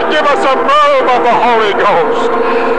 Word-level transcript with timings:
God, 0.00 0.12
give 0.12 0.24
us 0.24 0.40
a 0.48 0.56
move 0.56 1.06
of 1.12 1.20
the 1.28 1.36
Holy 1.44 1.74
Ghost. 1.76 2.32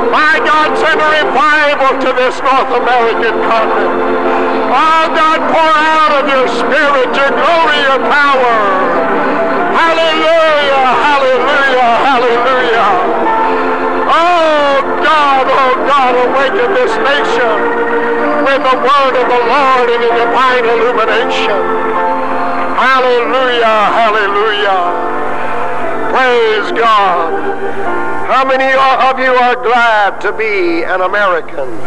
My 0.10 0.42
God, 0.42 0.74
send 0.74 0.98
a 0.98 1.10
revival 1.22 2.02
to 2.02 2.10
this 2.18 2.34
North 2.42 2.72
American 2.74 3.38
continent. 3.46 4.26
Oh, 4.74 5.06
God, 5.14 5.40
pour 5.54 5.74
out 5.78 6.14
of 6.18 6.26
your 6.26 6.48
spirit, 6.50 7.14
your 7.14 7.30
glory, 7.30 7.78
your 7.86 8.02
power. 8.10 8.58
Hallelujah, 9.78 10.82
hallelujah, 10.98 11.90
hallelujah. 12.10 12.90
Oh, 14.10 14.82
God, 15.06 15.46
oh, 15.46 15.74
God, 15.86 16.14
awaken 16.26 16.74
this 16.74 16.94
nation 17.06 17.54
with 18.50 18.62
the 18.66 18.78
word 18.82 19.14
of 19.14 19.28
the 19.30 19.42
Lord 19.46 19.88
and 19.94 20.02
in 20.02 20.14
divine 20.26 20.66
illumination. 20.66 21.62
Hallelujah, 22.82 23.78
hallelujah. 23.94 25.11
Praise 26.12 26.72
God. 26.74 27.32
How 28.28 28.44
many 28.44 28.66
of 28.66 29.18
you 29.18 29.32
are 29.34 29.56
glad 29.56 30.20
to 30.20 30.34
be 30.34 30.84
an 30.84 31.00
American? 31.00 31.80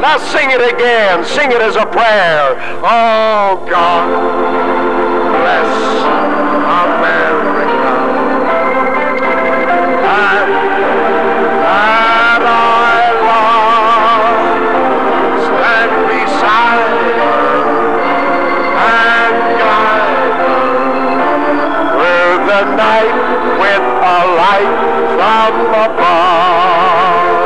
Let's 0.00 0.24
sing 0.30 0.50
it 0.50 0.62
again. 0.72 1.24
Sing 1.26 1.52
it 1.52 1.60
as 1.60 1.76
a 1.76 1.84
prayer. 1.84 2.56
Oh, 2.82 3.66
God, 3.68 4.08
bless 5.42 5.68
America. 6.88 7.94
And, 10.08 10.50
and 11.68 12.44
I 12.48 13.12
love 13.28 14.38
stand 15.44 15.92
beside 16.08 17.12
and 18.88 19.34
guide 19.60 20.32
through 21.92 22.46
the 22.46 22.62
night 22.76 23.17
light 24.38 24.78
from 25.16 25.54
above. 25.86 27.38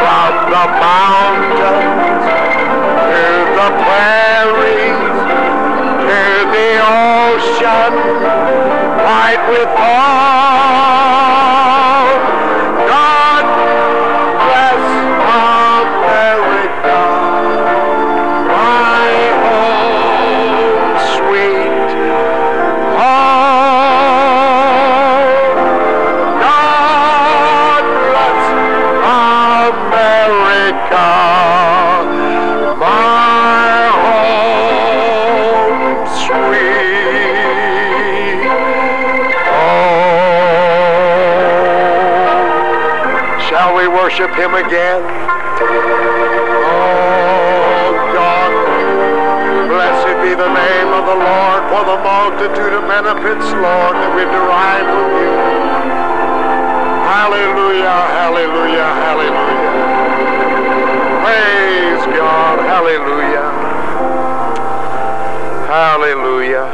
From 0.00 0.32
the 0.54 0.64
mountains 0.80 2.24
to 3.10 3.24
the 3.58 3.68
prairies 3.84 5.16
to 6.06 6.20
the 6.54 6.70
ocean, 6.88 7.92
white 9.04 9.44
with 9.50 9.72
all. 9.76 10.95
Him 44.46 44.54
again? 44.54 45.02
Oh, 46.62 47.90
God, 48.14 48.52
blessed 49.66 50.22
be 50.22 50.38
the 50.38 50.46
name 50.46 50.88
of 50.94 51.02
the 51.10 51.18
Lord 51.18 51.66
for 51.66 51.82
the 51.82 51.98
multitude 51.98 52.72
of 52.78 52.86
benefits, 52.86 53.50
Lord, 53.50 53.98
that 53.98 54.14
we 54.14 54.22
derive 54.22 54.86
from 54.86 55.10
you. 55.18 55.34
Hallelujah, 57.10 57.98
hallelujah, 58.14 58.86
hallelujah. 59.02 59.66
Praise 61.26 62.06
God, 62.14 62.58
hallelujah. 62.62 63.50
Hallelujah. 65.66 66.66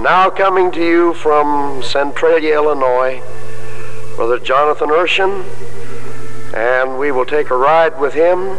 Now 0.00 0.30
coming 0.30 0.70
to 0.70 0.80
you 0.86 1.14
from 1.14 1.82
Centralia, 1.82 2.54
Illinois, 2.54 3.20
Brother 4.14 4.38
Jonathan 4.38 4.90
Urshan, 4.90 5.42
we 7.04 7.12
will 7.12 7.26
take 7.26 7.50
a 7.50 7.54
ride 7.54 8.00
with 8.00 8.14
him 8.14 8.56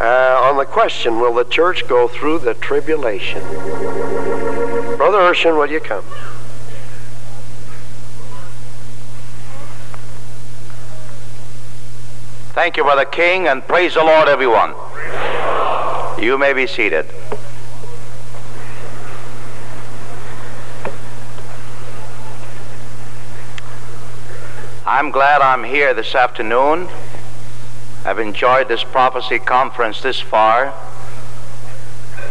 uh, 0.00 0.38
on 0.40 0.56
the 0.56 0.64
question, 0.64 1.18
will 1.18 1.34
the 1.34 1.42
church 1.42 1.88
go 1.88 2.06
through 2.06 2.38
the 2.38 2.54
tribulation? 2.54 3.42
Brother 4.96 5.18
Urshan, 5.18 5.58
will 5.58 5.68
you 5.68 5.80
come? 5.80 6.04
Thank 12.52 12.76
you, 12.76 12.84
Brother 12.84 13.04
King, 13.04 13.48
and 13.48 13.66
praise 13.66 13.94
the 13.94 14.04
Lord, 14.04 14.28
everyone. 14.28 14.72
You 16.22 16.38
may 16.38 16.52
be 16.52 16.68
seated. 16.68 17.06
I'm 24.92 25.10
glad 25.10 25.40
I'm 25.40 25.64
here 25.64 25.94
this 25.94 26.14
afternoon. 26.14 26.86
I've 28.04 28.18
enjoyed 28.18 28.68
this 28.68 28.84
prophecy 28.84 29.38
conference 29.38 30.02
this 30.02 30.20
far 30.20 30.74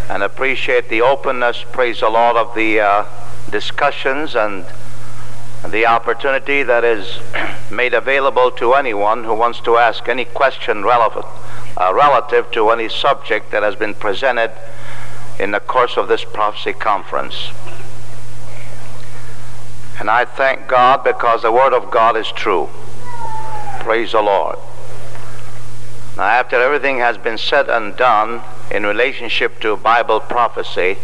and 0.08 0.22
appreciate 0.22 0.88
the 0.88 1.02
openness, 1.02 1.66
praise 1.72 2.02
the 2.02 2.10
Lord, 2.12 2.38
of 2.38 2.54
the 2.54 2.80
uh, 2.80 3.06
discussions 3.50 4.36
and 4.36 4.68
the 5.68 5.88
opportunity 5.88 6.62
that 6.62 6.84
is 6.84 7.20
made 7.72 7.96
available 7.96 8.52
to 8.52 8.76
anyone 8.76 9.24
who 9.24 9.34
wants 9.34 9.60
to 9.62 9.78
ask 9.78 10.08
any 10.08 10.26
question 10.26 10.84
relevant, 10.84 11.26
uh, 11.78 11.92
relative 11.92 12.52
to 12.52 12.70
any 12.70 12.90
subject 12.90 13.50
that 13.50 13.64
has 13.64 13.76
been 13.76 13.96
presented 13.96 14.52
in 15.40 15.50
the 15.50 15.60
course 15.60 15.98
of 15.98 16.08
this 16.08 16.24
prophecy 16.24 16.74
conference. 16.74 17.50
And 20.02 20.10
I 20.10 20.26
thank 20.26 20.68
God 20.68 21.04
because 21.04 21.44
the 21.44 21.52
Word 21.52 21.74
of 21.74 21.92
God 21.92 22.18
is 22.18 22.28
true. 22.32 22.70
Praise 23.82 24.14
the 24.14 24.22
Lord. 24.24 24.58
Now, 26.18 26.24
after 26.24 26.56
everything 26.56 26.98
has 26.98 27.20
been 27.20 27.38
said 27.38 27.70
and 27.70 27.96
done 27.96 28.42
in 28.72 28.84
relationship 28.84 29.60
to 29.60 29.78
Bible 29.78 30.20
prophecy, 30.20 30.98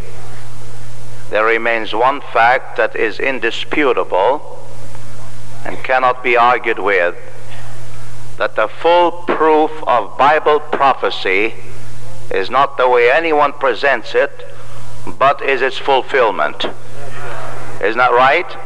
there 1.30 1.46
remains 1.46 1.94
one 1.94 2.22
fact 2.22 2.76
that 2.78 2.96
is 2.96 3.20
indisputable 3.20 4.66
and 5.64 5.78
cannot 5.84 6.24
be 6.24 6.36
argued 6.36 6.80
with 6.80 7.16
that 8.38 8.56
the 8.56 8.68
full 8.68 9.12
proof 9.12 9.70
of 9.86 10.18
Bible 10.18 10.60
prophecy 10.60 11.54
is 12.32 12.50
not 12.50 12.78
the 12.78 12.90
way 12.90 13.12
anyone 13.12 13.54
presents 13.54 14.16
it, 14.16 14.32
but 15.06 15.44
is 15.44 15.62
its 15.62 15.78
fulfillment. 15.78 16.66
Isn't 17.80 18.00
that 18.00 18.12
right? 18.12 18.58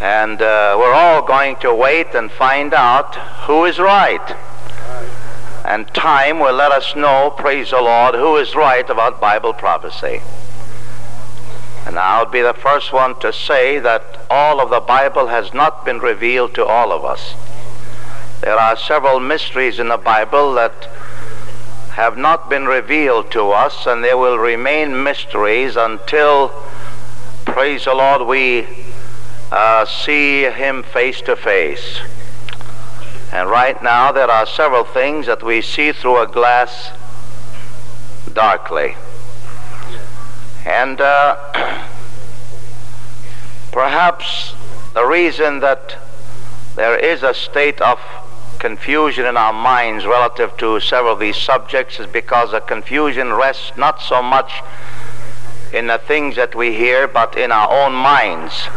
And 0.00 0.40
uh, 0.40 0.76
we're 0.78 0.94
all 0.94 1.20
going 1.20 1.56
to 1.56 1.74
wait 1.74 2.14
and 2.14 2.32
find 2.32 2.72
out 2.72 3.16
who 3.46 3.66
is 3.66 3.78
right. 3.78 4.34
And 5.64 5.92
time 5.92 6.38
will 6.38 6.54
let 6.54 6.72
us 6.72 6.96
know, 6.96 7.30
praise 7.36 7.70
the 7.70 7.82
Lord, 7.82 8.14
who 8.14 8.36
is 8.36 8.54
right 8.54 8.88
about 8.88 9.20
Bible 9.20 9.52
prophecy. 9.52 10.22
And 11.86 11.98
I'll 11.98 12.24
be 12.24 12.40
the 12.40 12.54
first 12.54 12.94
one 12.94 13.18
to 13.20 13.30
say 13.30 13.78
that 13.78 14.20
all 14.30 14.60
of 14.60 14.70
the 14.70 14.80
Bible 14.80 15.26
has 15.26 15.52
not 15.52 15.84
been 15.84 15.98
revealed 15.98 16.54
to 16.54 16.64
all 16.64 16.92
of 16.92 17.04
us. 17.04 17.34
There 18.40 18.58
are 18.58 18.76
several 18.76 19.20
mysteries 19.20 19.78
in 19.78 19.88
the 19.88 19.98
Bible 19.98 20.54
that 20.54 20.88
have 21.90 22.16
not 22.16 22.48
been 22.48 22.64
revealed 22.64 23.30
to 23.32 23.50
us, 23.50 23.86
and 23.86 24.02
they 24.02 24.14
will 24.14 24.38
remain 24.38 25.02
mysteries 25.02 25.76
until, 25.76 26.48
praise 27.44 27.84
the 27.84 27.94
Lord, 27.94 28.22
we 28.22 28.66
uh, 29.50 29.84
see 29.84 30.44
Him 30.44 30.82
face 30.82 31.20
to 31.22 31.36
face. 31.36 32.00
And 33.32 33.48
right 33.48 33.80
now, 33.82 34.10
there 34.12 34.30
are 34.30 34.46
several 34.46 34.84
things 34.84 35.26
that 35.26 35.42
we 35.42 35.62
see 35.62 35.92
through 35.92 36.20
a 36.20 36.26
glass 36.26 36.90
darkly. 38.32 38.96
And 40.64 41.00
uh, 41.00 41.36
perhaps 43.72 44.54
the 44.94 45.04
reason 45.04 45.60
that 45.60 45.96
there 46.74 46.98
is 46.98 47.22
a 47.22 47.34
state 47.34 47.80
of 47.80 48.00
confusion 48.58 49.24
in 49.24 49.36
our 49.36 49.52
minds 49.52 50.04
relative 50.04 50.56
to 50.58 50.78
several 50.80 51.14
of 51.14 51.20
these 51.20 51.36
subjects 51.36 51.98
is 51.98 52.06
because 52.06 52.50
the 52.50 52.60
confusion 52.60 53.32
rests 53.32 53.72
not 53.76 54.02
so 54.02 54.22
much 54.22 54.62
in 55.72 55.86
the 55.86 55.98
things 55.98 56.36
that 56.36 56.54
we 56.54 56.74
hear, 56.74 57.06
but 57.08 57.38
in 57.38 57.52
our 57.52 57.70
own 57.70 57.92
minds. 57.94 58.68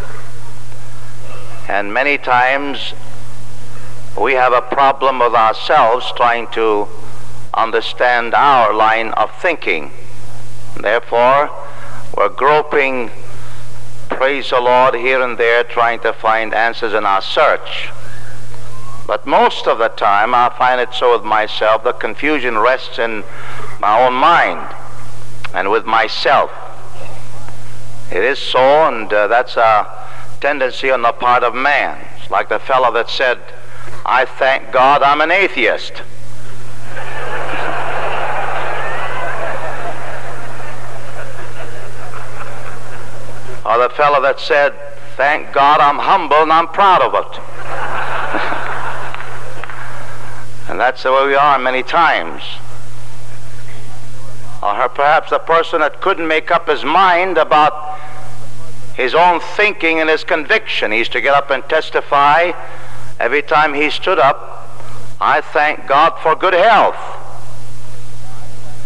And 1.68 1.94
many 1.94 2.18
times 2.18 2.94
we 4.20 4.34
have 4.34 4.52
a 4.52 4.62
problem 4.62 5.20
with 5.20 5.34
ourselves 5.34 6.12
trying 6.18 6.48
to 6.48 6.88
understand 7.54 8.34
our 8.34 8.74
line 8.74 9.10
of 9.12 9.32
thinking. 9.42 9.92
Therefore, 10.80 11.50
we're 12.18 12.30
groping, 12.30 13.12
praise 14.10 14.50
the 14.50 14.60
Lord, 14.60 14.96
here 14.96 15.22
and 15.22 15.38
there 15.38 15.64
trying 15.64 16.00
to 16.02 16.12
find 16.12 16.54
answers 16.54 16.94
in 16.94 17.06
our 17.06 17.22
search. 17.22 17.90
But 19.08 19.26
most 19.26 19.66
of 19.68 19.78
the 19.78 19.90
time, 19.90 20.34
I 20.34 20.50
find 20.50 20.82
it 20.82 20.94
so 20.94 21.14
with 21.14 21.26
myself, 21.26 21.84
the 21.84 21.94
confusion 21.94 22.58
rests 22.58 23.00
in 23.00 23.24
my 23.80 24.06
own 24.06 24.14
mind 24.14 24.76
and 25.54 25.72
with 25.72 25.86
myself. 25.86 26.52
It 28.12 28.24
is 28.24 28.38
so, 28.38 28.60
and 28.60 29.12
uh, 29.12 29.28
that's 29.28 29.56
a 29.58 30.04
tendency 30.44 30.92
on 30.92 31.02
the 31.02 31.14
part 31.14 31.42
of 31.42 31.56
man. 31.56 32.06
It's 32.20 32.30
like 32.30 32.50
the 32.50 32.60
fellow 32.60 32.92
that 32.92 33.10
said, 33.10 33.40
I 34.06 34.26
thank 34.26 34.74
God 34.74 35.02
I'm 35.02 35.22
an 35.22 35.32
atheist. 35.32 35.94
or 43.66 43.78
the 43.78 43.90
fellow 43.96 44.22
that 44.22 44.38
said, 44.38 44.74
Thank 45.16 45.54
God 45.54 45.80
I'm 45.80 46.00
humble 46.00 46.36
and 46.36 46.52
I'm 46.52 46.68
proud 46.68 47.02
of 47.02 47.14
it. 47.14 47.40
and 50.70 50.78
that's 50.78 51.04
the 51.04 51.14
way 51.14 51.28
we 51.28 51.36
are 51.36 51.58
many 51.58 51.84
times. 51.84 52.44
Or 54.62 54.90
perhaps 54.90 55.30
the 55.30 55.40
person 55.40 55.80
that 55.80 56.02
couldn't 56.02 56.28
make 56.28 56.52
up 56.52 56.68
his 56.68 56.84
mind 56.84 57.38
about 57.38 57.93
his 58.96 59.16
own 59.16 59.40
thinking 59.40 60.00
and 60.00 60.10
his 60.10 60.24
conviction. 60.24 60.92
He 60.92 61.00
used 61.00 61.12
to 61.14 61.22
get 61.22 61.34
up 61.34 61.50
and 61.50 61.64
testify 61.70 62.52
every 63.20 63.42
time 63.42 63.74
he 63.74 63.90
stood 63.90 64.20
up, 64.20 64.70
I 65.22 65.42
thank 65.42 65.88
God 65.88 66.20
for 66.22 66.36
good 66.36 66.54
health. 66.54 66.98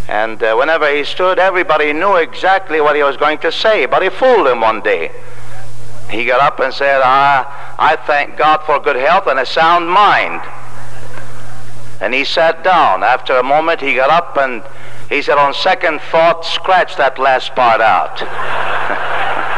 And 0.07 0.41
uh, 0.41 0.55
whenever 0.55 0.95
he 0.95 1.03
stood, 1.03 1.39
everybody 1.39 1.91
knew 1.91 2.15
exactly 2.15 2.79
what 2.79 2.95
he 2.95 3.03
was 3.03 3.17
going 3.17 3.39
to 3.39 3.51
say, 3.51 3.85
but 3.87 4.01
he 4.03 4.09
fooled 4.09 4.47
him 4.47 4.61
one 4.61 4.81
day. 4.81 5.11
He 6.09 6.23
got 6.23 6.39
up 6.39 6.59
and 6.59 6.73
said, 6.73 7.01
I, 7.01 7.45
I 7.77 7.97
thank 7.97 8.37
God 8.37 8.61
for 8.65 8.79
good 8.79 8.95
health 8.95 9.27
and 9.27 9.39
a 9.39 9.45
sound 9.45 9.89
mind. 9.89 10.41
And 11.99 12.13
he 12.13 12.23
sat 12.23 12.63
down. 12.63 13.03
After 13.03 13.33
a 13.33 13.43
moment, 13.43 13.81
he 13.81 13.95
got 13.95 14.09
up 14.09 14.37
and 14.37 14.63
he 15.09 15.21
said, 15.21 15.37
On 15.37 15.53
second 15.53 15.99
thought, 15.99 16.45
scratch 16.45 16.95
that 16.97 17.17
last 17.17 17.55
part 17.55 17.81
out. 17.81 18.21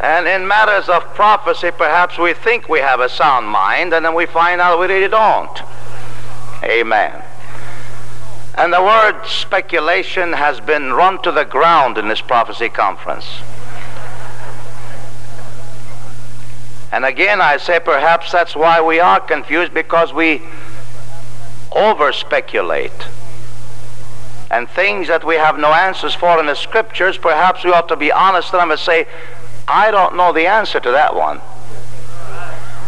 And 0.00 0.26
in 0.26 0.48
matters 0.48 0.88
of 0.88 1.04
prophecy, 1.14 1.70
perhaps 1.70 2.16
we 2.16 2.32
think 2.32 2.70
we 2.70 2.78
have 2.78 3.00
a 3.00 3.08
sound 3.08 3.46
mind, 3.46 3.92
and 3.92 4.02
then 4.04 4.14
we 4.14 4.24
find 4.24 4.60
out 4.60 4.80
we 4.80 4.86
really 4.86 5.08
don't. 5.08 5.60
Amen. 6.64 7.22
And 8.54 8.72
the 8.72 8.82
word 8.82 9.26
speculation 9.26 10.32
has 10.32 10.58
been 10.58 10.94
run 10.94 11.22
to 11.22 11.30
the 11.30 11.44
ground 11.44 11.98
in 11.98 12.08
this 12.08 12.22
prophecy 12.22 12.70
conference. 12.70 13.26
And 16.92 17.04
again, 17.04 17.40
I 17.40 17.58
say 17.58 17.78
perhaps 17.78 18.32
that's 18.32 18.56
why 18.56 18.80
we 18.80 19.00
are 19.00 19.20
confused 19.20 19.72
because 19.72 20.12
we 20.12 20.42
over 21.72 22.12
speculate. 22.12 23.06
And 24.50 24.68
things 24.68 25.06
that 25.08 25.24
we 25.24 25.36
have 25.36 25.58
no 25.58 25.72
answers 25.72 26.14
for 26.14 26.40
in 26.40 26.46
the 26.46 26.56
scriptures, 26.56 27.16
perhaps 27.16 27.64
we 27.64 27.70
ought 27.70 27.88
to 27.88 27.96
be 27.96 28.10
honest 28.10 28.50
them 28.50 28.70
and 28.72 28.80
say, 28.80 29.06
I 29.70 29.90
don't 29.90 30.16
know 30.16 30.32
the 30.32 30.46
answer 30.46 30.80
to 30.80 30.90
that 30.90 31.14
one. 31.14 31.40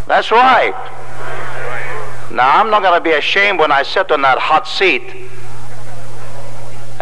That's 0.08 0.30
right. 0.32 0.74
Now, 2.32 2.58
I'm 2.58 2.70
not 2.70 2.82
going 2.82 2.98
to 2.98 3.04
be 3.04 3.14
ashamed 3.14 3.60
when 3.60 3.70
I 3.70 3.82
sit 3.82 4.10
on 4.10 4.22
that 4.22 4.38
hot 4.38 4.66
seat 4.66 5.30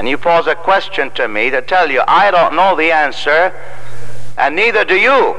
and 0.00 0.08
you 0.08 0.16
pose 0.16 0.46
a 0.46 0.54
question 0.54 1.10
to 1.10 1.28
me 1.28 1.50
to 1.50 1.60
tell 1.60 1.90
you 1.90 2.02
I 2.08 2.30
don't 2.30 2.56
know 2.56 2.74
the 2.74 2.90
answer, 2.90 3.52
and 4.38 4.56
neither 4.56 4.82
do 4.82 4.94
you. 4.94 5.36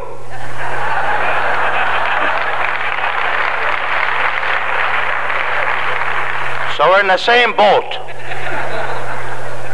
So 6.78 6.90
we're 6.90 7.02
in 7.02 7.08
the 7.08 7.18
same 7.18 7.56
boat. 7.56 7.96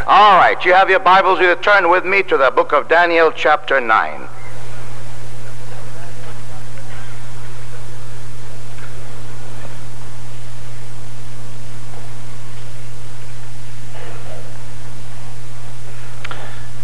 All 0.07 0.37
right, 0.37 0.57
you 0.63 0.73
have 0.73 0.89
your 0.89 0.99
Bibles. 0.99 1.41
You 1.41 1.53
turn 1.55 1.89
with 1.89 2.05
me 2.05 2.23
to 2.23 2.37
the 2.37 2.49
book 2.49 2.71
of 2.71 2.87
Daniel, 2.87 3.31
chapter 3.35 3.81
9. 3.81 4.27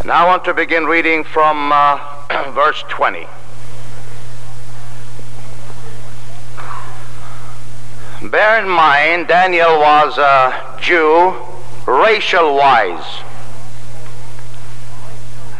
Now 0.05 0.25
I 0.25 0.27
want 0.27 0.44
to 0.44 0.53
begin 0.53 0.83
reading 0.85 1.23
from 1.23 1.71
uh, 1.71 2.51
verse 2.51 2.83
20. 2.89 3.25
Bear 8.29 8.59
in 8.61 8.67
mind, 8.67 9.29
Daniel 9.29 9.79
was 9.79 10.17
a 10.17 10.77
Jew, 10.81 11.33
racial 11.88 12.53
wise. 12.53 13.21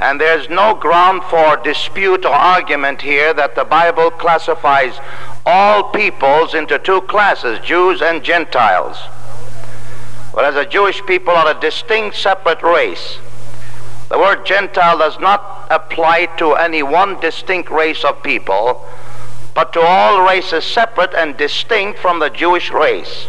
And 0.02 0.20
there's 0.20 0.50
no 0.50 0.76
ground 0.76 1.24
for 1.24 1.56
dispute 1.64 2.26
or 2.26 2.34
argument 2.34 3.02
here 3.02 3.34
that 3.34 3.56
the 3.56 3.64
Bible 3.64 4.12
classifies 4.12 5.00
all 5.46 5.84
peoples 5.92 6.54
into 6.54 6.78
two 6.80 7.00
classes, 7.04 7.60
Jews 7.60 8.02
and 8.02 8.22
Gentiles. 8.22 8.98
Whereas 10.34 10.56
the 10.56 10.66
Jewish 10.66 11.02
people 11.06 11.34
are 11.34 11.56
a 11.56 11.60
distinct 11.62 12.18
separate 12.18 12.62
race. 12.62 13.20
The 14.14 14.20
word 14.20 14.46
Gentile 14.46 15.00
does 15.00 15.18
not 15.18 15.66
apply 15.72 16.28
to 16.38 16.54
any 16.54 16.84
one 16.84 17.20
distinct 17.20 17.72
race 17.72 18.04
of 18.04 18.22
people, 18.22 18.88
but 19.56 19.74
to 19.74 19.82
all 19.82 20.22
races 20.22 20.64
separate 20.66 21.16
and 21.16 21.36
distinct 21.36 21.98
from 21.98 22.20
the 22.20 22.30
Jewish 22.30 22.70
race. 22.70 23.26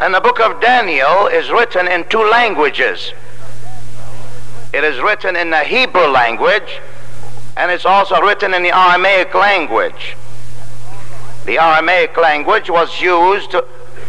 And 0.00 0.14
the 0.14 0.22
book 0.22 0.40
of 0.40 0.62
Daniel 0.62 1.26
is 1.26 1.50
written 1.50 1.86
in 1.86 2.08
two 2.08 2.24
languages. 2.30 3.12
It 4.72 4.82
is 4.82 4.98
written 4.98 5.36
in 5.36 5.50
the 5.50 5.60
Hebrew 5.62 6.06
language, 6.06 6.80
and 7.58 7.70
it's 7.70 7.84
also 7.84 8.22
written 8.22 8.54
in 8.54 8.62
the 8.62 8.74
Aramaic 8.74 9.34
language. 9.34 10.16
The 11.44 11.58
Aramaic 11.58 12.16
language 12.16 12.70
was 12.70 13.02
used 13.02 13.54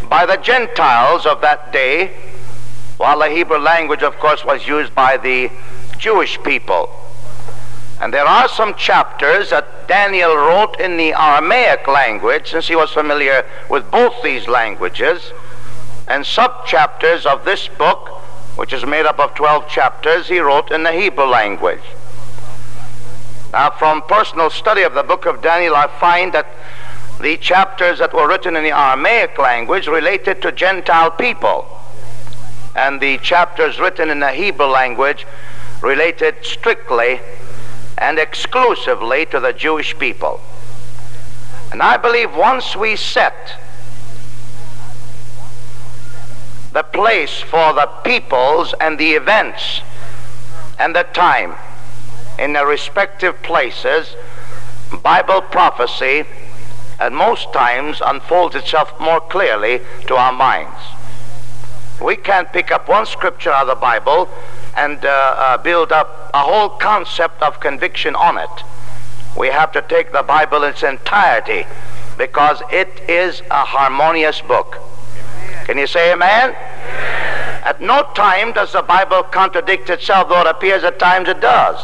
by 0.07 0.25
the 0.25 0.38
Gentiles 0.38 1.25
of 1.25 1.42
that 1.42 1.74
day 1.74 2.31
while 3.01 3.18
the 3.18 3.30
Hebrew 3.30 3.57
language, 3.57 4.03
of 4.03 4.20
course, 4.20 4.46
was 4.46 4.67
used 4.67 4.93
by 4.93 5.17
the 5.17 5.50
Jewish 5.98 6.41
people. 6.43 6.88
And 8.00 8.13
there 8.13 8.25
are 8.25 8.48
some 8.48 8.75
chapters 8.75 9.50
that 9.50 9.88
Daniel 9.88 10.36
wrote 10.36 10.79
in 10.79 10.98
the 10.98 11.13
Aramaic 11.13 11.88
language, 11.88 12.51
since 12.51 12.67
he 12.67 12.75
was 12.75 12.91
familiar 12.91 13.43
with 13.72 13.89
both 13.89 14.22
these 14.24 14.48
languages, 14.48 15.34
and 16.08 16.24
sub-chapters 16.24 17.25
of 17.25 17.43
this 17.43 17.67
book, 17.67 18.10
which 18.55 18.72
is 18.72 18.86
made 18.86 19.08
up 19.08 19.20
of 19.20 19.34
12 19.34 19.67
chapters, 19.67 20.27
he 20.27 20.39
wrote 20.39 20.72
in 20.72 20.84
the 20.84 20.91
Hebrew 20.91 21.25
language. 21.25 21.84
Now, 23.51 23.72
from 23.72 24.03
personal 24.03 24.51
study 24.51 24.84
of 24.84 24.93
the 24.93 25.03
book 25.03 25.25
of 25.25 25.41
Daniel, 25.41 25.75
I 25.75 25.88
find 25.88 26.34
that 26.34 26.48
the 27.20 27.36
chapters 27.38 27.98
that 27.98 28.13
were 28.13 28.27
written 28.27 28.55
in 28.55 28.63
the 28.63 28.77
Aramaic 28.77 29.39
language 29.39 29.88
related 29.88 30.39
to 30.43 30.51
Gentile 30.51 31.10
people 31.10 31.81
and 32.75 33.01
the 33.01 33.18
chapters 33.20 33.80
written 33.80 34.10
in 34.10 34.20
the 34.20 34.32
Hebrew 34.32 34.68
language 34.68 35.25
related 35.82 36.36
strictly 36.44 37.20
and 37.98 38.18
exclusively 38.18 39.25
to 39.28 39.40
the 39.40 39.54
Jewish 39.54 39.98
people. 39.98 40.42
And 41.72 41.82
I 41.82 41.98
believe 41.98 42.36
once 42.36 42.75
we 42.75 42.96
set 42.96 43.56
the 46.74 46.84
place 46.84 47.42
for 47.42 47.74
the 47.74 47.88
peoples 48.04 48.74
and 48.80 48.98
the 48.98 49.12
events 49.12 49.82
and 50.80 50.96
the 50.96 51.04
time 51.04 51.56
in 52.40 52.54
their 52.54 52.66
respective 52.66 53.42
places, 53.44 54.16
Bible 55.04 55.42
prophecy 55.42 56.25
at 57.00 57.12
most 57.12 57.51
times 57.54 58.01
unfolds 58.06 58.56
itself 58.56 59.00
more 59.00 59.22
clearly 59.22 59.82
to 60.08 60.16
our 60.16 60.32
minds. 60.32 61.00
We 62.01 62.15
can't 62.15 62.51
pick 62.51 62.72
up 62.72 62.89
one 62.89 63.05
scripture 63.05 63.51
out 63.51 63.70
of 63.70 63.77
the 63.77 63.81
Bible 63.81 64.27
and 64.75 65.05
uh, 65.05 65.36
uh, 65.38 65.58
build 65.58 65.91
up 65.91 66.31
a 66.34 66.39
whole 66.39 66.70
concept 66.70 67.41
of 67.41 67.60
conviction 67.60 68.15
on 68.15 68.38
it. 68.38 68.63
We 69.38 69.48
have 69.48 69.72
to 69.74 69.81
take 69.81 70.12
the 70.12 70.24
Bible 70.24 70.63
in 70.63 70.72
its 70.72 70.84
entirety 70.84 71.65
because 72.17 72.62
it 72.72 72.89
is 73.08 73.41
a 73.51 73.65
harmonious 73.65 74.41
book. 74.41 74.77
Can 75.65 75.77
you 75.77 75.88
say 75.88 76.12
amen? 76.12 76.50
amen? 76.50 77.62
At 77.63 77.79
no 77.79 78.03
time 78.15 78.51
does 78.53 78.74
the 78.74 78.81
Bible 78.81 79.22
contradict 79.24 79.89
itself, 79.89 80.29
though 80.29 80.41
it 80.41 80.48
appears 80.48 80.84
at 80.84 80.98
times 80.98 81.29
it 81.29 81.39
does. 81.39 81.79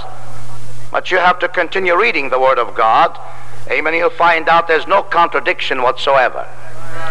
But 0.91 1.11
you 1.11 1.17
have 1.17 1.37
to 1.39 1.47
continue 1.47 1.95
reading 1.95 2.29
the 2.29 2.39
Word 2.39 2.57
of 2.57 2.73
God. 2.73 3.17
Amen. 3.69 3.93
You'll 3.93 4.09
find 4.09 4.49
out 4.49 4.67
there's 4.67 4.87
no 4.87 5.03
contradiction 5.03 5.81
whatsoever. 5.81 6.47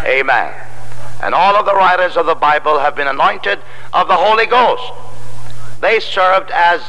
Amen. 0.05 0.53
And 1.21 1.33
all 1.33 1.55
of 1.55 1.65
the 1.65 1.73
writers 1.73 2.15
of 2.15 2.25
the 2.25 2.35
Bible 2.35 2.79
have 2.79 2.95
been 2.95 3.07
anointed 3.07 3.59
of 3.93 4.07
the 4.07 4.15
Holy 4.15 4.45
Ghost. 4.45 4.83
They 5.81 5.99
served 5.99 6.51
as 6.51 6.81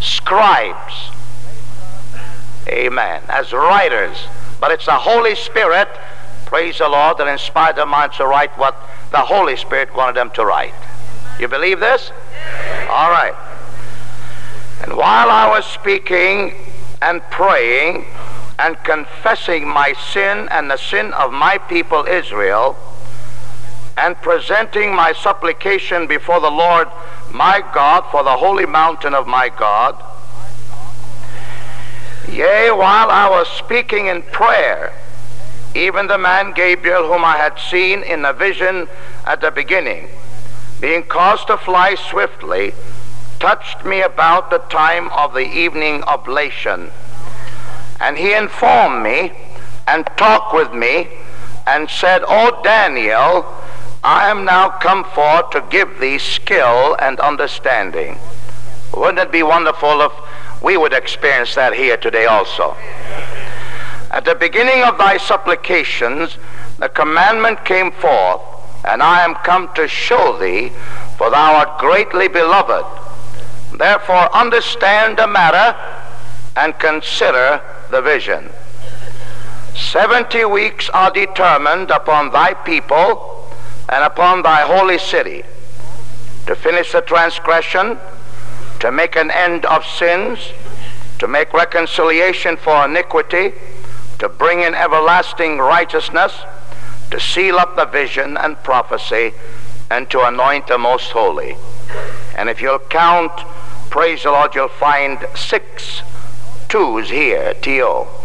scribes. 0.00 1.10
Amen. 2.68 3.22
As 3.28 3.52
writers. 3.52 4.16
But 4.60 4.70
it's 4.70 4.86
the 4.86 4.92
Holy 4.92 5.34
Spirit, 5.34 5.88
praise 6.46 6.78
the 6.78 6.88
Lord, 6.88 7.18
that 7.18 7.28
inspired 7.28 7.76
their 7.76 7.86
minds 7.86 8.16
to 8.16 8.26
write 8.26 8.56
what 8.58 8.76
the 9.10 9.18
Holy 9.18 9.56
Spirit 9.56 9.94
wanted 9.94 10.16
them 10.16 10.30
to 10.30 10.44
write. 10.44 10.74
You 11.38 11.48
believe 11.48 11.80
this? 11.80 12.10
All 12.88 13.10
right. 13.10 13.34
And 14.82 14.96
while 14.96 15.28
I 15.30 15.48
was 15.48 15.64
speaking 15.64 16.54
and 17.02 17.22
praying 17.30 18.06
and 18.58 18.76
confessing 18.84 19.68
my 19.68 19.92
sin 19.92 20.48
and 20.50 20.70
the 20.70 20.76
sin 20.76 21.12
of 21.12 21.32
my 21.32 21.58
people 21.58 22.04
Israel, 22.06 22.76
and 23.96 24.16
presenting 24.16 24.94
my 24.94 25.12
supplication 25.12 26.06
before 26.06 26.40
the 26.40 26.50
Lord 26.50 26.88
my 27.32 27.62
God 27.72 28.04
for 28.10 28.22
the 28.22 28.36
holy 28.36 28.66
mountain 28.66 29.14
of 29.14 29.26
my 29.26 29.48
God, 29.48 30.02
yea, 32.28 32.70
while 32.70 33.10
I 33.10 33.28
was 33.28 33.48
speaking 33.48 34.06
in 34.06 34.22
prayer, 34.22 34.92
even 35.74 36.06
the 36.06 36.18
man 36.18 36.52
Gabriel, 36.52 37.06
whom 37.06 37.24
I 37.24 37.36
had 37.36 37.58
seen 37.58 38.02
in 38.02 38.22
the 38.22 38.32
vision 38.32 38.88
at 39.26 39.40
the 39.40 39.50
beginning, 39.50 40.08
being 40.80 41.02
caused 41.02 41.48
to 41.48 41.56
fly 41.56 41.94
swiftly, 41.94 42.72
touched 43.40 43.84
me 43.84 44.00
about 44.00 44.50
the 44.50 44.58
time 44.58 45.08
of 45.08 45.34
the 45.34 45.46
evening 45.46 46.02
oblation. 46.04 46.90
And 48.00 48.16
he 48.16 48.32
informed 48.32 49.02
me 49.02 49.32
and 49.86 50.06
talked 50.16 50.54
with 50.54 50.72
me 50.72 51.08
and 51.66 51.88
said, 51.88 52.22
O 52.28 52.60
Daniel, 52.62 53.46
I 54.04 54.28
am 54.28 54.44
now 54.44 54.68
come 54.68 55.02
forth 55.02 55.48
to 55.52 55.64
give 55.70 55.98
thee 55.98 56.18
skill 56.18 56.94
and 56.98 57.18
understanding. 57.20 58.18
Wouldn't 58.94 59.18
it 59.18 59.32
be 59.32 59.42
wonderful 59.42 60.02
if 60.02 60.12
we 60.62 60.76
would 60.76 60.92
experience 60.92 61.54
that 61.54 61.72
here 61.72 61.96
today 61.96 62.26
also? 62.26 62.76
At 64.10 64.26
the 64.26 64.34
beginning 64.34 64.82
of 64.82 64.98
thy 64.98 65.16
supplications, 65.16 66.36
the 66.78 66.90
commandment 66.90 67.64
came 67.64 67.90
forth, 67.92 68.42
and 68.84 69.02
I 69.02 69.24
am 69.24 69.36
come 69.36 69.72
to 69.74 69.88
show 69.88 70.38
thee, 70.38 70.70
for 71.16 71.30
thou 71.30 71.54
art 71.54 71.78
greatly 71.78 72.28
beloved. 72.28 72.84
Therefore, 73.78 74.28
understand 74.36 75.16
the 75.16 75.26
matter 75.26 75.74
and 76.56 76.78
consider 76.78 77.62
the 77.90 78.02
vision. 78.02 78.50
Seventy 79.74 80.44
weeks 80.44 80.90
are 80.90 81.10
determined 81.10 81.90
upon 81.90 82.32
thy 82.32 82.52
people 82.52 83.33
and 83.88 84.04
upon 84.04 84.42
thy 84.42 84.62
holy 84.62 84.98
city 84.98 85.42
to 86.46 86.54
finish 86.54 86.92
the 86.92 87.00
transgression, 87.00 87.98
to 88.80 88.90
make 88.90 89.16
an 89.16 89.30
end 89.30 89.64
of 89.66 89.84
sins, 89.84 90.38
to 91.18 91.26
make 91.26 91.52
reconciliation 91.52 92.56
for 92.56 92.84
iniquity, 92.84 93.52
to 94.18 94.28
bring 94.28 94.60
in 94.60 94.74
everlasting 94.74 95.58
righteousness, 95.58 96.32
to 97.10 97.18
seal 97.18 97.56
up 97.56 97.76
the 97.76 97.84
vision 97.86 98.36
and 98.36 98.56
prophecy, 98.62 99.32
and 99.90 100.10
to 100.10 100.20
anoint 100.26 100.66
the 100.66 100.78
most 100.78 101.10
holy. 101.12 101.56
And 102.36 102.48
if 102.48 102.60
you'll 102.60 102.78
count 102.78 103.32
praise 103.90 104.24
the 104.24 104.30
Lord, 104.30 104.54
you'll 104.56 104.68
find 104.68 105.24
six 105.36 106.02
twos 106.68 107.10
here, 107.10 107.54
T-O. 107.54 108.23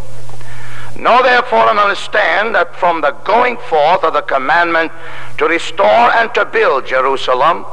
Know 0.98 1.22
therefore 1.22 1.70
and 1.70 1.78
understand 1.78 2.54
that 2.54 2.76
from 2.76 3.00
the 3.00 3.12
going 3.24 3.56
forth 3.56 4.04
of 4.04 4.12
the 4.12 4.22
commandment 4.22 4.92
to 5.38 5.46
restore 5.46 5.86
and 5.86 6.32
to 6.34 6.44
build 6.44 6.86
Jerusalem 6.86 7.64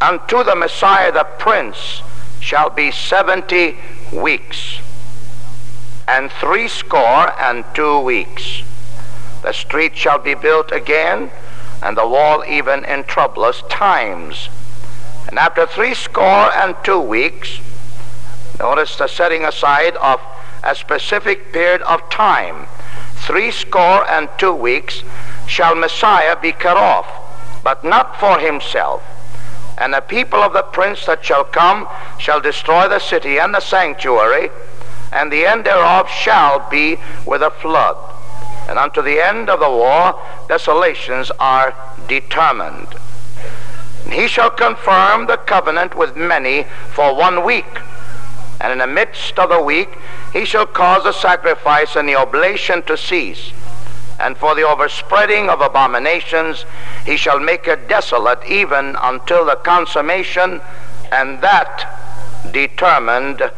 unto 0.00 0.44
the 0.44 0.54
Messiah 0.54 1.12
the 1.12 1.24
Prince 1.38 2.02
shall 2.40 2.70
be 2.70 2.90
seventy 2.90 3.76
weeks 4.12 4.78
and 6.06 6.30
threescore 6.32 7.32
and 7.40 7.64
two 7.74 8.00
weeks. 8.00 8.62
The 9.42 9.52
street 9.52 9.96
shall 9.96 10.18
be 10.18 10.34
built 10.34 10.72
again, 10.72 11.30
and 11.82 11.96
the 11.96 12.08
wall 12.08 12.44
even 12.48 12.84
in 12.84 13.04
troublous 13.04 13.62
times. 13.68 14.48
And 15.28 15.38
after 15.38 15.66
three 15.66 15.94
score 15.94 16.52
and 16.54 16.74
two 16.82 16.98
weeks, 16.98 17.60
notice 18.58 18.96
the 18.96 19.06
setting 19.06 19.44
aside 19.44 19.96
of 19.96 20.20
a 20.62 20.74
specific 20.74 21.52
period 21.52 21.82
of 21.82 22.08
time, 22.10 22.66
three 23.16 23.50
score 23.50 24.08
and 24.10 24.28
two 24.38 24.52
weeks, 24.52 25.02
shall 25.46 25.74
Messiah 25.74 26.36
be 26.40 26.52
cut 26.52 26.76
off, 26.76 27.06
but 27.62 27.84
not 27.84 28.18
for 28.18 28.38
himself. 28.38 29.02
And 29.78 29.94
the 29.94 30.00
people 30.00 30.40
of 30.40 30.52
the 30.52 30.62
prince 30.62 31.06
that 31.06 31.24
shall 31.24 31.44
come 31.44 31.88
shall 32.18 32.40
destroy 32.40 32.88
the 32.88 32.98
city 32.98 33.38
and 33.38 33.54
the 33.54 33.60
sanctuary, 33.60 34.50
and 35.12 35.32
the 35.32 35.46
end 35.46 35.64
thereof 35.64 36.08
shall 36.08 36.68
be 36.68 36.98
with 37.24 37.42
a 37.42 37.50
flood. 37.50 37.96
And 38.68 38.78
unto 38.78 39.00
the 39.00 39.24
end 39.24 39.48
of 39.48 39.60
the 39.60 39.70
war, 39.70 40.20
desolations 40.48 41.30
are 41.38 41.74
determined. 42.06 42.88
And 44.04 44.12
he 44.12 44.26
shall 44.26 44.50
confirm 44.50 45.26
the 45.26 45.36
covenant 45.36 45.96
with 45.96 46.16
many 46.16 46.66
for 46.92 47.14
one 47.14 47.44
week. 47.44 47.78
And 48.60 48.72
in 48.72 48.78
the 48.78 48.86
midst 48.86 49.38
of 49.38 49.50
the 49.50 49.62
week, 49.62 49.88
he 50.32 50.44
shall 50.44 50.66
cause 50.66 51.04
the 51.04 51.12
sacrifice 51.12 51.96
and 51.96 52.08
the 52.08 52.16
oblation 52.16 52.82
to 52.84 52.96
cease. 52.96 53.52
And 54.18 54.36
for 54.36 54.54
the 54.54 54.66
overspreading 54.66 55.48
of 55.48 55.60
abominations, 55.60 56.64
he 57.06 57.16
shall 57.16 57.38
make 57.38 57.68
it 57.68 57.88
desolate 57.88 58.44
even 58.46 58.96
until 59.00 59.44
the 59.44 59.54
consummation, 59.56 60.60
and 61.12 61.40
that 61.40 62.50
determined 62.50 63.50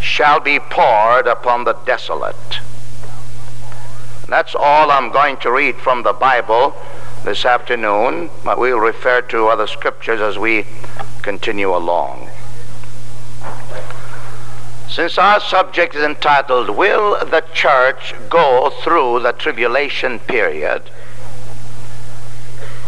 shall 0.00 0.38
be 0.38 0.60
poured 0.60 1.26
upon 1.26 1.64
the 1.64 1.72
desolate. 1.84 2.60
That's 4.28 4.54
all 4.54 4.90
I'm 4.90 5.10
going 5.10 5.36
to 5.38 5.50
read 5.50 5.76
from 5.76 6.02
the 6.02 6.12
Bible 6.12 6.74
this 7.24 7.44
afternoon, 7.44 8.30
but 8.44 8.58
we'll 8.58 8.78
refer 8.78 9.20
to 9.22 9.48
other 9.48 9.66
scriptures 9.66 10.20
as 10.20 10.38
we 10.38 10.66
continue 11.22 11.74
along. 11.74 12.28
Since 14.94 15.18
our 15.18 15.40
subject 15.40 15.96
is 15.96 16.04
entitled, 16.04 16.70
Will 16.70 17.18
the 17.26 17.42
Church 17.52 18.14
Go 18.30 18.70
Through 18.70 19.24
the 19.24 19.32
Tribulation 19.32 20.20
Period? 20.20 20.84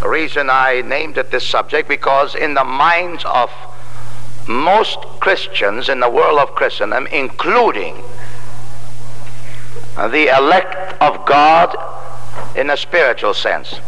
The 0.00 0.08
reason 0.08 0.48
I 0.48 0.82
named 0.82 1.18
it 1.18 1.32
this 1.32 1.44
subject 1.44 1.88
because 1.88 2.36
in 2.36 2.54
the 2.54 2.62
minds 2.62 3.24
of 3.24 3.50
most 4.46 5.00
Christians 5.18 5.88
in 5.88 5.98
the 5.98 6.08
world 6.08 6.38
of 6.38 6.54
Christendom, 6.54 7.08
including 7.08 7.96
the 9.96 10.28
elect 10.28 11.02
of 11.02 11.26
God 11.26 11.74
in 12.54 12.70
a 12.70 12.76
spiritual 12.76 13.34
sense, 13.34 13.80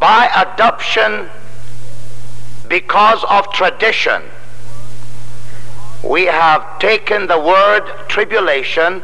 by 0.00 0.30
adoption 0.34 1.28
because 2.66 3.22
of 3.28 3.52
tradition. 3.52 4.22
We 6.02 6.26
have 6.26 6.78
taken 6.78 7.26
the 7.26 7.38
word 7.38 7.86
tribulation 8.08 9.02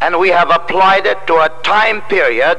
and 0.00 0.18
we 0.18 0.28
have 0.28 0.50
applied 0.50 1.06
it 1.06 1.26
to 1.28 1.34
a 1.34 1.48
time 1.62 2.02
period 2.02 2.58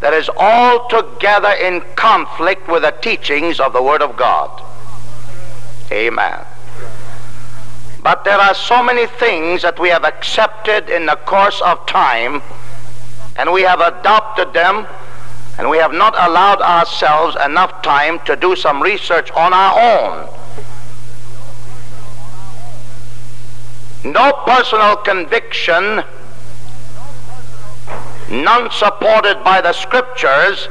that 0.00 0.12
is 0.12 0.28
altogether 0.28 1.50
in 1.50 1.80
conflict 1.96 2.68
with 2.68 2.82
the 2.82 2.92
teachings 2.92 3.58
of 3.58 3.72
the 3.72 3.82
Word 3.82 4.02
of 4.02 4.16
God. 4.16 4.62
Amen. 5.90 6.44
But 8.02 8.24
there 8.24 8.38
are 8.38 8.54
so 8.54 8.82
many 8.82 9.06
things 9.06 9.62
that 9.62 9.80
we 9.80 9.88
have 9.88 10.04
accepted 10.04 10.88
in 10.88 11.06
the 11.06 11.16
course 11.16 11.60
of 11.62 11.84
time 11.86 12.42
and 13.36 13.52
we 13.52 13.62
have 13.62 13.80
adopted 13.80 14.52
them 14.52 14.86
and 15.58 15.68
we 15.68 15.78
have 15.78 15.92
not 15.92 16.14
allowed 16.16 16.60
ourselves 16.60 17.36
enough 17.44 17.82
time 17.82 18.20
to 18.26 18.36
do 18.36 18.54
some 18.54 18.82
research 18.82 19.30
on 19.32 19.52
our 19.52 19.74
own. 19.74 20.28
No 24.12 24.32
personal 24.44 24.96
conviction, 24.98 26.04
none 28.30 28.70
supported 28.70 29.42
by 29.42 29.60
the 29.60 29.72
scriptures, 29.72 30.68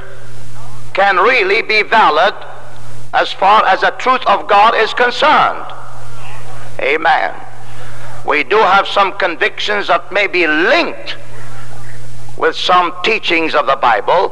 can 0.94 1.18
really 1.18 1.62
be 1.62 1.84
valid 1.84 2.34
as 3.14 3.34
far 3.34 3.66
as 3.66 3.82
the 3.82 3.92
truth 3.92 4.26
of 4.26 4.48
God 4.48 4.74
is 4.76 4.94
concerned. 4.94 5.66
Amen. 6.80 7.34
We 8.26 8.46
do 8.46 8.58
have 8.58 8.88
some 8.88 9.18
convictions 9.18 9.88
that 9.88 10.14
may 10.14 10.28
be 10.28 10.48
linked 10.48 11.18
with 12.38 12.56
some 12.56 12.94
teachings 13.04 13.54
of 13.54 13.66
the 13.66 13.76
Bible 13.76 14.32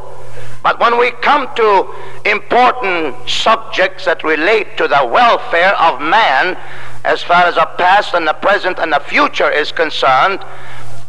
but 0.63 0.79
when 0.79 0.97
we 0.97 1.11
come 1.11 1.53
to 1.55 1.93
important 2.25 3.29
subjects 3.29 4.05
that 4.05 4.23
relate 4.23 4.77
to 4.77 4.87
the 4.87 5.05
welfare 5.05 5.75
of 5.75 6.01
man, 6.01 6.57
as 7.03 7.21
far 7.21 7.43
as 7.43 7.55
the 7.55 7.69
past 7.77 8.13
and 8.13 8.25
the 8.25 8.33
present 8.33 8.79
and 8.79 8.93
the 8.93 9.01
future 9.01 9.51
is 9.51 9.73
concerned, 9.73 10.39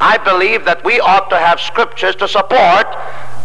I 0.01 0.19
believe 0.19 0.65
that 0.65 0.85
we 0.85 0.99
ought 0.99 1.31
to 1.31 1.39
have 1.39 1.61
scriptures 1.61 2.17
to 2.17 2.27
support 2.27 2.87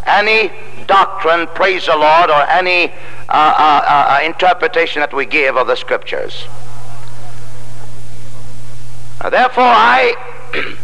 any 0.07 0.51
doctrine, 0.87 1.45
praise 1.53 1.85
the 1.85 1.95
Lord, 1.95 2.31
or 2.31 2.41
any 2.49 2.85
uh, 2.89 2.91
uh, 3.29 3.81
uh, 3.87 4.19
interpretation 4.25 5.01
that 5.01 5.13
we 5.13 5.27
give 5.27 5.57
of 5.57 5.67
the 5.67 5.75
scriptures. 5.75 6.45
Therefore, 9.21 9.63
I 9.63 10.75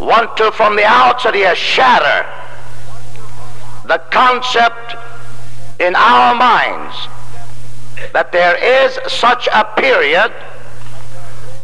want 0.00 0.34
to, 0.38 0.50
from 0.52 0.76
the 0.76 0.84
outset 0.84 1.34
here, 1.34 1.54
shatter 1.54 2.26
the 3.92 3.98
concept 4.10 4.96
in 5.78 5.94
our 5.94 6.34
minds 6.34 6.96
that 8.14 8.32
there 8.32 8.56
is 8.56 8.98
such 9.06 9.46
a 9.52 9.64
period 9.76 10.32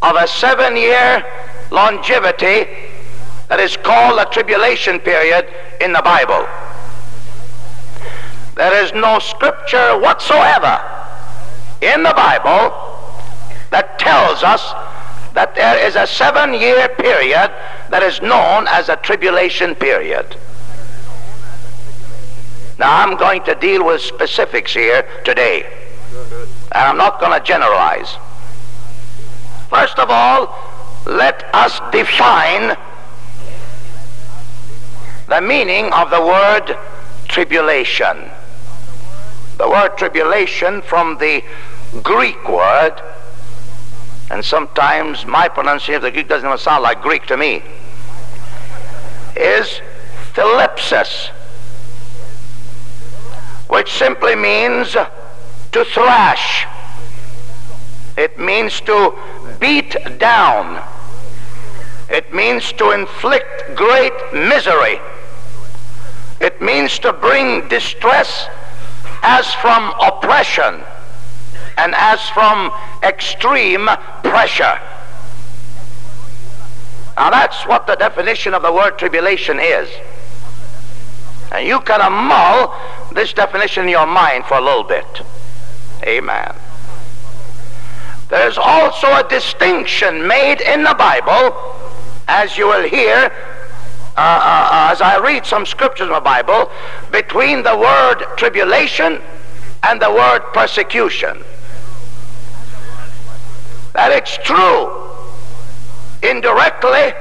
of 0.02 0.14
a 0.14 0.28
seven 0.28 0.76
year 0.76 1.25
longevity 1.70 2.68
that 3.49 3.58
is 3.58 3.78
called 3.78 4.18
the 4.18 4.26
tribulation 4.26 5.00
period 5.00 5.49
in 5.80 5.94
the 5.94 6.02
Bible. 6.02 6.47
There 8.56 8.85
is 8.85 8.92
no 8.92 9.20
scripture 9.20 9.99
whatsoever 9.99 10.76
in 11.80 12.02
the 12.02 12.12
Bible 12.12 12.76
that 13.70 13.99
tells 13.99 14.42
us 14.42 14.62
that 15.32 15.54
there 15.54 15.78
is 15.87 15.97
a 15.97 16.06
seven 16.06 16.52
year 16.52 16.90
period 16.90 17.50
that 17.88 18.02
is 18.02 18.20
known 18.20 18.66
as 18.68 18.90
a 18.90 18.97
tribulation 18.97 19.75
period. 19.75 20.37
Now, 22.78 23.04
I'm 23.04 23.16
going 23.16 23.42
to 23.44 23.56
deal 23.56 23.85
with 23.85 24.00
specifics 24.00 24.73
here 24.73 25.06
today, 25.25 25.66
and 26.73 26.85
I'm 26.85 26.97
not 26.97 27.18
going 27.18 27.38
to 27.38 27.44
generalize. 27.44 28.16
First 29.68 29.99
of 29.99 30.11
all, 30.11 30.56
let 31.04 31.52
us 31.52 31.80
define 31.90 32.76
the 35.28 35.40
meaning 35.40 35.92
of 35.92 36.11
the 36.11 36.20
word 36.20 36.76
tribulation. 37.26 38.30
The 39.56 39.68
word 39.68 39.99
tribulation 39.99 40.80
from 40.82 41.18
the 41.18 41.42
Greek 42.04 42.49
word, 42.49 43.02
and 44.30 44.44
sometimes 44.44 45.26
my 45.26 45.49
pronunciation 45.49 45.97
of 45.97 46.02
the 46.02 46.11
Greek 46.12 46.28
doesn't 46.28 46.47
even 46.47 46.58
sound 46.58 46.85
like 46.85 47.02
Greek 47.02 47.26
to 47.26 47.37
me, 47.37 47.62
is 49.37 49.80
thlipsis, 50.35 51.30
which 53.68 53.92
simply 53.92 54.34
means 54.34 54.92
to 54.92 55.84
thrash. 55.84 56.66
It 58.16 58.38
means 58.38 58.80
to 58.82 59.14
beat 59.60 59.96
down. 60.18 60.82
It 62.10 62.32
means 62.34 62.72
to 62.72 62.90
inflict 62.90 63.76
great 63.76 64.12
misery. 64.32 64.98
It 66.40 66.60
means 66.62 66.98
to 67.00 67.12
bring 67.12 67.68
distress 67.68 68.48
as 69.22 69.52
from 69.54 69.92
oppression 70.00 70.82
and 71.76 71.94
as 71.94 72.20
from 72.30 72.72
extreme 73.02 73.87
pressure. 74.22 74.80
Now 77.16 77.30
that's 77.30 77.66
what 77.66 77.87
the 77.87 77.96
definition 77.96 78.54
of 78.54 78.62
the 78.62 78.72
word 78.72 78.98
tribulation 78.98 79.58
is. 79.60 79.88
And 81.52 81.67
you 81.67 81.81
kind 81.81 82.02
of 82.02 82.12
mull 82.12 82.75
this 83.12 83.33
definition 83.33 83.85
in 83.85 83.90
your 83.90 84.07
mind 84.07 84.45
for 84.45 84.59
a 84.59 84.61
little 84.61 84.85
bit. 84.85 85.23
Amen. 86.05 86.55
There's 88.28 88.59
also 88.59 89.07
a 89.07 89.26
distinction 89.28 90.26
made 90.26 90.61
in 90.61 90.83
the 90.83 90.95
Bible, 90.95 91.57
as 92.28 92.59
you 92.59 92.67
will 92.67 92.87
hear 92.87 93.33
uh, 94.17 94.21
uh, 94.21 94.69
uh, 94.73 94.93
as 94.93 95.00
I 95.00 95.19
read 95.19 95.47
some 95.47 95.64
scriptures 95.64 96.09
in 96.09 96.12
the 96.12 96.21
Bible, 96.21 96.71
between 97.12 97.62
the 97.62 97.78
word 97.78 98.25
tribulation 98.37 99.23
and 99.85 100.02
the 100.02 100.11
word 100.11 100.40
persecution. 100.52 101.38
That 103.92 104.11
it's 104.11 104.37
true. 104.38 104.90
Indirectly, 106.22 107.14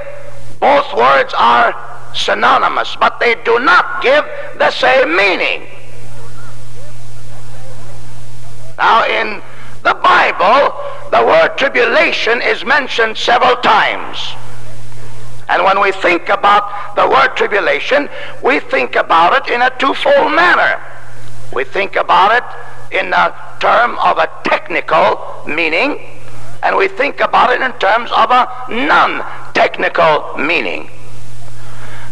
both 0.60 0.92
words 0.96 1.36
are 1.38 1.97
synonymous, 2.14 2.96
but 3.00 3.20
they 3.20 3.36
do 3.44 3.60
not 3.60 4.02
give 4.02 4.26
the 4.58 4.72
same 4.72 5.16
meaning. 5.16 5.68
Now, 8.78 9.06
in 9.06 9.42
the 9.84 9.96
Bible, 9.96 10.76
the 11.12 11.26
word 11.26 11.58
tribulation 11.58 12.42
is 12.42 12.64
mentioned 12.64 13.18
several 13.18 13.56
times. 13.58 14.18
And 15.50 15.64
when 15.64 15.80
we 15.80 15.92
think 15.94 16.30
about 16.30 16.96
the 16.96 17.08
word 17.08 17.36
tribulation, 17.36 18.10
we 18.44 18.60
think 18.60 18.96
about 18.96 19.34
it 19.34 19.54
in 19.54 19.62
a 19.62 19.70
twofold 19.80 20.34
manner. 20.34 20.82
We 21.54 21.64
think 21.64 21.96
about 21.96 22.36
it 22.36 22.44
in 22.98 23.10
the 23.10 23.34
term 23.60 23.98
of 24.00 24.18
a 24.18 24.30
technical 24.44 25.44
meaning, 25.48 26.00
and 26.64 26.76
we 26.76 26.88
think 26.88 27.20
about 27.20 27.52
it 27.52 27.62
in 27.62 27.72
terms 27.80 28.12
of 28.12 28.30
a 28.30 28.48
non-technical 28.70 30.38
meaning. 30.38 30.90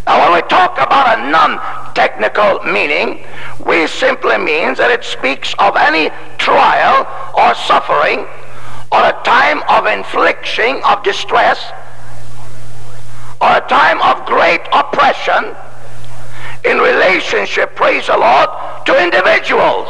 Now, 0.06 0.22
when 0.22 0.34
we 0.42 0.48
talk 0.48 0.78
about 0.78 1.18
a 1.18 1.32
non-technical 1.32 2.64
meaning, 2.72 3.26
we 3.66 3.88
simply 3.88 4.38
means 4.38 4.78
that 4.78 4.92
it 4.92 5.04
speaks 5.04 5.56
of 5.58 5.76
any 5.76 6.12
trial 6.38 7.08
or 7.34 7.56
suffering 7.56 8.28
or 8.92 9.02
a 9.02 9.18
time 9.24 9.64
of 9.68 9.88
infliction 9.88 10.80
of 10.86 11.02
distress 11.04 11.58
or 13.42 13.58
a 13.58 13.66
time 13.68 14.00
of 14.04 14.26
great 14.28 14.62
oppression 14.72 15.56
in 16.66 16.78
relationship, 16.78 17.76
praise 17.76 18.06
the 18.08 18.18
Lord, 18.18 18.50
to 18.86 19.04
individuals 19.04 19.90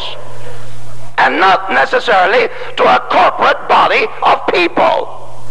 and 1.17 1.39
not 1.39 1.71
necessarily 1.71 2.47
to 2.77 2.83
a 2.83 2.99
corporate 3.11 3.67
body 3.67 4.07
of 4.23 4.45
people. 4.47 5.43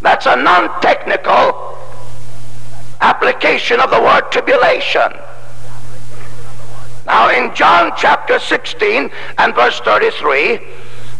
That's 0.00 0.26
a 0.26 0.36
non-technical 0.36 1.78
application 3.00 3.80
of 3.80 3.90
the 3.90 4.00
word 4.00 4.30
tribulation. 4.30 5.12
Now 7.06 7.28
in 7.30 7.54
John 7.54 7.92
chapter 7.96 8.38
16 8.38 9.10
and 9.38 9.54
verse 9.54 9.78
33, 9.80 10.58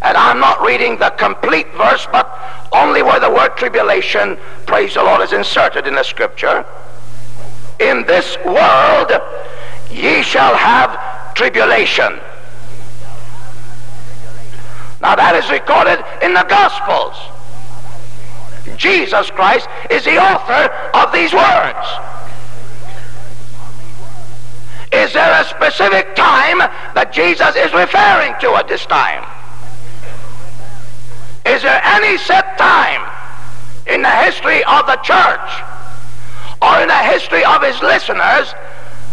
and 0.03 0.17
I'm 0.17 0.41
not 0.41 0.63
reading 0.63 0.99
the 0.99 1.11
complete 1.11 1.67
verse, 1.77 2.07
but 2.11 2.29
only 2.73 3.03
where 3.03 3.21
the 3.21 3.31
word 3.31 3.57
tribulation, 3.57 4.39
praise 4.67 4.95
the 4.95 5.03
Lord, 5.03 5.23
is 5.23 5.33
inserted 5.33 5.87
in 5.87 5.95
the 5.95 6.03
scripture. 6.03 6.65
In 7.81 8.05
this 8.07 8.37
world 8.45 9.13
ye 9.91 10.23
shall 10.23 10.55
have 10.55 11.35
tribulation. 11.35 12.19
Now 15.01 15.17
that 15.17 15.37
is 15.37 15.51
recorded 15.51 16.03
in 16.23 16.33
the 16.33 16.45
Gospels. 16.45 17.34
Jesus 18.77 19.31
Christ 19.31 19.69
is 19.91 20.05
the 20.05 20.19
author 20.19 20.73
of 20.95 21.13
these 21.13 21.33
words. 21.33 21.87
Is 24.93 25.13
there 25.13 25.41
a 25.41 25.45
specific 25.45 26.15
time 26.15 26.59
that 26.95 27.13
Jesus 27.13 27.57
is 27.57 27.73
referring 27.73 28.35
to 28.41 28.55
at 28.55 28.69
this 28.69 28.87
time? 28.87 29.25
Is 31.45 31.63
there 31.63 31.81
any 31.85 32.17
set 32.17 32.57
time 32.57 33.03
in 33.87 34.03
the 34.03 34.11
history 34.11 34.63
of 34.65 34.87
the 34.87 34.97
church 35.03 35.51
or 36.63 36.81
in 36.81 36.89
the 36.89 37.03
history 37.11 37.45
of 37.45 37.61
his 37.63 37.81
listeners 37.83 38.55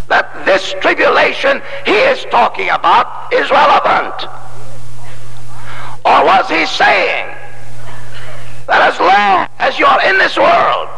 that 0.08 0.30
this 0.45 0.76
tribulation 0.82 1.62
he 1.86 1.97
is 1.97 2.26
talking 2.30 2.69
about 2.69 3.34
is 3.34 3.50
relevant? 3.50 4.15
Or 6.06 6.24
was 6.24 6.47
he 6.47 6.65
saying 6.67 7.40
that 8.67 8.82
as 8.82 9.00
long 9.00 9.47
as 9.60 9.80
you're 9.80 10.02
in 10.04 10.17
this 10.17 10.38
world 10.38 10.89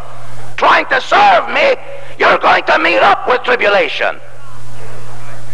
trying 0.58 0.86
to 0.88 1.02
serve 1.02 1.50
me, 1.50 1.76
you're 2.18 2.38
going 2.40 2.64
to 2.64 2.80
meet 2.80 3.00
up 3.00 3.28
with 3.28 3.44
tribulation? 3.44 4.20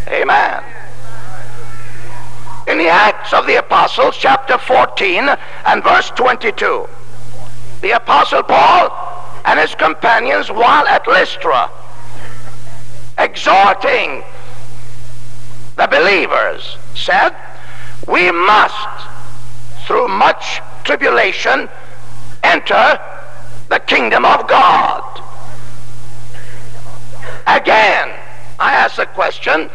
Amen 0.08 0.64
in 2.70 2.78
the 2.78 2.88
Acts 2.88 3.34
of 3.34 3.48
the 3.48 3.56
Apostles, 3.56 4.16
chapter 4.16 4.56
14 4.60 5.28
and 5.66 5.84
verse 5.84 6.12
22. 6.12 6.88
The 7.82 7.92
Apostle 7.92 8.44
Paul 8.44 8.92
and 9.46 9.60
his 9.60 9.74
companions, 9.74 10.52
while 10.52 10.86
at 10.86 11.08
Lystra, 11.08 11.72
exhorting 13.18 14.24
the 15.78 15.88
believers, 15.88 16.78
said, 16.94 17.36
We 18.08 18.32
must, 18.32 19.08
through 19.88 20.08
much 20.08 20.62
tribulation, 20.84 21.70
enter 22.44 23.00
the 23.70 23.80
kingdom 23.80 24.26
of 24.26 24.48
God. 24.48 25.04
Again, 27.48 28.10
I 28.60 28.74
ask 28.74 28.98
the 28.98 29.06
question 29.06 29.70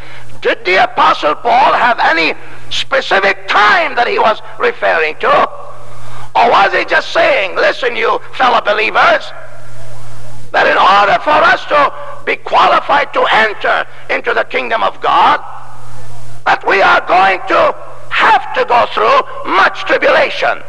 did 0.44 0.62
the 0.66 0.84
Apostle 0.84 1.34
Paul 1.36 1.72
have 1.72 1.98
any 1.98 2.34
specific 2.68 3.48
time 3.48 3.94
that 3.96 4.06
he 4.06 4.18
was 4.18 4.42
referring 4.58 5.16
to? 5.16 5.32
Or 6.36 6.50
was 6.50 6.70
he 6.74 6.84
just 6.84 7.14
saying, 7.14 7.56
listen, 7.56 7.96
you 7.96 8.18
fellow 8.36 8.60
believers, 8.60 9.24
that 10.52 10.68
in 10.68 10.76
order 10.76 11.16
for 11.24 11.40
us 11.48 11.64
to 11.72 11.88
be 12.26 12.36
qualified 12.36 13.14
to 13.14 13.24
enter 13.32 13.86
into 14.10 14.34
the 14.34 14.44
kingdom 14.44 14.82
of 14.82 15.00
God, 15.00 15.40
that 16.44 16.60
we 16.68 16.82
are 16.82 17.00
going 17.08 17.40
to 17.48 17.74
have 18.10 18.44
to 18.52 18.66
go 18.66 18.84
through 18.92 19.50
much 19.50 19.80
tribulation. 19.88 20.60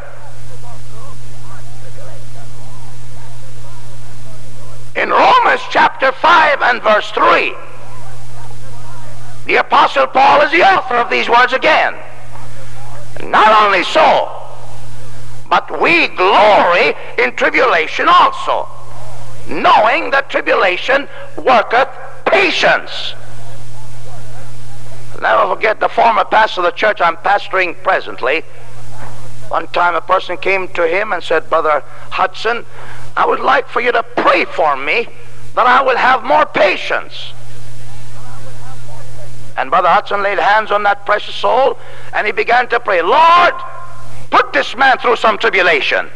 In 4.96 5.10
Romans 5.10 5.60
chapter 5.68 6.10
5 6.10 6.62
and 6.62 6.82
verse 6.82 7.10
3, 7.10 7.52
the 9.44 9.56
Apostle 9.56 10.06
Paul 10.06 10.40
is 10.40 10.50
the 10.50 10.62
author 10.62 10.94
of 10.94 11.10
these 11.10 11.28
words 11.28 11.52
again. 11.52 11.94
Not 13.22 13.62
only 13.62 13.84
so, 13.84 14.32
but 15.50 15.82
we 15.82 16.08
glory 16.08 16.94
in 17.18 17.36
tribulation 17.36 18.08
also, 18.08 18.68
knowing 19.48 20.10
that 20.12 20.30
tribulation 20.30 21.08
worketh 21.36 21.90
patience. 22.24 23.12
Never 25.20 25.54
forget 25.54 25.78
the 25.78 25.88
former 25.90 26.24
pastor 26.24 26.62
of 26.62 26.64
the 26.64 26.70
church 26.72 27.02
I'm 27.02 27.16
pastoring 27.16 27.80
presently. 27.82 28.44
One 29.48 29.66
time 29.68 29.94
a 29.94 30.00
person 30.00 30.38
came 30.38 30.68
to 30.68 30.86
him 30.86 31.12
and 31.12 31.22
said, 31.22 31.48
Brother 31.48 31.84
Hudson, 32.10 32.64
I 33.16 33.24
would 33.24 33.40
like 33.40 33.68
for 33.68 33.80
you 33.80 33.92
to 33.92 34.02
pray 34.02 34.44
for 34.44 34.76
me 34.76 35.08
that 35.54 35.66
I 35.66 35.82
will 35.82 35.96
have 35.96 36.22
more 36.22 36.44
patience. 36.44 37.32
And 39.56 39.70
Brother 39.70 39.88
Hudson 39.88 40.22
laid 40.22 40.38
hands 40.38 40.70
on 40.70 40.82
that 40.82 41.06
precious 41.06 41.34
soul 41.34 41.78
and 42.12 42.26
he 42.26 42.32
began 42.32 42.68
to 42.68 42.78
pray, 42.78 43.00
Lord, 43.00 43.54
put 44.30 44.52
this 44.52 44.76
man 44.76 44.98
through 44.98 45.16
some 45.16 45.38
tribulation. 45.38 46.10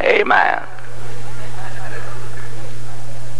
Amen. 0.00 0.62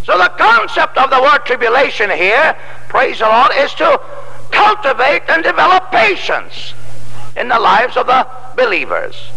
So 0.04 0.16
the 0.16 0.28
concept 0.38 0.96
of 0.96 1.10
the 1.10 1.20
word 1.20 1.44
tribulation 1.44 2.10
here, 2.10 2.56
praise 2.88 3.18
the 3.18 3.24
Lord, 3.24 3.50
is 3.56 3.74
to 3.74 4.00
cultivate 4.52 5.22
and 5.28 5.42
develop 5.42 5.90
patience 5.90 6.74
in 7.36 7.48
the 7.48 7.58
lives 7.58 7.96
of 7.96 8.06
the 8.06 8.28
believers. 8.54 9.33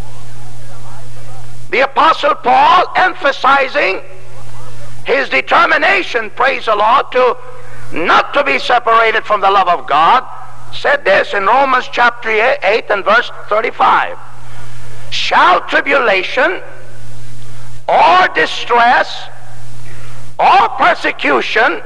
The 1.70 1.82
Apostle 1.82 2.36
Paul 2.36 2.86
emphasizing 2.96 4.02
his 5.06 5.30
determination, 5.30 6.30
praise 6.32 6.66
the 6.66 6.76
Lord, 6.76 7.12
to 7.12 7.38
not 7.92 8.34
to 8.34 8.44
be 8.44 8.60
separated 8.60 9.26
from 9.26 9.42
the 9.42 9.50
love 9.50 9.68
of 9.68 9.88
God, 9.88 10.26
said 10.74 11.04
this 11.04 11.34
in 11.34 11.46
Romans 11.46 11.90
chapter 11.92 12.30
8 12.30 12.86
and 12.90 13.04
verse 13.04 13.32
35. 13.50 14.18
Shall 15.10 15.62
tribulation 15.62 16.62
or 17.88 18.28
distress 18.36 19.30
or 20.40 20.70
persecution 20.78 21.82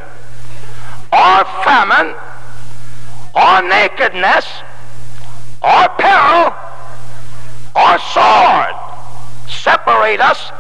or 1.14 1.46
famine 1.64 2.16
or 3.36 3.62
nakedness 3.62 4.48
or 5.62 5.90
peril 5.98 6.54
or 7.76 8.00
sword 8.00 8.91
separate 9.64 10.20
us 10.20 10.52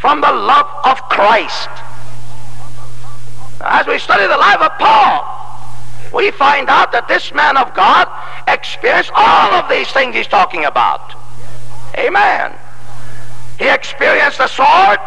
from 0.00 0.20
the 0.20 0.32
love 0.32 0.70
of 0.84 1.02
Christ? 1.08 1.68
As 3.60 3.86
we 3.86 3.98
study 3.98 4.26
the 4.26 4.36
life 4.36 4.60
of 4.60 4.72
Paul, 4.78 5.38
we 6.14 6.30
find 6.30 6.68
out 6.68 6.92
that 6.92 7.08
this 7.08 7.34
man 7.34 7.56
of 7.56 7.74
God 7.74 8.08
experienced 8.46 9.10
all 9.14 9.52
of 9.52 9.68
these 9.68 9.90
things 9.90 10.14
he's 10.14 10.28
talking 10.28 10.64
about. 10.64 11.14
Amen. 11.96 12.54
He 13.58 13.68
experienced 13.68 14.38
the 14.38 14.46
sword. 14.46 14.98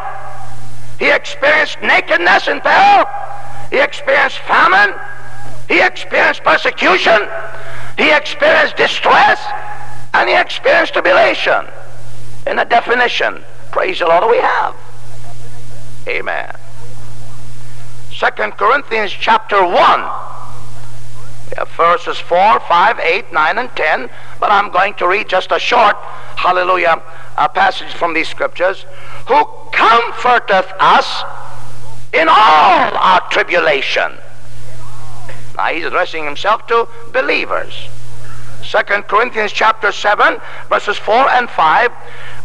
He 0.99 1.09
experienced 1.09 1.81
nakedness 1.81 2.47
and 2.47 2.61
peril. 2.61 3.07
He 3.71 3.79
experienced 3.79 4.37
famine. 4.39 4.93
He 5.67 5.81
experienced 5.81 6.43
persecution. 6.43 7.27
He 7.97 8.11
experienced 8.11 8.75
distress. 8.75 9.39
And 10.13 10.29
he 10.29 10.35
experienced 10.35 10.93
tribulation. 10.93 11.65
In 12.47 12.55
the 12.55 12.63
definition, 12.63 13.43
praise 13.71 13.99
the 13.99 14.07
Lord, 14.07 14.29
we 14.29 14.37
have. 14.37 14.75
Amen. 16.07 16.53
Second 18.15 18.53
Corinthians 18.53 19.11
chapter 19.11 19.63
1. 19.63 19.71
We 19.71 21.57
have 21.57 21.69
verses 21.75 22.17
4, 22.17 22.59
5, 22.59 22.99
8, 22.99 23.33
9, 23.33 23.57
and 23.57 23.69
10, 23.75 24.09
but 24.39 24.51
I'm 24.51 24.71
going 24.71 24.93
to 24.95 25.07
read 25.07 25.29
just 25.29 25.51
a 25.51 25.59
short, 25.59 25.95
hallelujah, 26.35 27.01
uh, 27.37 27.47
passage 27.49 27.93
from 27.93 28.13
these 28.13 28.27
scriptures. 28.27 28.85
Who 29.27 29.45
comforteth 29.71 30.71
us 30.79 31.23
in 32.13 32.27
all 32.27 32.97
our 32.97 33.21
tribulation. 33.29 34.13
Now 35.55 35.67
he's 35.67 35.85
addressing 35.85 36.25
himself 36.25 36.67
to 36.67 36.87
believers. 37.13 37.89
Second 38.71 39.03
Corinthians 39.09 39.51
chapter 39.51 39.91
7, 39.91 40.39
verses 40.69 40.97
4 40.97 41.13
and 41.31 41.49
5. 41.49 41.91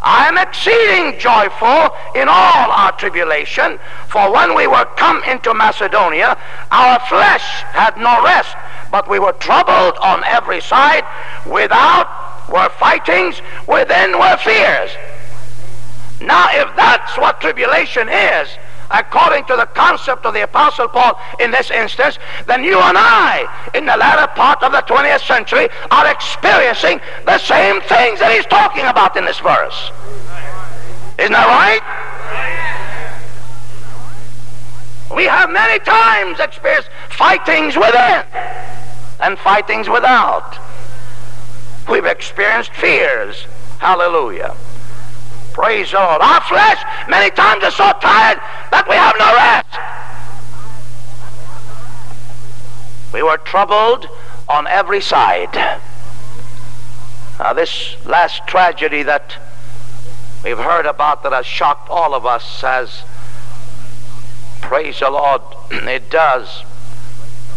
I 0.03 0.27
am 0.27 0.37
exceeding 0.37 1.21
joyful 1.21 1.95
in 2.21 2.27
all 2.27 2.73
our 2.73 2.91
tribulation, 2.99 3.79
for 4.09 4.33
when 4.33 4.57
we 4.57 4.67
were 4.67 4.87
come 4.97 5.23
into 5.23 5.55
Macedonia, 5.55 6.37
our 6.73 6.99
flesh 7.09 7.63
had 7.71 7.97
no 7.97 8.25
rest, 8.25 8.57
but 8.91 9.09
we 9.09 9.21
were 9.21 9.35
troubled 9.35 9.97
on 10.03 10.25
every 10.25 10.61
side. 10.61 11.05
Without 11.47 12.11
were 12.51 12.71
fightings, 12.71 13.41
within 13.69 14.19
were 14.19 14.37
fears. 14.39 14.91
Now, 16.21 16.49
if 16.51 16.75
that's 16.75 17.17
what 17.17 17.41
tribulation 17.41 18.09
is, 18.09 18.49
according 18.91 19.45
to 19.47 19.57
the 19.57 19.67
concept 19.67 20.27
of 20.27 20.35
the 20.35 20.43
Apostle 20.43 20.89
Paul 20.89 21.19
in 21.41 21.51
this 21.51 21.71
instance, 21.71 22.19
then 22.47 22.65
you 22.65 22.79
and 22.79 22.97
I, 22.97 23.47
in 23.75 23.87
the 23.87 23.97
latter 23.97 24.27
part 24.33 24.63
of 24.63 24.73
the 24.73 24.83
20th 24.83 25.27
century, 25.27 25.69
are 25.91 26.11
experiencing 26.11 27.01
the 27.25 27.39
same 27.39 27.81
things 27.83 28.21
that 28.21 28.33
he's 28.35 28.47
talking 28.47 28.85
about 28.85 29.17
in 29.17 29.25
this 29.25 29.39
verse. 29.41 29.91
Isn't 31.19 31.33
that 31.33 31.49
right? 31.49 31.83
We 35.15 35.25
have 35.25 35.51
many 35.51 35.79
times 35.79 36.41
experienced 36.41 36.91
fightings 37.11 37.77
within 37.77 38.25
and 39.21 39.39
fightings 39.39 39.89
without. 39.89 40.59
We've 41.89 42.05
experienced 42.05 42.73
fears. 42.75 43.47
Hallelujah. 43.79 44.55
Praise 45.57 45.91
the 45.91 45.97
Lord. 45.97 46.21
Our 46.21 46.43
flesh 46.43 46.85
many 47.09 47.31
times 47.31 47.65
is 47.65 47.75
so 47.75 47.91
tired 48.03 48.39
that 48.71 48.87
we 48.87 48.95
have 48.95 49.17
no 49.19 49.33
rest. 49.33 49.73
We 53.15 53.23
were 53.23 53.39
troubled 53.39 54.07
on 54.51 54.67
every 54.67 55.01
side. 55.01 55.55
Now, 57.39 57.55
this 57.55 57.97
last 58.05 58.47
tragedy 58.47 59.03
that 59.05 59.39
we've 60.45 60.59
heard 60.59 60.85
about 60.85 61.23
that 61.23 61.33
has 61.33 61.47
shocked 61.47 61.89
all 61.89 62.13
of 62.13 62.27
us 62.27 62.61
has, 62.61 63.05
praise 64.61 65.01
the 65.01 65.09
Lord, 65.09 65.41
it 65.71 66.11
does. 66.11 66.65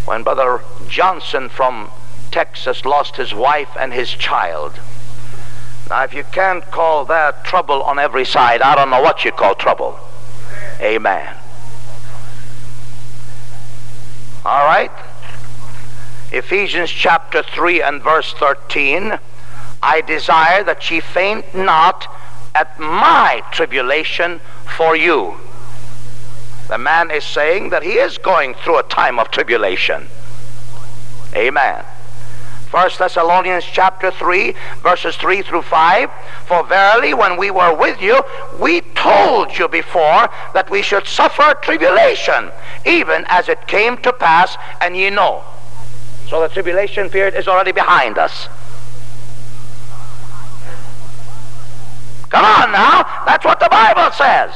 When 0.05 0.23
Brother 0.23 0.63
Johnson 0.88 1.49
from 1.49 1.91
Texas 2.31 2.85
lost 2.85 3.17
his 3.17 3.33
wife 3.33 3.75
and 3.77 3.91
his 3.91 4.12
child. 4.12 4.79
Now, 5.89 6.04
if 6.04 6.13
you 6.13 6.23
can't 6.23 6.63
call 6.65 7.06
that 7.06 7.43
trouble 7.43 7.82
on 7.82 7.97
every 7.97 8.25
side, 8.25 8.62
I 8.62 8.75
don't 8.75 8.91
know 8.91 9.02
what 9.02 9.25
you 9.25 9.32
call 9.32 9.56
trouble. 9.56 9.99
Amen. 10.80 11.36
All 14.45 14.65
right. 14.65 14.91
Ephesians 16.32 16.91
chapter 16.91 17.41
3 17.41 17.82
and 17.82 18.04
verse 18.04 18.34
13. 18.34 19.17
I 19.82 20.02
desire 20.02 20.63
that 20.63 20.91
ye 20.91 20.99
faint 20.99 21.56
not 21.56 22.08
at 22.54 22.80
my 22.80 23.41
tribulation 23.52 24.41
for 24.78 24.95
you. 24.95 25.36
The 26.67 26.78
man 26.78 27.10
is 27.10 27.23
saying 27.23 27.69
that 27.69 27.82
he 27.82 27.93
is 27.93 28.19
going 28.19 28.54
through 28.54 28.78
a 28.78 28.84
time 28.84 29.17
of 29.17 29.32
tribulation. 29.32 30.08
Amen. 31.36 31.84
1 32.71 32.91
Thessalonians 32.99 33.63
chapter 33.65 34.12
3, 34.12 34.53
verses 34.84 35.15
3 35.15 35.41
through 35.41 35.63
5. 35.63 36.12
For 36.45 36.63
verily, 36.65 37.15
when 37.15 37.36
we 37.36 37.49
were 37.49 37.75
with 37.75 37.99
you, 37.99 38.21
we 38.60 38.82
told 38.93 39.58
you 39.58 39.67
before 39.67 40.29
that 40.53 40.67
we 40.69 40.84
should 40.84 41.08
suffer 41.08 41.55
tribulation, 41.63 42.51
even 42.86 43.25
as 43.27 43.49
it 43.49 43.65
came 43.65 43.97
to 43.97 44.13
pass, 44.13 44.55
and 44.82 44.95
ye 44.95 45.10
know. 45.10 45.43
So 46.27 46.41
the 46.41 46.47
tribulation 46.47 47.10
period 47.10 47.34
is 47.34 47.47
already 47.47 47.71
behind 47.71 48.19
us. 48.19 48.47
Come 52.29 52.45
on 52.45 52.71
now, 52.71 53.03
that's 53.25 53.43
what 53.43 53.60
the 53.60 53.69
Bible 53.69 54.12
says. 54.12 54.51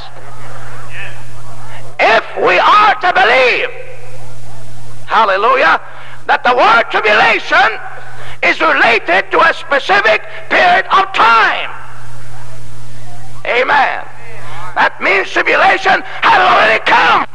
If 1.99 2.23
we 2.37 2.59
are 2.59 2.93
to 2.93 3.13
believe, 3.13 3.69
hallelujah, 5.07 5.81
that 6.25 6.43
the 6.43 6.55
word 6.55 6.83
tribulation 6.89 7.69
is 8.43 8.59
related 8.59 9.31
to 9.31 9.39
a 9.39 9.53
specific 9.53 10.23
period 10.49 10.85
of 10.91 11.11
time. 11.13 11.71
Amen. 13.45 14.07
That 14.75 14.97
means 15.01 15.29
tribulation 15.29 16.01
had 16.23 16.39
already 16.41 16.79
come. 16.85 17.27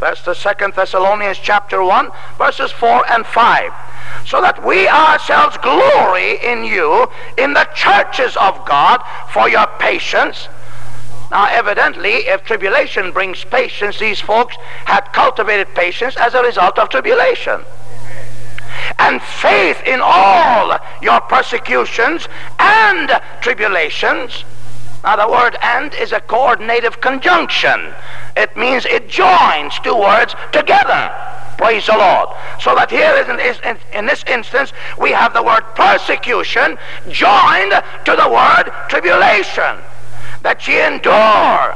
That's 0.00 0.22
the 0.22 0.34
Second 0.34 0.74
Thessalonians 0.74 1.38
chapter 1.38 1.82
1, 1.82 2.10
verses 2.36 2.70
4 2.72 3.10
and 3.10 3.24
5. 3.24 3.72
So 4.26 4.40
that 4.42 4.64
we 4.64 4.86
ourselves 4.88 5.56
glory 5.58 6.38
in 6.44 6.64
you, 6.64 7.06
in 7.38 7.54
the 7.54 7.66
churches 7.74 8.36
of 8.36 8.64
God, 8.66 9.02
for 9.32 9.48
your 9.48 9.66
patience. 9.78 10.48
Now, 11.30 11.48
evidently, 11.50 12.28
if 12.28 12.44
tribulation 12.44 13.12
brings 13.12 13.44
patience, 13.44 13.98
these 13.98 14.20
folks 14.20 14.56
had 14.84 15.12
cultivated 15.12 15.74
patience 15.74 16.16
as 16.16 16.34
a 16.34 16.42
result 16.42 16.78
of 16.78 16.88
tribulation 16.88 17.62
and 18.98 19.20
faith 19.22 19.82
in 19.86 20.00
all 20.02 20.78
your 21.02 21.20
persecutions 21.22 22.28
and 22.58 23.10
tribulations. 23.40 24.44
Now, 25.02 25.16
the 25.16 25.28
word 25.28 25.56
and 25.62 25.94
is 25.94 26.12
a 26.12 26.20
coordinative 26.20 27.00
conjunction. 27.00 27.94
It 28.36 28.56
means 28.56 28.86
it 28.86 29.08
joins 29.08 29.78
two 29.80 29.96
words 29.96 30.34
together. 30.52 31.12
Praise 31.58 31.86
the 31.86 31.96
Lord. 31.96 32.28
So 32.60 32.74
that 32.74 32.90
here 32.90 33.14
in, 33.64 33.78
in 33.92 34.06
this 34.06 34.24
instance, 34.28 34.72
we 34.98 35.10
have 35.10 35.32
the 35.32 35.42
word 35.42 35.62
persecution 35.74 36.78
joined 37.08 37.72
to 38.04 38.16
the 38.16 38.28
word 38.28 38.72
tribulation. 38.88 39.78
That 40.46 40.68
ye 40.68 40.80
endure 40.80 41.74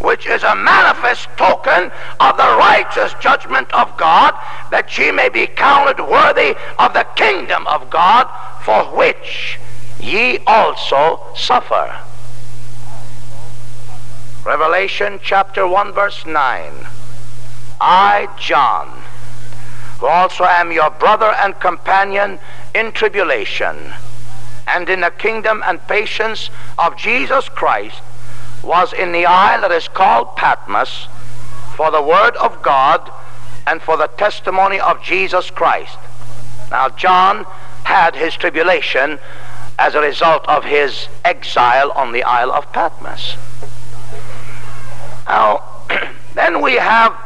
which 0.00 0.26
is 0.26 0.42
a 0.42 0.56
manifest 0.56 1.28
token 1.36 1.92
of 2.18 2.36
the 2.36 2.56
righteous 2.58 3.14
judgment 3.20 3.72
of 3.72 3.96
God, 3.96 4.34
that 4.72 4.98
ye 4.98 5.12
may 5.12 5.28
be 5.28 5.46
counted 5.46 6.02
worthy 6.02 6.56
of 6.80 6.94
the 6.94 7.06
kingdom 7.14 7.64
of 7.68 7.88
God, 7.90 8.26
for 8.64 8.86
which 8.86 9.60
ye 10.00 10.38
also 10.48 11.20
suffer. 11.36 11.96
Revelation 14.44 15.20
chapter 15.22 15.64
1, 15.64 15.92
verse 15.92 16.26
9. 16.26 16.72
I, 17.80 18.28
John, 18.36 19.00
who 20.00 20.08
also 20.08 20.42
am 20.42 20.72
your 20.72 20.90
brother 20.90 21.36
and 21.38 21.54
companion 21.60 22.40
in 22.74 22.90
tribulation, 22.90 23.92
and 24.66 24.88
in 24.88 25.02
the 25.02 25.12
kingdom 25.12 25.62
and 25.64 25.80
patience 25.86 26.50
of 26.80 26.96
Jesus 26.96 27.48
Christ, 27.48 28.02
was 28.62 28.92
in 28.92 29.12
the 29.12 29.26
isle 29.26 29.62
that 29.62 29.72
is 29.72 29.88
called 29.88 30.36
Patmos 30.36 31.08
for 31.76 31.90
the 31.90 32.02
word 32.02 32.36
of 32.36 32.62
God 32.62 33.10
and 33.66 33.80
for 33.80 33.96
the 33.96 34.08
testimony 34.08 34.80
of 34.80 35.02
Jesus 35.02 35.50
Christ. 35.50 35.98
Now, 36.70 36.88
John 36.88 37.44
had 37.84 38.16
his 38.16 38.34
tribulation 38.34 39.18
as 39.78 39.94
a 39.94 40.00
result 40.00 40.46
of 40.48 40.64
his 40.64 41.08
exile 41.24 41.92
on 41.92 42.12
the 42.12 42.24
Isle 42.24 42.50
of 42.50 42.72
Patmos. 42.72 43.36
Now, 45.28 45.62
then 46.34 46.60
we 46.60 46.74
have 46.74 47.16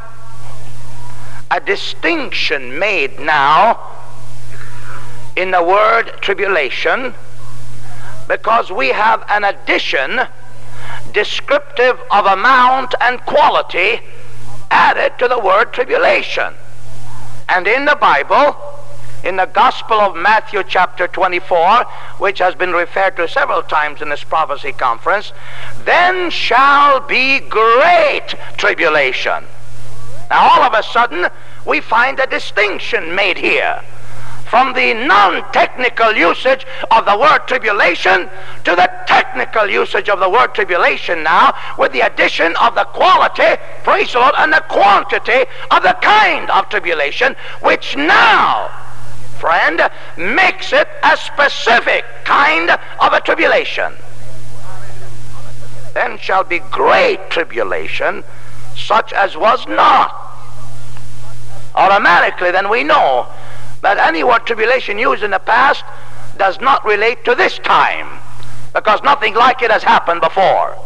a 1.51 1.61
distinction 1.61 2.79
made 2.79 3.19
now 3.19 3.79
in 5.37 5.51
the 5.51 5.63
word 5.63 6.13
tribulation 6.21 7.15
because 8.29 8.71
we 8.71 8.89
have 8.89 9.25
an 9.29 9.45
addition 9.45 10.21
descriptive 11.13 11.99
of 12.11 12.27
amount 12.27 12.95
and 13.01 13.21
quality 13.21 14.01
added 14.71 15.19
to 15.19 15.29
the 15.29 15.39
word 15.39 15.73
tribulation. 15.73 16.55
And 17.49 17.67
in 17.67 17.85
the 17.85 17.97
Bible, 17.97 18.57
in 19.25 19.37
the 19.37 19.47
Gospel 19.47 20.01
of 20.01 20.17
Matthew, 20.17 20.63
chapter 20.67 21.07
24, 21.07 21.85
which 22.19 22.39
has 22.39 22.55
been 22.55 22.73
referred 22.73 23.17
to 23.17 23.29
several 23.29 23.63
times 23.63 24.03
in 24.03 24.09
this 24.09 24.25
prophecy 24.25 24.73
conference, 24.73 25.33
then 25.85 26.31
shall 26.31 27.01
be 27.01 27.41
great 27.41 28.35
tribulation. 28.57 29.45
Now, 30.31 30.51
all 30.51 30.63
of 30.63 30.75
a 30.75 30.83
sudden, 30.83 31.27
we 31.67 31.81
find 31.81 32.19
a 32.19 32.27
distinction 32.27 33.15
made 33.15 33.39
here 33.39 33.83
from 34.53 34.75
the 34.75 34.93
non-technical 34.93 36.13
usage 36.13 36.67
of 36.91 37.07
the 37.07 37.17
word 37.17 37.41
tribulation 37.47 38.29
to 38.65 38.77
the 38.77 38.87
technical 39.07 39.67
usage 39.67 40.11
of 40.11 40.21
the 40.21 40.29
word 40.29 40.53
tribulation 40.53 41.23
now 41.23 41.55
with 41.79 41.91
the 41.93 42.01
addition 42.01 42.55
of 42.61 42.75
the 42.75 42.85
quality, 42.93 43.59
praise 43.83 44.13
the 44.13 44.19
Lord, 44.19 44.35
and 44.37 44.53
the 44.53 44.63
quantity 44.69 45.49
of 45.71 45.83
the 45.83 45.97
kind 46.03 46.51
of 46.51 46.69
tribulation 46.69 47.35
which 47.63 47.97
now 47.97 48.69
friend, 49.41 49.81
makes 50.19 50.71
it 50.75 50.87
a 51.03 51.17
specific 51.17 52.05
kind 52.25 52.69
of 53.01 53.13
a 53.15 53.23
tribulation. 53.23 53.95
Then 55.95 56.19
shall 56.19 56.45
be 56.45 56.59
great 56.59 57.31
tribulation, 57.31 58.23
such 58.77 59.15
as 59.15 59.35
was 59.35 59.67
not. 59.67 60.15
Automatically, 61.75 62.51
then 62.51 62.69
we 62.69 62.85
know 62.85 63.27
that 63.83 63.99
any 63.99 64.25
word 64.25 64.47
tribulation 64.47 64.99
used 64.99 65.23
in 65.23 65.33
the 65.33 65.39
past 65.39 65.85
does 66.39 66.61
not 66.61 66.85
relate 66.85 67.25
to 67.25 67.35
this 67.35 67.59
time 67.59 68.09
because 68.73 69.03
nothing 69.03 69.35
like 69.35 69.61
it 69.63 69.71
has 69.71 69.83
happened 69.83 70.21
before. 70.21 70.77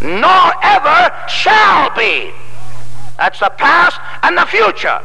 Nor 0.00 0.52
ever 0.62 1.12
shall 1.28 1.94
be. 1.94 2.30
That's 3.18 3.38
the 3.38 3.50
past 3.58 4.00
and 4.22 4.38
the 4.38 4.46
future. 4.46 5.00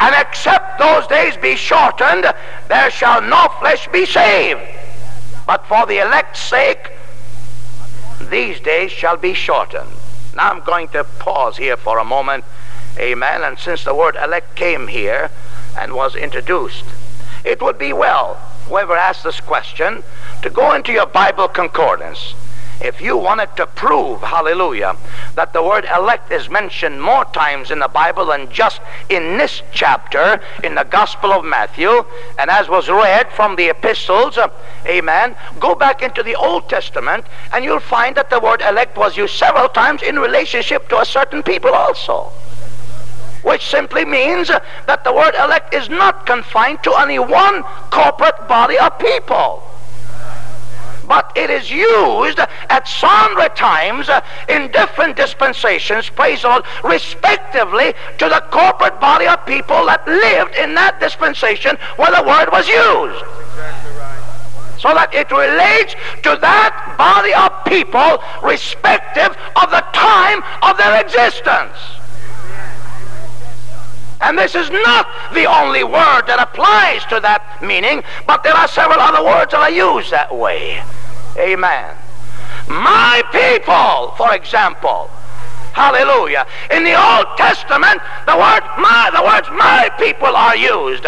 And 0.00 0.14
except 0.18 0.78
those 0.78 1.06
days 1.06 1.36
be 1.36 1.54
shortened, 1.56 2.26
there 2.68 2.90
shall 2.90 3.22
no 3.22 3.48
flesh 3.60 3.86
be 3.88 4.06
saved. 4.06 4.60
But 5.46 5.64
for 5.66 5.86
the 5.86 5.98
elect's 5.98 6.40
sake, 6.40 6.90
these 8.30 8.58
days 8.60 8.90
shall 8.90 9.16
be 9.16 9.34
shortened. 9.34 9.90
Now 10.34 10.50
I'm 10.50 10.62
going 10.64 10.88
to 10.88 11.04
pause 11.04 11.56
here 11.56 11.76
for 11.76 11.98
a 11.98 12.04
moment 12.04 12.44
Amen. 12.98 13.42
And 13.42 13.58
since 13.58 13.84
the 13.84 13.94
word 13.94 14.16
elect 14.16 14.56
came 14.56 14.88
here 14.88 15.30
and 15.78 15.94
was 15.94 16.16
introduced, 16.16 16.84
it 17.44 17.62
would 17.62 17.78
be 17.78 17.92
well, 17.92 18.34
whoever 18.66 18.96
asked 18.96 19.22
this 19.22 19.40
question, 19.40 20.02
to 20.42 20.50
go 20.50 20.72
into 20.74 20.92
your 20.92 21.06
Bible 21.06 21.46
concordance. 21.46 22.34
If 22.80 23.00
you 23.00 23.16
wanted 23.16 23.56
to 23.56 23.66
prove, 23.66 24.20
hallelujah, 24.20 24.96
that 25.34 25.52
the 25.52 25.62
word 25.62 25.84
elect 25.84 26.30
is 26.30 26.48
mentioned 26.48 27.02
more 27.02 27.24
times 27.26 27.72
in 27.72 27.80
the 27.80 27.88
Bible 27.88 28.26
than 28.26 28.52
just 28.52 28.80
in 29.08 29.36
this 29.36 29.62
chapter 29.72 30.40
in 30.62 30.76
the 30.76 30.84
Gospel 30.84 31.32
of 31.32 31.44
Matthew, 31.44 32.04
and 32.38 32.50
as 32.50 32.68
was 32.68 32.88
read 32.88 33.32
from 33.32 33.56
the 33.56 33.68
epistles, 33.70 34.38
uh, 34.38 34.48
amen, 34.86 35.34
go 35.58 35.74
back 35.74 36.02
into 36.02 36.22
the 36.22 36.36
Old 36.36 36.68
Testament 36.68 37.26
and 37.52 37.64
you'll 37.64 37.80
find 37.80 38.16
that 38.16 38.30
the 38.30 38.38
word 38.38 38.60
elect 38.60 38.96
was 38.96 39.16
used 39.16 39.34
several 39.34 39.68
times 39.68 40.02
in 40.02 40.18
relationship 40.18 40.88
to 40.88 41.00
a 41.00 41.04
certain 41.04 41.42
people 41.42 41.74
also 41.74 42.32
which 43.42 43.66
simply 43.66 44.04
means 44.04 44.48
that 44.48 45.04
the 45.04 45.12
word 45.12 45.34
elect 45.34 45.74
is 45.74 45.88
not 45.88 46.26
confined 46.26 46.82
to 46.82 46.92
any 46.94 47.18
one 47.18 47.62
corporate 47.90 48.48
body 48.48 48.78
of 48.78 48.98
people. 48.98 49.62
But 51.06 51.32
it 51.34 51.48
is 51.48 51.70
used 51.70 52.38
at 52.38 52.86
sundry 52.86 53.48
times 53.56 54.10
in 54.48 54.70
different 54.70 55.16
dispensations, 55.16 56.10
praise 56.10 56.42
the 56.42 56.48
Lord, 56.48 56.64
respectively 56.84 57.94
to 58.18 58.28
the 58.28 58.44
corporate 58.50 59.00
body 59.00 59.26
of 59.26 59.44
people 59.46 59.86
that 59.86 60.06
lived 60.06 60.54
in 60.56 60.74
that 60.74 61.00
dispensation 61.00 61.78
where 61.96 62.10
the 62.10 62.22
word 62.22 62.50
was 62.52 62.68
used 62.68 63.24
so 64.78 64.94
that 64.94 65.12
it 65.12 65.30
relates 65.32 65.94
to 66.22 66.38
that 66.40 66.94
body 66.96 67.34
of 67.34 67.50
people 67.66 68.22
respective 68.46 69.34
of 69.56 69.70
the 69.70 69.82
time 69.92 70.42
of 70.62 70.78
their 70.78 71.00
existence. 71.00 71.97
And 74.20 74.36
this 74.36 74.54
is 74.54 74.68
not 74.70 75.06
the 75.32 75.46
only 75.46 75.84
word 75.84 76.26
that 76.26 76.38
applies 76.40 77.04
to 77.06 77.20
that 77.20 77.62
meaning, 77.62 78.02
but 78.26 78.42
there 78.42 78.54
are 78.54 78.66
several 78.66 78.98
other 78.98 79.22
words 79.22 79.52
that 79.52 79.60
are 79.60 79.70
used 79.70 80.10
that 80.10 80.34
way. 80.34 80.82
Amen. 81.38 81.94
My 82.66 83.22
people, 83.30 84.14
for 84.16 84.34
example. 84.34 85.08
Hallelujah. 85.72 86.44
In 86.72 86.82
the 86.82 86.98
Old 86.98 87.36
Testament, 87.36 88.02
the 88.26 88.34
word 88.34 88.66
my, 88.82 89.10
the 89.14 89.22
words 89.22 89.46
my 89.54 89.88
people 89.98 90.34
are 90.34 90.56
used. 90.56 91.06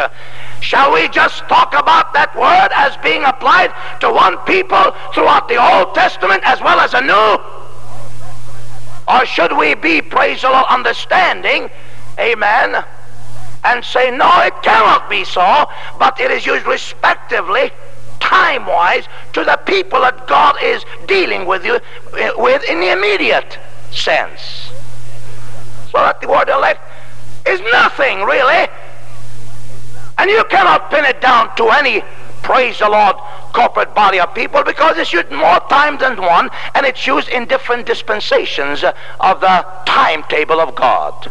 Shall 0.60 0.92
we 0.92 1.08
just 1.08 1.42
talk 1.48 1.74
about 1.74 2.12
that 2.14 2.30
word 2.36 2.70
as 2.70 2.96
being 3.02 3.24
applied 3.24 3.74
to 3.98 4.12
one 4.12 4.38
people 4.46 4.94
throughout 5.12 5.48
the 5.48 5.58
Old 5.58 5.94
Testament 5.96 6.42
as 6.44 6.60
well 6.60 6.78
as 6.78 6.94
a 6.94 7.00
new? 7.02 7.42
Or 9.08 9.26
should 9.26 9.56
we 9.56 9.74
be, 9.74 10.00
praise 10.00 10.42
the 10.42 10.50
Lord, 10.50 10.66
understanding, 10.68 11.68
amen, 12.20 12.84
and 13.64 13.84
say, 13.84 14.10
no, 14.10 14.40
it 14.42 14.54
cannot 14.62 15.08
be 15.10 15.24
so, 15.24 15.66
but 15.98 16.20
it 16.20 16.30
is 16.30 16.46
used 16.46 16.66
respectively, 16.66 17.70
time 18.20 18.66
wise, 18.66 19.04
to 19.32 19.44
the 19.44 19.56
people 19.66 20.00
that 20.00 20.26
God 20.26 20.56
is 20.62 20.84
dealing 21.06 21.46
with 21.46 21.64
you 21.64 21.78
eh, 22.18 22.30
with 22.36 22.62
in 22.68 22.80
the 22.80 22.92
immediate 22.92 23.58
sense. 23.90 24.70
So 25.90 25.98
that 25.98 26.20
the 26.20 26.28
word 26.28 26.48
elect 26.48 26.80
is 27.46 27.60
nothing 27.72 28.22
really. 28.22 28.68
And 30.18 30.30
you 30.30 30.44
cannot 30.44 30.90
pin 30.90 31.04
it 31.04 31.20
down 31.20 31.54
to 31.56 31.70
any, 31.70 32.02
praise 32.42 32.78
the 32.78 32.88
Lord, 32.88 33.16
corporate 33.52 33.94
body 33.94 34.20
of 34.20 34.34
people 34.34 34.62
because 34.62 34.96
it's 34.98 35.12
used 35.12 35.30
more 35.30 35.60
times 35.68 36.00
than 36.00 36.20
one 36.20 36.50
and 36.74 36.86
it's 36.86 37.06
used 37.06 37.28
in 37.28 37.46
different 37.46 37.86
dispensations 37.86 38.84
of 38.84 39.40
the 39.40 39.66
timetable 39.86 40.60
of 40.60 40.74
God. 40.74 41.30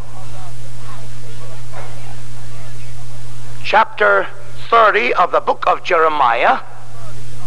Chapter 3.70 4.26
30 4.72 5.14
of 5.14 5.30
the 5.30 5.40
book 5.40 5.64
of 5.68 5.84
Jeremiah, 5.84 6.62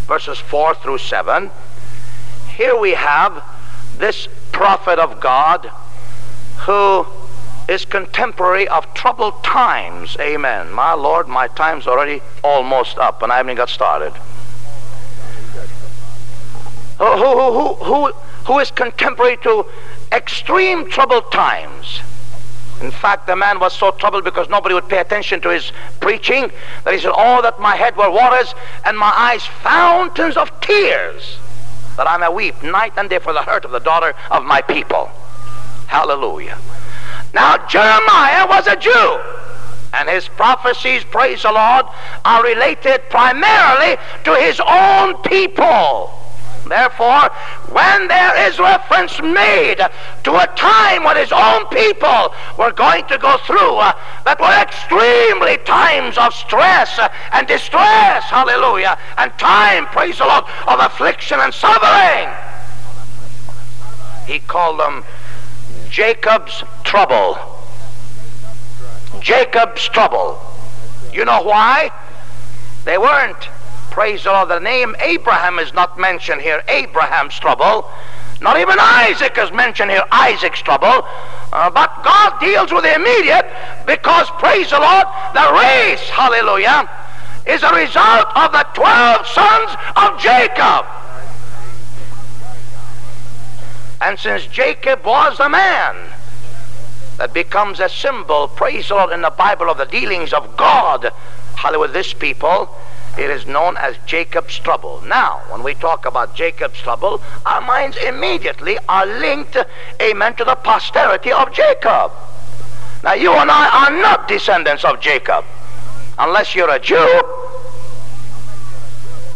verses 0.06 0.38
4 0.38 0.76
through 0.76 0.98
7. 0.98 1.50
Here 2.56 2.78
we 2.78 2.92
have 2.92 3.42
this 3.98 4.28
prophet 4.52 5.00
of 5.00 5.18
God 5.18 5.72
who 6.58 7.06
is 7.68 7.84
contemporary 7.84 8.68
of 8.68 8.94
troubled 8.94 9.42
times. 9.42 10.16
Amen. 10.20 10.70
My 10.70 10.92
Lord, 10.92 11.26
my 11.26 11.48
time's 11.48 11.88
already 11.88 12.22
almost 12.44 12.98
up 12.98 13.24
and 13.24 13.32
I 13.32 13.38
haven't 13.38 13.56
got 13.56 13.68
started. 13.68 14.12
Who, 16.98 17.16
who, 17.16 17.52
who, 17.52 17.74
who, 17.84 18.12
who 18.46 18.58
is 18.60 18.70
contemporary 18.70 19.38
to 19.38 19.66
extreme 20.12 20.88
troubled 20.88 21.32
times. 21.32 21.98
In 22.82 22.90
fact, 22.90 23.28
the 23.28 23.36
man 23.36 23.60
was 23.60 23.72
so 23.72 23.92
troubled 23.92 24.24
because 24.24 24.48
nobody 24.48 24.74
would 24.74 24.88
pay 24.88 24.98
attention 24.98 25.40
to 25.42 25.50
his 25.50 25.70
preaching 26.00 26.50
that 26.84 26.92
he 26.92 26.98
said, 26.98 27.12
Oh, 27.14 27.40
that 27.40 27.60
my 27.60 27.76
head 27.76 27.96
were 27.96 28.10
waters 28.10 28.54
and 28.84 28.98
my 28.98 29.12
eyes 29.16 29.46
fountains 29.46 30.36
of 30.36 30.50
tears, 30.60 31.38
that 31.96 32.08
I 32.08 32.16
may 32.16 32.28
weep 32.28 32.60
night 32.64 32.94
and 32.96 33.08
day 33.08 33.20
for 33.20 33.32
the 33.32 33.42
hurt 33.42 33.64
of 33.64 33.70
the 33.70 33.78
daughter 33.78 34.14
of 34.32 34.42
my 34.44 34.62
people. 34.62 35.06
Hallelujah. 35.86 36.58
Now, 37.32 37.64
Jeremiah 37.68 38.48
was 38.48 38.66
a 38.66 38.74
Jew, 38.74 39.20
and 39.94 40.08
his 40.08 40.26
prophecies, 40.26 41.04
praise 41.04 41.42
the 41.42 41.52
Lord, 41.52 41.86
are 42.24 42.42
related 42.42 43.08
primarily 43.10 43.96
to 44.24 44.34
his 44.34 44.58
own 44.58 45.22
people. 45.22 46.21
Therefore, 46.66 47.28
when 47.70 48.08
there 48.08 48.48
is 48.48 48.58
reference 48.58 49.20
made 49.20 49.78
to 50.24 50.32
a 50.34 50.46
time 50.56 51.04
when 51.04 51.16
his 51.16 51.32
own 51.32 51.66
people 51.66 52.34
were 52.56 52.72
going 52.72 53.06
to 53.08 53.18
go 53.18 53.36
through 53.38 53.76
uh, 53.76 53.92
that 54.24 54.40
were 54.40 54.60
extremely 54.60 55.58
times 55.64 56.16
of 56.18 56.32
stress 56.34 56.98
and 57.32 57.46
distress, 57.46 58.24
hallelujah, 58.24 58.96
and 59.18 59.32
time, 59.38 59.86
praise 59.86 60.18
the 60.18 60.24
Lord, 60.24 60.44
of 60.66 60.80
affliction 60.80 61.40
and 61.40 61.52
suffering, 61.52 62.28
he 64.26 64.38
called 64.38 64.78
them 64.78 65.04
Jacob's 65.90 66.62
trouble. 66.84 67.38
Jacob's 69.20 69.88
trouble. 69.88 70.40
You 71.12 71.24
know 71.24 71.42
why? 71.42 71.90
They 72.84 72.98
weren't 72.98 73.48
praise 73.92 74.24
the 74.24 74.30
Lord, 74.30 74.48
the 74.48 74.58
name 74.58 74.96
Abraham 75.00 75.58
is 75.58 75.74
not 75.74 75.98
mentioned 75.98 76.40
here. 76.40 76.64
Abraham's 76.66 77.38
trouble. 77.38 77.88
Not 78.40 78.58
even 78.58 78.76
Isaac 78.80 79.36
is 79.36 79.52
mentioned 79.52 79.90
here, 79.90 80.02
Isaac's 80.10 80.62
trouble. 80.62 81.06
Uh, 81.52 81.68
but 81.68 82.02
God 82.02 82.40
deals 82.40 82.72
with 82.72 82.84
the 82.84 82.94
immediate 82.94 83.44
because, 83.86 84.30
praise 84.40 84.70
the 84.70 84.80
Lord, 84.80 85.06
the 85.34 85.46
race, 85.60 86.00
hallelujah, 86.08 86.88
is 87.46 87.62
a 87.62 87.74
result 87.74 88.26
of 88.34 88.52
the 88.52 88.66
12 88.72 89.26
sons 89.26 89.70
of 89.94 90.18
Jacob. 90.18 90.86
And 94.00 94.18
since 94.18 94.46
Jacob 94.46 95.04
was 95.04 95.36
the 95.36 95.50
man 95.50 95.96
that 97.18 97.34
becomes 97.34 97.78
a 97.78 97.90
symbol, 97.90 98.48
praise 98.48 98.88
the 98.88 98.94
Lord, 98.94 99.12
in 99.12 99.20
the 99.20 99.30
Bible 99.30 99.68
of 99.68 99.76
the 99.76 99.84
dealings 99.84 100.32
of 100.32 100.56
God, 100.56 101.12
hallelujah, 101.56 101.80
with 101.80 101.92
this 101.92 102.14
people, 102.14 102.74
it 103.18 103.28
is 103.28 103.46
known 103.46 103.76
as 103.76 103.96
Jacob's 104.06 104.58
trouble. 104.58 105.02
Now, 105.02 105.42
when 105.50 105.62
we 105.62 105.74
talk 105.74 106.06
about 106.06 106.34
Jacob's 106.34 106.80
trouble, 106.80 107.22
our 107.44 107.60
minds 107.60 107.96
immediately 107.98 108.78
are 108.88 109.06
linked, 109.06 109.56
amen, 110.00 110.34
to 110.36 110.44
the 110.44 110.54
posterity 110.54 111.30
of 111.30 111.52
Jacob. 111.52 112.12
Now, 113.04 113.14
you 113.14 113.32
and 113.32 113.50
I 113.50 113.86
are 113.86 114.02
not 114.02 114.28
descendants 114.28 114.84
of 114.84 115.00
Jacob, 115.00 115.44
unless 116.18 116.54
you're 116.54 116.70
a 116.70 116.78
Jew 116.78 117.22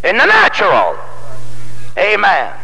in 0.05 0.17
the 0.17 0.27
natural. 0.27 0.97
Amen. 1.99 2.55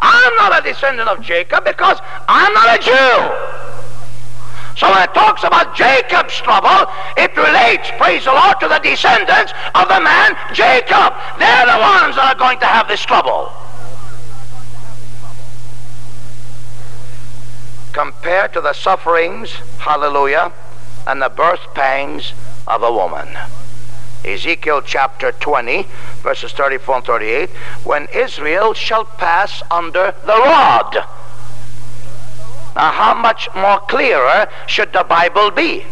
I'm 0.00 0.36
not 0.36 0.58
a 0.58 0.62
descendant 0.62 1.08
of 1.08 1.20
Jacob 1.20 1.64
because 1.64 1.98
I'm 2.28 2.52
not 2.54 2.80
a 2.80 2.82
Jew. 2.82 3.67
So 4.78 4.88
when 4.88 5.02
it 5.02 5.12
talks 5.12 5.42
about 5.42 5.74
Jacob's 5.74 6.36
trouble, 6.36 6.88
it 7.16 7.36
relates, 7.36 7.90
praise 7.98 8.24
the 8.24 8.32
Lord, 8.32 8.60
to 8.60 8.68
the 8.68 8.78
descendants 8.78 9.52
of 9.74 9.88
the 9.88 10.00
man 10.00 10.36
Jacob. 10.54 11.14
They're 11.36 11.66
the 11.66 11.82
ones 11.82 12.14
that 12.14 12.36
are 12.36 12.38
going 12.38 12.60
to 12.60 12.66
have 12.66 12.86
this 12.86 13.04
trouble. 13.04 13.50
Compared 17.92 18.52
to 18.52 18.60
the 18.60 18.72
sufferings, 18.72 19.50
hallelujah, 19.78 20.52
and 21.08 21.20
the 21.20 21.28
birth 21.28 21.74
pangs 21.74 22.32
of 22.68 22.84
a 22.84 22.92
woman. 22.92 23.26
Ezekiel 24.24 24.82
chapter 24.82 25.32
20, 25.32 25.86
verses 26.22 26.52
34 26.52 26.96
and 26.96 27.04
38, 27.04 27.50
when 27.82 28.06
Israel 28.14 28.74
shall 28.74 29.04
pass 29.04 29.60
under 29.72 30.14
the 30.24 30.36
rod 30.38 31.04
now, 32.78 32.92
how 32.92 33.12
much 33.12 33.48
more 33.56 33.80
clearer 33.80 34.48
should 34.68 34.92
the 34.92 35.02
Bible 35.02 35.50
be? 35.50 35.84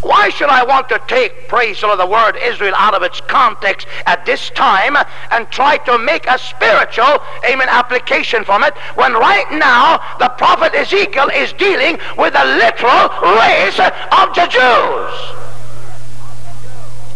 Why 0.00 0.30
should 0.30 0.48
I 0.48 0.64
want 0.64 0.88
to 0.88 0.98
take, 1.06 1.48
praise 1.48 1.84
of 1.84 1.98
the 1.98 2.06
word 2.06 2.36
Israel 2.42 2.74
out 2.76 2.94
of 2.94 3.02
its 3.02 3.20
context 3.20 3.86
at 4.06 4.24
this 4.24 4.48
time 4.50 4.96
and 5.30 5.50
try 5.50 5.76
to 5.84 5.98
make 5.98 6.26
a 6.26 6.38
spiritual, 6.38 7.20
amen, 7.44 7.68
application 7.68 8.42
from 8.42 8.64
it 8.64 8.72
when 8.94 9.12
right 9.12 9.52
now 9.52 10.00
the 10.18 10.30
prophet 10.30 10.74
Ezekiel 10.74 11.28
is 11.28 11.52
dealing 11.52 11.98
with 12.16 12.32
the 12.32 12.44
literal 12.56 13.08
race 13.36 13.78
of 13.78 14.32
the 14.32 14.46
Jews? 14.48 15.14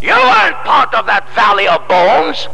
You 0.03 0.13
weren't 0.13 0.57
part 0.65 0.93
of 0.93 1.07
that 1.07 1.27
valley 1.33 1.67
of 1.67 1.87
bones. 1.87 2.47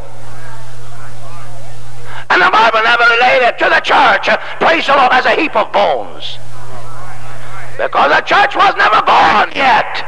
And 2.30 2.42
the 2.42 2.50
Bible 2.52 2.82
never 2.84 3.04
related 3.04 3.58
to 3.60 3.70
the 3.70 3.80
church, 3.82 4.30
praise 4.60 4.86
the 4.86 4.96
Lord, 4.96 5.12
as 5.12 5.26
a 5.26 5.36
heap 5.36 5.56
of 5.56 5.72
bones. 5.72 6.38
Because 7.78 8.12
the 8.12 8.22
church 8.22 8.56
was 8.56 8.76
never 8.78 9.02
born 9.02 9.52
yet. 9.56 10.06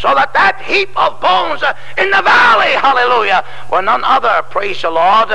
So 0.00 0.14
that 0.14 0.32
that 0.32 0.62
heap 0.64 0.88
of 0.96 1.20
bones 1.20 1.62
uh, 1.62 1.74
in 1.98 2.10
the 2.10 2.22
valley, 2.22 2.72
hallelujah, 2.72 3.44
were 3.70 3.82
none 3.82 4.02
other, 4.02 4.42
praise 4.48 4.80
the 4.80 4.90
Lord, 4.90 5.28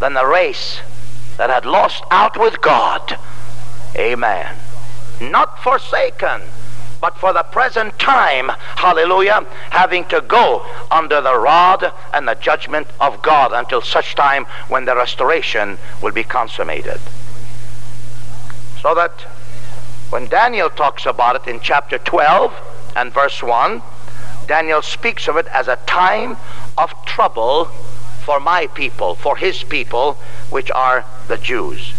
than 0.00 0.14
the 0.14 0.24
race 0.24 0.80
that 1.36 1.50
had 1.50 1.66
lost 1.66 2.02
out 2.10 2.40
with 2.40 2.60
God. 2.62 3.18
Amen. 3.96 4.56
Not 5.20 5.62
forsaken 5.62 6.40
but 7.04 7.18
for 7.18 7.34
the 7.34 7.42
present 7.42 7.98
time, 7.98 8.48
hallelujah, 8.76 9.46
having 9.68 10.06
to 10.06 10.22
go 10.22 10.64
under 10.90 11.20
the 11.20 11.38
rod 11.38 11.92
and 12.14 12.26
the 12.26 12.34
judgment 12.34 12.86
of 12.98 13.20
God 13.20 13.52
until 13.52 13.82
such 13.82 14.14
time 14.14 14.46
when 14.68 14.86
the 14.86 14.96
restoration 14.96 15.76
will 16.00 16.12
be 16.12 16.24
consummated. 16.24 16.98
So 18.80 18.94
that 18.94 19.20
when 20.08 20.28
Daniel 20.28 20.70
talks 20.70 21.04
about 21.04 21.36
it 21.36 21.46
in 21.46 21.60
chapter 21.60 21.98
12 21.98 22.54
and 22.96 23.12
verse 23.12 23.42
1, 23.42 23.82
Daniel 24.46 24.80
speaks 24.80 25.28
of 25.28 25.36
it 25.36 25.46
as 25.48 25.68
a 25.68 25.76
time 25.84 26.38
of 26.78 26.90
trouble 27.04 27.66
for 28.24 28.40
my 28.40 28.66
people, 28.68 29.14
for 29.14 29.36
his 29.36 29.62
people, 29.62 30.14
which 30.48 30.70
are 30.70 31.04
the 31.28 31.36
Jews. 31.36 31.92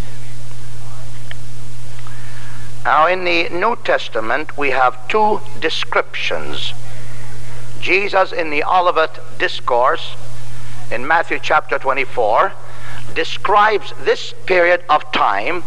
Now, 2.86 3.08
in 3.08 3.24
the 3.24 3.50
New 3.50 3.78
Testament, 3.78 4.60
we 4.60 4.69
have 4.69 5.08
two 5.08 5.41
descriptions. 5.60 6.71
Jesus, 7.82 8.32
in 8.32 8.52
the 8.52 8.63
Olivet 8.63 9.19
Discourse, 9.39 10.16
in 10.91 11.07
Matthew 11.07 11.39
chapter 11.41 11.80
24, 11.80 12.53
describes 13.16 13.91
this 14.01 14.36
period 14.45 14.84
of 14.88 15.12
time, 15.12 15.64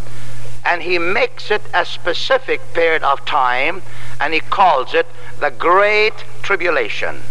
and 0.65 0.81
he 0.81 1.01
makes 1.01 1.51
it 1.51 1.63
a 1.75 1.85
specific 1.85 2.61
period 2.73 3.03
of 3.03 3.25
time, 3.25 3.83
and 4.21 4.33
he 4.33 4.39
calls 4.39 4.95
it 4.95 5.09
the 5.41 5.51
Great 5.51 6.15
Tribulation. 6.43 7.23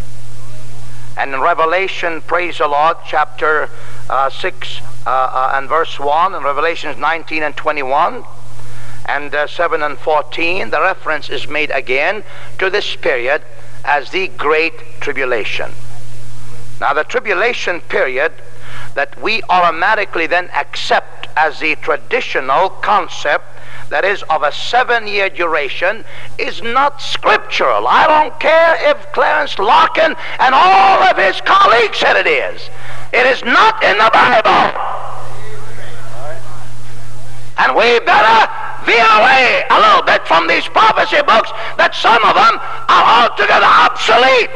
And 1.16 1.34
in 1.34 1.40
Revelation, 1.40 2.20
praise 2.20 2.58
the 2.58 2.68
Lord, 2.68 2.98
chapter 3.08 3.70
uh, 4.10 4.30
6 4.30 4.82
uh, 5.06 5.10
uh, 5.10 5.52
and 5.56 5.70
verse 5.70 5.98
1, 5.98 6.36
and 6.36 6.44
Revelations 6.44 6.98
19 6.98 7.42
and 7.42 7.56
21, 7.56 8.26
and 9.08 9.34
uh, 9.34 9.48
7 9.48 9.82
and 9.82 9.98
14, 9.98 10.70
the 10.70 10.82
reference 10.82 11.30
is 11.30 11.48
made 11.48 11.72
again 11.72 12.24
to 12.60 12.70
this 12.70 12.96
period 12.96 13.42
as 13.86 14.12
the 14.12 14.28
Great 14.30 14.74
Tribulation. 15.00 15.72
Now, 16.80 16.94
the 16.94 17.04
tribulation 17.04 17.82
period 17.82 18.34
that 18.94 19.20
we 19.22 19.42
automatically 19.50 20.28
then 20.28 20.50
accept 20.50 21.28
as 21.36 21.60
the 21.60 21.76
traditional 21.78 22.70
concept 22.70 23.46
that 23.90 24.04
is 24.04 24.24
of 24.24 24.44
a 24.44 24.52
seven 24.52 25.08
year 25.08 25.30
duration, 25.30 26.04
is 26.38 26.62
not 26.62 27.02
scriptural. 27.02 27.88
I 27.88 28.08
don't 28.08 28.40
care 28.40 28.76
if 28.90 29.12
Clarence 29.14 29.58
Larkin 29.60 30.16
and 30.40 30.56
all 30.56 31.04
of 31.04 31.18
his 31.18 31.40
colleagues 31.42 31.98
said 31.98 32.18
it 32.18 32.28
is. 32.28 32.70
It 33.14 33.26
is 33.26 33.44
not 33.44 33.82
in 33.84 33.98
the 33.98 34.10
Bible. 34.12 34.74
And 37.60 37.76
we 37.76 38.00
better 38.06 38.67
veer 38.86 39.08
away 39.18 39.64
a 39.70 39.78
little 39.80 40.04
bit 40.04 40.28
from 40.28 40.48
these 40.48 40.68
prophecy 40.70 41.22
books 41.24 41.50
that 41.78 41.96
some 41.96 42.22
of 42.22 42.36
them 42.36 42.56
are 42.92 43.06
altogether 43.24 43.66
obsolete 43.66 44.52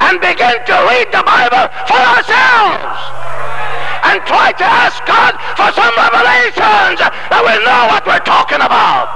and 0.00 0.20
begin 0.20 0.56
to 0.66 0.76
read 0.90 1.08
the 1.12 1.22
Bible 1.22 1.66
for 1.86 2.00
ourselves 2.00 2.98
and 4.04 4.20
try 4.26 4.52
to 4.52 4.64
ask 4.64 5.00
God 5.06 5.32
for 5.56 5.72
some 5.72 5.94
revelations 5.96 7.00
that 7.00 7.40
we 7.40 7.54
know 7.64 7.88
what 7.88 8.04
we're 8.06 8.20
talking 8.20 8.60
about. 8.60 9.08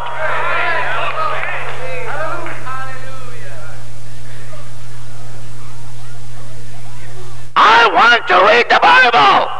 I 7.55 7.91
want 7.93 8.27
to 8.29 8.37
read 8.47 8.67
the 8.71 8.79
Bible. 8.81 9.58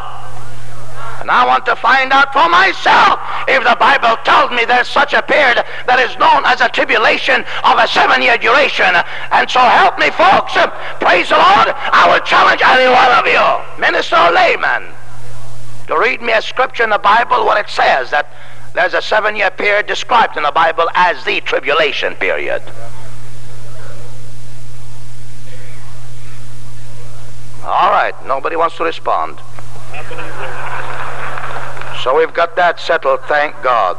And 1.29 1.37
I 1.37 1.45
want 1.45 1.63
to 1.67 1.75
find 1.75 2.11
out 2.11 2.33
for 2.33 2.49
myself 2.49 3.21
if 3.47 3.61
the 3.61 3.77
Bible 3.77 4.17
tells 4.25 4.49
me 4.49 4.65
there's 4.65 4.89
such 4.89 5.13
a 5.13 5.21
period 5.21 5.61
that 5.85 6.01
is 6.01 6.17
known 6.17 6.41
as 6.41 6.57
a 6.59 6.73
tribulation 6.73 7.45
of 7.61 7.77
a 7.77 7.85
seven-year 7.85 8.41
duration. 8.41 8.89
And 9.29 9.45
so 9.45 9.61
help 9.61 10.01
me, 10.01 10.09
folks. 10.09 10.57
Praise 10.97 11.29
the 11.29 11.37
Lord. 11.37 11.69
I 11.69 12.09
will 12.09 12.25
challenge 12.25 12.65
any 12.65 12.89
one 12.89 13.13
of 13.13 13.29
you, 13.29 13.45
minister 13.77 14.17
or 14.17 14.33
layman, 14.33 14.89
to 15.85 16.01
read 16.01 16.25
me 16.25 16.33
a 16.33 16.41
scripture 16.41 16.81
in 16.81 16.89
the 16.89 16.97
Bible 16.97 17.45
where 17.45 17.61
it 17.61 17.69
says 17.69 18.09
that 18.09 18.33
there's 18.73 18.95
a 18.95 19.01
seven-year 19.01 19.51
period 19.51 19.85
described 19.85 20.35
in 20.35 20.41
the 20.41 20.51
Bible 20.51 20.89
as 20.95 21.23
the 21.25 21.41
tribulation 21.41 22.15
period. 22.15 22.63
All 27.61 27.93
right, 27.93 28.17
nobody 28.25 28.55
wants 28.55 28.77
to 28.77 28.83
respond. 28.83 29.37
So 32.03 32.15
we've 32.15 32.33
got 32.33 32.55
that 32.55 32.79
settled, 32.79 33.19
thank 33.25 33.61
God. 33.61 33.97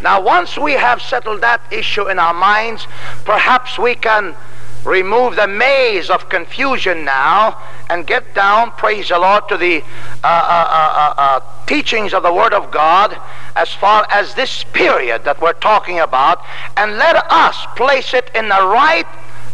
Now, 0.00 0.20
once 0.20 0.56
we 0.56 0.74
have 0.74 1.02
settled 1.02 1.40
that 1.40 1.60
issue 1.72 2.08
in 2.08 2.18
our 2.18 2.34
minds, 2.34 2.86
perhaps 3.24 3.78
we 3.78 3.96
can 3.96 4.36
remove 4.84 5.34
the 5.34 5.48
maze 5.48 6.10
of 6.10 6.28
confusion 6.28 7.04
now 7.04 7.60
and 7.90 8.06
get 8.06 8.34
down, 8.34 8.70
praise 8.72 9.08
the 9.08 9.18
Lord, 9.18 9.48
to 9.48 9.56
the 9.56 9.80
uh, 9.80 9.82
uh, 10.22 10.66
uh, 10.70 10.94
uh, 10.94 11.14
uh 11.16 11.66
teachings 11.66 12.12
of 12.12 12.22
the 12.22 12.32
Word 12.32 12.52
of 12.52 12.70
God 12.70 13.18
as 13.56 13.72
far 13.72 14.06
as 14.10 14.34
this 14.34 14.62
period 14.72 15.24
that 15.24 15.40
we're 15.40 15.54
talking 15.54 15.98
about, 15.98 16.44
and 16.76 16.98
let 16.98 17.16
us 17.32 17.66
place 17.74 18.12
it 18.14 18.30
in 18.34 18.48
the 18.48 18.62
right 18.68 19.06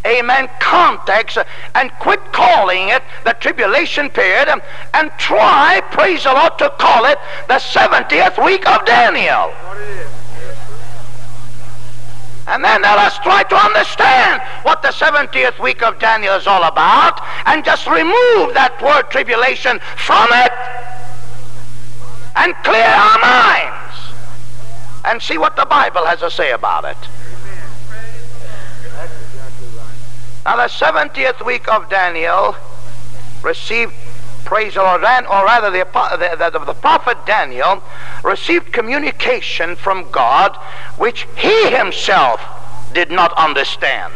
amen, 0.06 0.48
context 0.60 1.36
uh, 1.36 1.44
and 1.74 1.90
quit 2.00 2.20
calling 2.32 2.88
it 2.88 3.02
the 3.24 3.32
tribulation 3.34 4.08
period 4.08 4.48
um, 4.48 4.60
and 4.94 5.10
try, 5.18 5.80
praise 5.90 6.24
the 6.24 6.32
Lord, 6.32 6.58
to 6.58 6.70
call 6.78 7.04
it 7.04 7.18
the 7.48 7.54
70th 7.54 8.42
week 8.44 8.66
of 8.68 8.84
Daniel. 8.86 9.52
And 12.46 12.64
then 12.64 12.82
let 12.82 12.98
us 12.98 13.16
try 13.18 13.44
to 13.44 13.54
understand 13.54 14.42
what 14.64 14.82
the 14.82 14.88
70th 14.88 15.62
week 15.62 15.82
of 15.82 15.98
Daniel 16.00 16.34
is 16.34 16.48
all 16.48 16.64
about 16.64 17.20
and 17.46 17.64
just 17.64 17.86
remove 17.86 18.54
that 18.54 18.74
word 18.82 19.08
tribulation 19.10 19.78
from 19.96 20.26
it 20.32 20.52
and 22.34 22.54
clear 22.64 22.82
our 22.82 23.18
minds 23.20 23.80
and 25.04 25.22
see 25.22 25.38
what 25.38 25.54
the 25.54 25.66
Bible 25.66 26.04
has 26.06 26.20
to 26.20 26.30
say 26.30 26.50
about 26.50 26.84
it. 26.84 26.96
Now, 30.50 30.56
the 30.56 30.62
70th 30.64 31.46
week 31.46 31.68
of 31.68 31.88
Daniel 31.88 32.56
received, 33.44 33.94
praise 34.44 34.74
the 34.74 34.82
Lord, 34.82 35.00
or 35.00 35.44
rather, 35.44 35.70
the, 35.70 35.84
the, 35.84 36.50
the, 36.50 36.64
the 36.64 36.74
prophet 36.74 37.24
Daniel 37.24 37.80
received 38.24 38.72
communication 38.72 39.76
from 39.76 40.10
God 40.10 40.56
which 40.98 41.28
he 41.36 41.70
himself 41.70 42.40
did 42.92 43.12
not 43.12 43.32
understand. 43.34 44.12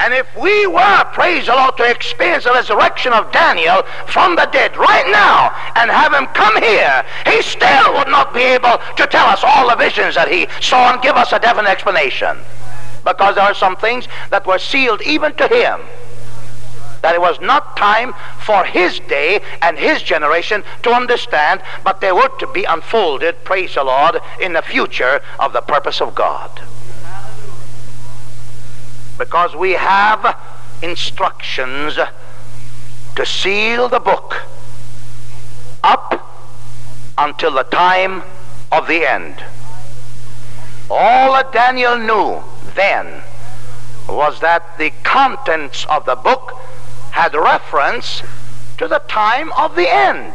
And 0.00 0.12
if 0.12 0.26
we 0.36 0.66
were, 0.66 1.04
praise 1.14 1.46
the 1.46 1.54
Lord, 1.54 1.78
to 1.78 1.90
experience 1.90 2.44
the 2.44 2.52
resurrection 2.52 3.14
of 3.14 3.32
Daniel 3.32 3.84
from 4.08 4.36
the 4.36 4.44
dead 4.52 4.76
right 4.76 5.10
now 5.10 5.50
and 5.76 5.90
have 5.90 6.12
him 6.12 6.26
come 6.34 6.62
here, 6.62 7.02
he 7.24 7.40
still 7.40 7.94
would 7.94 8.08
not 8.08 8.34
be 8.34 8.42
able 8.42 8.76
to 8.98 9.06
tell 9.06 9.28
us 9.28 9.40
all 9.42 9.70
the 9.70 9.76
visions 9.76 10.14
that 10.16 10.28
he 10.28 10.46
saw 10.60 10.92
and 10.92 11.00
give 11.00 11.16
us 11.16 11.32
a 11.32 11.38
definite 11.38 11.70
explanation 11.70 12.36
because 13.06 13.36
there 13.36 13.44
are 13.44 13.54
some 13.54 13.76
things 13.76 14.06
that 14.30 14.46
were 14.46 14.58
sealed 14.58 15.00
even 15.02 15.32
to 15.34 15.48
him 15.48 15.80
that 17.06 17.14
it 17.14 17.20
was 17.20 17.40
not 17.40 17.76
time 17.76 18.12
for 18.40 18.64
his 18.64 18.98
day 18.98 19.40
and 19.62 19.78
his 19.78 20.02
generation 20.02 20.64
to 20.82 20.90
understand, 20.90 21.62
but 21.84 22.00
they 22.00 22.10
were 22.10 22.28
to 22.40 22.48
be 22.48 22.64
unfolded, 22.64 23.44
praise 23.44 23.76
the 23.76 23.84
Lord, 23.84 24.18
in 24.40 24.54
the 24.54 24.62
future 24.62 25.20
of 25.38 25.52
the 25.52 25.60
purpose 25.60 26.00
of 26.00 26.16
God. 26.16 26.60
Because 29.18 29.54
we 29.54 29.72
have 29.72 30.36
instructions 30.82 31.96
to 33.14 33.24
seal 33.24 33.88
the 33.88 34.00
book 34.00 34.42
up 35.84 36.28
until 37.16 37.52
the 37.52 37.62
time 37.62 38.24
of 38.72 38.88
the 38.88 39.06
end. 39.06 39.44
All 40.90 41.34
that 41.34 41.52
Daniel 41.52 41.96
knew 41.98 42.42
then 42.76 43.22
was 44.08 44.40
that 44.40 44.78
the 44.78 44.92
contents 45.02 45.84
of 45.86 46.04
the 46.04 46.14
book 46.14 46.52
had 47.10 47.34
reference 47.34 48.22
to 48.78 48.86
the 48.86 49.00
time 49.08 49.50
of 49.52 49.74
the 49.74 49.88
end. 49.88 50.32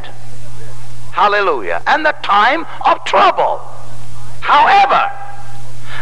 Hallelujah. 1.12 1.82
And 1.86 2.04
the 2.04 2.14
time 2.22 2.66
of 2.84 3.04
trouble. 3.04 3.60
However, 4.40 5.10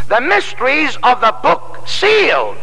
the 0.08 0.20
mysteries 0.20 0.96
of 1.02 1.20
the 1.20 1.34
book 1.42 1.86
sealed 1.86 2.56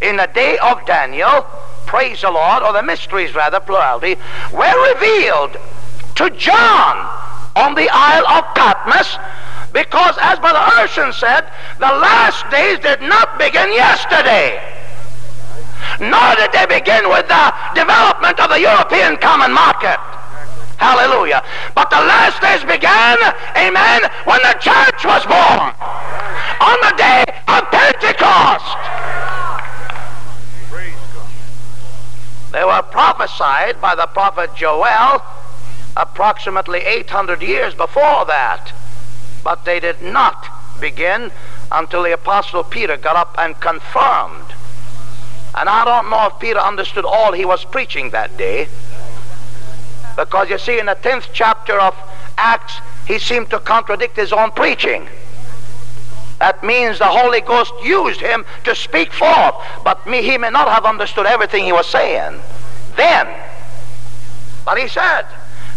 in 0.00 0.16
the 0.16 0.28
day 0.34 0.56
of 0.58 0.84
Daniel, 0.86 1.42
praise 1.86 2.22
the 2.22 2.30
Lord, 2.30 2.62
or 2.62 2.72
the 2.72 2.82
mysteries 2.82 3.34
rather, 3.34 3.60
plurality, 3.60 4.16
were 4.52 4.94
revealed 4.94 5.58
to 6.16 6.30
John 6.30 6.96
on 7.56 7.74
the 7.74 7.88
Isle 7.92 8.26
of 8.26 8.54
Patmos 8.54 9.18
because, 9.72 10.16
as 10.20 10.38
Brother 10.38 10.58
Urshan 10.58 11.14
said, 11.14 11.46
the 11.78 11.86
last 11.86 12.48
days 12.50 12.78
did 12.80 13.00
not 13.02 13.38
begin 13.38 13.72
yesterday. 13.72 14.58
Nor 16.00 16.34
did 16.36 16.52
they 16.52 16.66
begin 16.66 17.08
with 17.08 17.28
the 17.28 17.54
development 17.74 18.40
of 18.40 18.50
the 18.50 18.60
European 18.60 19.16
common 19.16 19.52
market. 19.52 19.98
Hallelujah. 20.78 21.44
But 21.74 21.90
the 21.90 22.00
last 22.00 22.40
days 22.40 22.64
began, 22.64 23.18
amen, 23.56 24.10
when 24.24 24.40
the 24.42 24.56
church 24.58 25.04
was 25.04 25.24
born. 25.26 25.74
On 26.60 26.78
the 26.82 26.94
day 26.96 27.24
of 27.48 27.70
Pentecost. 27.70 28.76
They 32.52 32.64
were 32.64 32.82
prophesied 32.82 33.80
by 33.80 33.94
the 33.94 34.06
prophet 34.06 34.54
Joel 34.56 35.22
approximately 35.96 36.80
800 36.80 37.42
years 37.42 37.74
before 37.74 38.24
that. 38.26 38.72
But 39.42 39.64
they 39.64 39.80
did 39.80 40.02
not 40.02 40.48
begin 40.80 41.30
until 41.72 42.02
the 42.02 42.12
Apostle 42.12 42.64
Peter 42.64 42.96
got 42.96 43.16
up 43.16 43.34
and 43.38 43.58
confirmed. 43.60 44.54
And 45.54 45.68
I 45.68 45.84
don't 45.84 46.10
know 46.10 46.26
if 46.26 46.38
Peter 46.38 46.58
understood 46.58 47.04
all 47.04 47.32
he 47.32 47.44
was 47.44 47.64
preaching 47.64 48.10
that 48.10 48.36
day. 48.36 48.68
Because 50.16 50.50
you 50.50 50.58
see, 50.58 50.78
in 50.78 50.86
the 50.86 50.96
10th 50.96 51.28
chapter 51.32 51.78
of 51.78 51.94
Acts, 52.36 52.80
he 53.06 53.18
seemed 53.18 53.50
to 53.50 53.58
contradict 53.58 54.16
his 54.16 54.32
own 54.32 54.50
preaching. 54.52 55.08
That 56.38 56.64
means 56.64 56.98
the 56.98 57.04
Holy 57.04 57.40
Ghost 57.40 57.72
used 57.82 58.20
him 58.20 58.44
to 58.64 58.74
speak 58.74 59.12
forth, 59.12 59.54
but 59.84 60.06
me, 60.06 60.22
he 60.22 60.38
may 60.38 60.50
not 60.50 60.68
have 60.68 60.84
understood 60.84 61.26
everything 61.26 61.64
he 61.64 61.72
was 61.72 61.86
saying 61.86 62.40
then. 62.96 63.26
But 64.64 64.78
he 64.78 64.88
said, 64.88 65.26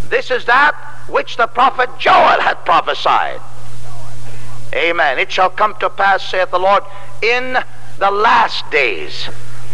This 0.10 0.32
is 0.32 0.46
that 0.46 0.76
which 1.08 1.38
the 1.38 1.48
prophet 1.48 1.90
Joel 2.00 2.40
had 2.42 2.64
prophesied. 2.66 3.42
Amen. 4.74 5.20
It 5.20 5.32
shall 5.32 5.50
come 5.50 5.76
to 5.80 5.90
pass, 5.90 6.28
saith 6.28 6.52
the 6.52 6.60
Lord, 6.60 6.84
in 7.22 7.58
the 8.00 8.12
last 8.12 8.70
days 8.72 9.30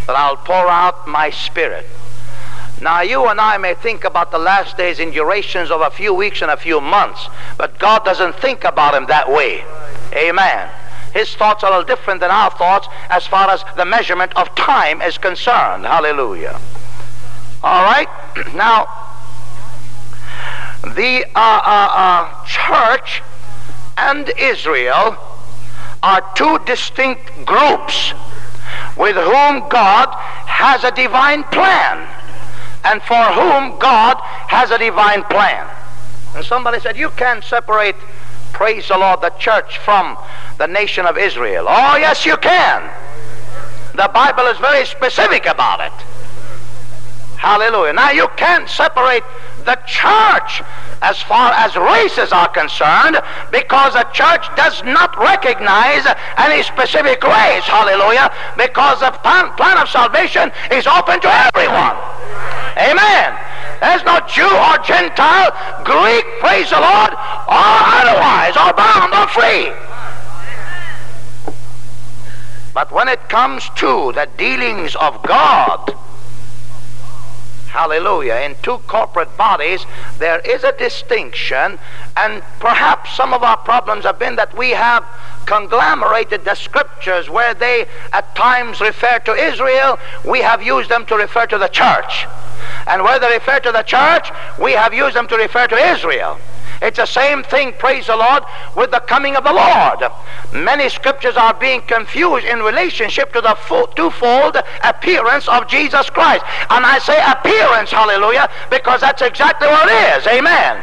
that 0.06 0.16
I'll 0.16 0.38
pour 0.38 0.68
out 0.68 1.08
my 1.08 1.30
spirit. 1.30 1.86
Now, 2.82 3.02
you 3.02 3.28
and 3.28 3.40
I 3.42 3.58
may 3.58 3.74
think 3.74 4.04
about 4.04 4.32
the 4.32 4.38
last 4.38 4.78
days 4.78 5.00
in 5.00 5.12
durations 5.12 5.70
of 5.70 5.82
a 5.82 5.90
few 5.90 6.14
weeks 6.14 6.42
and 6.42 6.50
a 6.52 6.58
few 6.58 6.80
months, 6.80 7.28
but 7.58 7.78
God 7.78 8.06
doesn't 8.06 8.36
think 8.36 8.64
about 8.64 8.94
them 8.94 9.06
that 9.08 9.30
way. 9.30 9.64
Amen. 10.14 10.70
His 11.14 11.34
thoughts 11.36 11.64
are 11.64 11.72
a 11.72 11.78
little 11.78 11.96
different 11.96 12.22
than 12.22 12.32
our 12.32 12.52
thoughts 12.52 12.88
as 13.10 13.26
far 13.28 13.50
as 13.50 13.64
the 13.76 13.86
measurement 13.86 14.36
of 14.38 14.54
time 14.56 15.02
is 15.02 15.18
concerned. 15.18 15.86
Hallelujah. 15.86 16.60
All 17.64 17.84
right? 17.84 18.08
now, 18.54 18.88
the 20.84 21.26
uh, 21.36 21.62
uh, 21.66 21.90
uh, 21.92 22.46
church 22.46 23.22
and 24.00 24.32
Israel 24.38 25.18
are 26.02 26.24
two 26.36 26.60
distinct 26.66 27.46
groups 27.46 28.14
with 28.98 29.16
whom 29.16 29.68
God 29.70 30.10
has 30.48 30.84
a 30.84 30.92
divine 30.92 31.44
plan 31.46 32.08
and 32.86 33.02
for 33.04 33.24
whom 33.34 33.78
God 33.80 34.18
has 34.48 34.72
a 34.72 34.78
divine 34.78 35.24
plan. 35.24 35.68
And 36.36 36.46
somebody 36.46 36.80
said, 36.80 36.96
You 36.96 37.10
can't 37.12 37.44
separate, 37.44 37.96
praise 38.54 38.88
the 38.88 38.98
Lord, 38.98 39.22
the 39.22 39.32
church 39.32 39.78
from 39.80 40.18
the 40.58 40.68
nation 40.68 41.06
of 41.06 41.18
Israel. 41.18 41.66
Oh, 41.68 41.98
yes, 41.98 42.26
you 42.26 42.38
can. 42.38 42.90
The 43.96 44.10
Bible 44.14 44.46
is 44.46 44.58
very 44.60 44.86
specific 44.86 45.46
about 45.46 45.82
it. 45.82 45.94
Hallelujah. 47.38 47.94
Now, 47.94 48.12
you 48.12 48.28
can't 48.38 48.70
separate 48.70 49.24
the 49.66 49.76
church 49.86 50.62
as 51.02 51.22
far 51.24 51.52
as 51.54 51.76
races 51.76 52.32
are 52.32 52.50
concerned 52.50 53.18
because 53.52 53.94
the 53.94 54.04
church 54.12 54.46
does 54.56 54.84
not 54.84 55.18
recognize 55.18 56.06
any 56.38 56.64
specific 56.64 57.24
race. 57.24 57.64
Hallelujah. 57.64 58.32
Because 58.58 59.00
the 59.00 59.12
plan, 59.24 59.52
plan 59.56 59.78
of 59.78 59.90
salvation 59.90 60.52
is 60.72 60.88
open 60.88 61.20
to 61.22 61.30
everyone. 61.30 61.96
Amen. 62.78 63.36
There's 63.80 64.04
no 64.04 64.20
Jew 64.28 64.44
or 64.44 64.78
Gentile, 64.84 65.52
Greek, 65.84 66.26
praise 66.40 66.70
the 66.70 66.80
Lord, 66.80 67.12
or 67.12 67.70
otherwise, 67.96 68.56
or 68.58 68.74
bound 68.74 69.14
or 69.14 69.28
free. 69.32 69.72
But 72.74 72.92
when 72.92 73.08
it 73.08 73.30
comes 73.30 73.70
to 73.78 74.12
the 74.14 74.28
dealings 74.38 74.96
of 74.96 75.24
God, 75.24 75.96
hallelujah, 77.70 78.36
in 78.36 78.56
two 78.62 78.80
corporate 78.88 79.36
bodies, 79.38 79.86
there 80.18 80.40
is 80.40 80.64
a 80.64 80.72
distinction, 80.72 81.80
and 82.18 82.44
perhaps 82.60 83.16
some 83.16 83.34
of 83.34 83.44
our 83.44 83.58
problems 83.58 84.04
have 84.04 84.20
been 84.20 84.36
that 84.36 84.56
we 84.58 84.72
have 84.72 85.06
conglomerated 85.46 86.46
the 86.46 86.56
scriptures 86.56 87.30
where 87.30 87.54
they 87.54 87.88
at 88.14 88.36
times 88.36 88.82
refer 88.82 89.20
to 89.20 89.34
Israel, 89.34 89.98
we 90.26 90.40
have 90.40 90.62
used 90.62 90.90
them 90.90 91.06
to 91.06 91.16
refer 91.16 91.46
to 91.48 91.58
the 91.58 91.68
church. 91.68 92.28
And 92.88 93.04
where 93.04 93.20
they 93.20 93.34
refer 93.34 93.60
to 93.60 93.72
the 93.72 93.84
church, 93.84 94.30
we 94.60 94.74
have 94.74 94.94
used 94.94 95.16
them 95.16 95.28
to 95.28 95.36
refer 95.36 95.68
to 95.68 95.76
Israel. 95.76 96.40
It's 96.82 96.98
the 96.98 97.06
same 97.06 97.44
thing, 97.44 97.74
praise 97.74 98.08
the 98.08 98.16
Lord, 98.16 98.44
with 98.76 98.92
the 98.92 99.02
coming 99.02 99.36
of 99.36 99.44
the 99.44 99.52
Lord. 99.52 100.00
Many 100.54 100.88
scriptures 100.90 101.36
are 101.36 101.54
being 101.54 101.82
confused 101.82 102.46
in 102.46 102.60
relationship 102.60 103.34
to 103.34 103.42
the 103.42 103.56
twofold 103.96 104.58
appearance 104.84 105.48
of 105.50 105.68
Jesus 105.68 106.10
Christ. 106.10 106.46
And 106.70 106.86
I 106.86 107.00
say 107.00 107.20
appearance, 107.20 107.92
hallelujah, 107.92 108.50
because 108.70 109.02
that's 109.02 109.22
exactly 109.22 109.68
what 109.68 109.90
it 109.90 110.18
is. 110.18 110.28
Amen. 110.28 110.82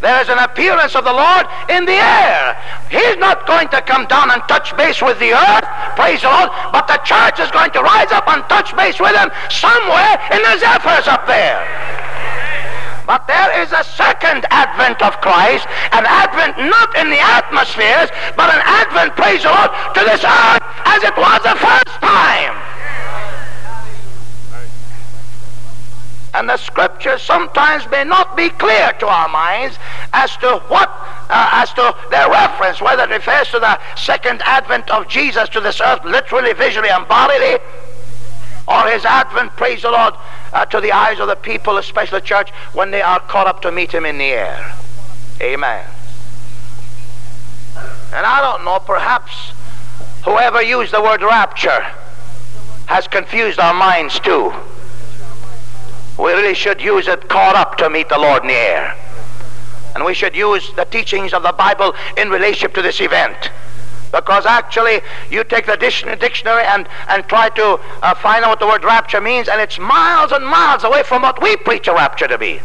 There 0.00 0.18
is 0.22 0.30
an 0.30 0.38
appearance 0.38 0.96
of 0.96 1.04
the 1.04 1.12
Lord 1.12 1.44
in 1.68 1.84
the 1.84 2.00
air. 2.00 2.56
He's 2.88 3.18
not 3.18 3.46
going 3.46 3.68
to 3.68 3.82
come 3.82 4.06
down 4.06 4.30
and 4.30 4.40
touch 4.48 4.74
base 4.74 5.02
with 5.02 5.18
the 5.20 5.36
earth, 5.36 5.68
praise 5.94 6.22
the 6.22 6.32
Lord, 6.32 6.48
but 6.72 6.88
the 6.88 6.96
church 7.04 7.38
is 7.38 7.50
going 7.50 7.70
to 7.72 7.82
rise 7.82 8.10
up 8.10 8.26
and 8.28 8.42
touch 8.48 8.74
base 8.74 8.98
with 8.98 9.14
him 9.14 9.30
somewhere 9.50 10.16
in 10.32 10.40
the 10.40 10.56
zephyrs 10.56 11.06
up 11.06 11.26
there. 11.26 11.60
But 13.10 13.26
there 13.26 13.60
is 13.60 13.72
a 13.72 13.82
second 13.82 14.46
advent 14.50 15.02
of 15.02 15.20
Christ, 15.20 15.66
an 15.90 16.06
advent 16.06 16.56
not 16.70 16.96
in 16.96 17.10
the 17.10 17.18
atmospheres, 17.18 18.08
but 18.36 18.54
an 18.54 18.62
advent, 18.62 19.16
praise 19.16 19.42
the 19.42 19.48
Lord, 19.48 19.70
to 19.94 20.00
this 20.06 20.22
earth 20.22 20.62
as 20.86 21.02
it 21.02 21.16
was 21.16 21.42
the 21.42 21.58
first 21.58 21.98
time. 21.98 22.54
And 26.34 26.48
the 26.48 26.56
scriptures 26.56 27.20
sometimes 27.20 27.90
may 27.90 28.04
not 28.04 28.36
be 28.36 28.48
clear 28.48 28.92
to 29.00 29.08
our 29.08 29.28
minds 29.28 29.76
as 30.12 30.36
to 30.36 30.62
what, 30.68 30.88
uh, 31.30 31.50
as 31.50 31.72
to 31.72 31.92
their 32.12 32.30
reference, 32.30 32.80
whether 32.80 33.02
it 33.02 33.10
refers 33.10 33.48
to 33.48 33.58
the 33.58 33.76
second 33.96 34.40
advent 34.44 34.88
of 34.88 35.08
Jesus 35.08 35.48
to 35.48 35.60
this 35.60 35.80
earth, 35.80 36.04
literally, 36.04 36.52
visually, 36.52 36.90
and 36.90 37.08
bodily, 37.08 37.58
or 38.68 38.88
his 38.88 39.04
advent, 39.04 39.56
praise 39.56 39.82
the 39.82 39.90
Lord, 39.90 40.14
uh, 40.52 40.64
to 40.66 40.80
the 40.80 40.92
eyes 40.92 41.18
of 41.20 41.28
the 41.28 41.36
people, 41.36 41.78
especially 41.78 42.20
the 42.20 42.26
church, 42.26 42.50
when 42.72 42.90
they 42.90 43.02
are 43.02 43.20
caught 43.20 43.46
up 43.46 43.62
to 43.62 43.72
meet 43.72 43.92
him 43.92 44.04
in 44.04 44.18
the 44.18 44.24
air. 44.24 44.74
Amen. 45.40 45.86
And 48.12 48.26
I 48.26 48.40
don't 48.40 48.64
know, 48.64 48.78
perhaps 48.80 49.52
whoever 50.24 50.62
used 50.62 50.92
the 50.92 51.00
word 51.00 51.22
rapture 51.22 51.86
has 52.86 53.06
confused 53.06 53.58
our 53.58 53.72
minds 53.72 54.18
too. 54.20 54.52
We 56.18 56.32
really 56.32 56.54
should 56.54 56.80
use 56.80 57.08
it 57.08 57.28
caught 57.28 57.56
up 57.56 57.78
to 57.78 57.88
meet 57.88 58.08
the 58.08 58.18
Lord 58.18 58.42
in 58.42 58.48
the 58.48 58.54
air. 58.54 58.96
And 59.94 60.04
we 60.04 60.12
should 60.12 60.36
use 60.36 60.70
the 60.74 60.84
teachings 60.84 61.32
of 61.32 61.42
the 61.42 61.52
Bible 61.52 61.94
in 62.16 62.30
relationship 62.30 62.74
to 62.74 62.82
this 62.82 63.00
event. 63.00 63.50
Because 64.12 64.44
actually, 64.44 65.00
you 65.30 65.44
take 65.44 65.66
the 65.66 65.76
dictionary 65.76 66.64
and, 66.64 66.88
and 67.08 67.24
try 67.28 67.48
to 67.50 67.80
uh, 68.02 68.14
find 68.14 68.44
out 68.44 68.50
what 68.50 68.60
the 68.60 68.66
word 68.66 68.84
rapture 68.84 69.20
means, 69.20 69.48
and 69.48 69.60
it's 69.60 69.78
miles 69.78 70.32
and 70.32 70.44
miles 70.44 70.82
away 70.82 71.02
from 71.02 71.22
what 71.22 71.40
we 71.40 71.56
preach 71.56 71.86
a 71.86 71.92
rapture 71.92 72.26
to 72.26 72.38
be. 72.38 72.60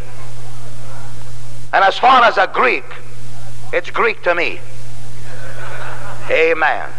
And 1.71 1.83
as 1.83 1.97
far 1.97 2.23
as 2.23 2.37
a 2.37 2.47
Greek, 2.47 2.85
it's 3.71 3.89
Greek 3.91 4.23
to 4.23 4.33
me. 4.33 4.59
Amen 6.31 6.89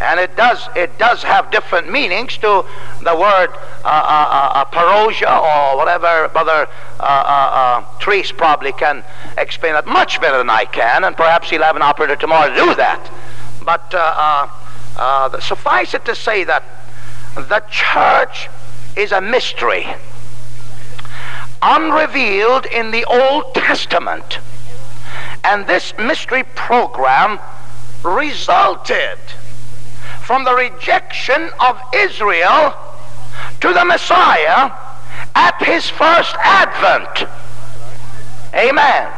and 0.00 0.20
it 0.20 0.36
does 0.36 0.68
it 0.76 0.96
does 0.98 1.22
have 1.22 1.50
different 1.50 1.90
meanings 1.90 2.36
to 2.38 2.64
the 3.02 3.14
word 3.14 3.48
uh, 3.84 3.88
uh, 3.88 4.50
uh, 4.54 4.64
parousia 4.66 5.26
or 5.26 5.76
whatever 5.76 6.28
brother 6.28 6.68
uh, 7.00 7.02
uh, 7.02 7.02
uh, 7.02 7.98
Treese 7.98 8.36
probably 8.36 8.72
can 8.72 9.04
explain 9.36 9.74
it 9.74 9.86
much 9.86 10.20
better 10.20 10.38
than 10.38 10.50
I 10.50 10.64
can, 10.64 11.04
and 11.04 11.16
perhaps 11.16 11.50
he'll 11.50 11.62
have 11.62 11.76
an 11.76 11.82
operator 11.82 12.16
tomorrow 12.16 12.48
to 12.48 12.54
do 12.54 12.74
that. 12.74 13.10
But 13.68 13.92
uh, 13.92 13.98
uh, 13.98 14.48
uh, 14.96 15.40
suffice 15.40 15.92
it 15.92 16.06
to 16.06 16.14
say 16.14 16.42
that 16.42 16.64
the 17.34 17.62
church 17.70 18.48
is 18.96 19.12
a 19.12 19.20
mystery, 19.20 19.86
unrevealed 21.60 22.64
in 22.64 22.92
the 22.92 23.04
Old 23.04 23.54
Testament, 23.54 24.38
and 25.44 25.66
this 25.66 25.92
mystery 25.98 26.44
program 26.54 27.38
resulted 28.02 29.18
from 30.22 30.44
the 30.44 30.54
rejection 30.54 31.50
of 31.60 31.78
Israel 31.94 32.72
to 33.60 33.74
the 33.74 33.84
Messiah 33.84 34.70
at 35.34 35.62
his 35.62 35.90
first 35.90 36.34
advent. 36.42 37.28
Amen. 38.54 39.12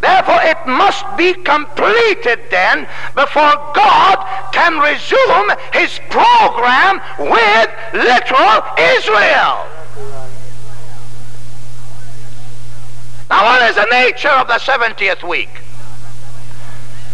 Therefore, 0.00 0.40
it 0.42 0.58
must 0.66 1.04
be 1.16 1.34
completed 1.34 2.40
then 2.50 2.86
before 3.14 3.52
God 3.74 4.50
can 4.52 4.78
resume 4.78 5.50
his 5.72 5.98
program 6.10 7.00
with 7.18 7.70
literal 7.92 8.62
Israel. 8.78 9.66
Now, 13.30 13.44
what 13.44 13.62
is 13.70 13.76
the 13.76 13.88
nature 13.90 14.28
of 14.28 14.46
the 14.48 14.58
70th 14.58 15.26
week? 15.28 15.50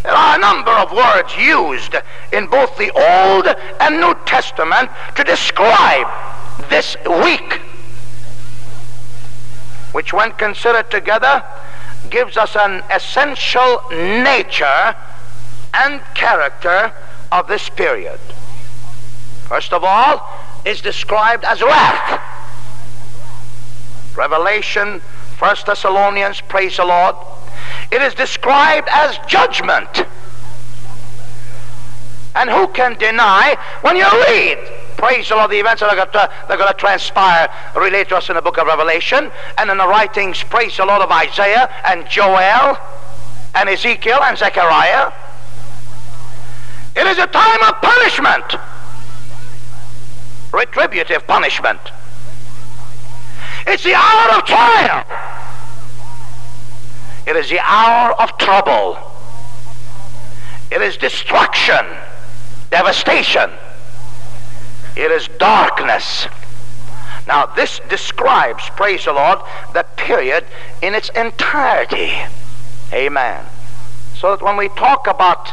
There 0.03 0.12
are 0.12 0.37
a 0.37 0.41
number 0.41 0.71
of 0.71 0.93
words 0.93 1.37
used 1.37 1.95
in 2.33 2.47
both 2.47 2.77
the 2.79 2.91
Old 2.91 3.47
and 3.81 4.01
New 4.01 4.14
Testament 4.25 4.91
to 5.14 5.25
describe 5.25 6.07
this 6.68 6.97
week, 7.23 7.61
which, 9.93 10.12
when 10.12 10.33
considered 10.33 10.91
together, 10.91 11.45
gives 12.11 12.36
us 12.36 12.56
an 12.56 12.82
essential 12.90 13.82
nature 13.90 14.94
and 15.72 16.00
character 16.14 16.92
of 17.30 17.46
this 17.46 17.68
period. 17.68 18.18
First 19.44 19.72
of 19.72 19.84
all, 19.84 20.28
is 20.64 20.80
described 20.80 21.44
as 21.44 21.62
wrath. 21.62 22.20
Revelation, 24.16 25.00
First 25.38 25.66
Thessalonians, 25.66 26.40
praise 26.42 26.76
the 26.76 26.84
Lord, 26.84 27.16
it 27.90 28.02
is 28.02 28.14
described 28.14 28.88
as 28.90 29.18
judgment. 29.26 30.04
And 32.34 32.50
who 32.50 32.68
can 32.68 32.94
deny 32.94 33.56
when 33.80 33.96
you 33.96 34.06
read, 34.28 34.58
praise 35.01 35.30
the 35.30 35.34
Lord, 35.34 35.51
the 35.51 35.59
events 35.59 35.80
that 35.80 35.88
are 35.88 35.96
going 35.96 36.12
to, 36.12 36.30
they're 36.46 36.59
going 36.59 36.70
to 36.70 36.78
transpire, 36.78 37.48
relate 37.74 38.11
to 38.11 38.16
us 38.18 38.28
in 38.28 38.36
the 38.36 38.42
book 38.42 38.59
of 38.59 38.66
Revelation, 38.66 39.32
and 39.57 39.70
in 39.70 39.78
the 39.78 39.88
writings, 39.88 40.42
praise 40.42 40.76
the 40.76 40.84
Lord, 40.84 41.01
of 41.01 41.11
Isaiah 41.11 41.70
and 41.86 42.07
Joel 42.07 42.76
and 43.55 43.68
Ezekiel 43.68 44.22
and 44.22 44.36
Zechariah. 44.36 45.11
It 46.94 47.07
is 47.07 47.18
a 47.18 47.26
time 47.26 47.62
of 47.62 47.80
punishment, 47.80 48.44
retributive 50.53 51.26
punishment. 51.26 51.80
It's 53.66 53.82
the 53.82 53.94
hour 53.94 54.36
of 54.36 54.44
trial. 54.44 55.05
It 57.26 57.36
is 57.36 57.48
the 57.48 57.61
hour 57.61 58.12
of 58.20 58.36
trouble. 58.36 58.98
It 60.70 60.82
is 60.82 60.98
destruction, 60.98 61.86
devastation. 62.70 63.51
It 64.97 65.11
is 65.11 65.28
darkness. 65.38 66.26
Now, 67.26 67.47
this 67.47 67.80
describes, 67.88 68.68
praise 68.70 69.05
the 69.05 69.12
Lord, 69.12 69.38
the 69.72 69.84
period 69.97 70.45
in 70.82 70.95
its 70.95 71.11
entirety. 71.11 72.12
Amen. 72.93 73.45
So 74.16 74.30
that 74.34 74.43
when 74.43 74.57
we 74.57 74.68
talk 74.70 75.07
about 75.07 75.53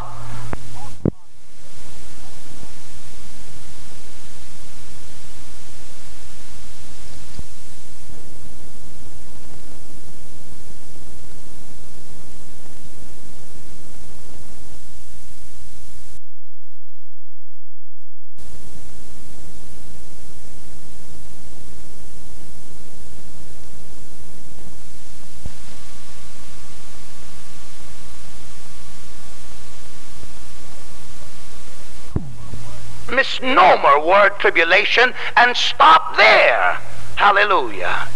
misnomer 33.18 34.00
word 34.00 34.38
tribulation 34.40 35.14
and 35.36 35.58
stop 35.58 36.16
there. 36.16 36.78
Hallelujah. 37.16 38.08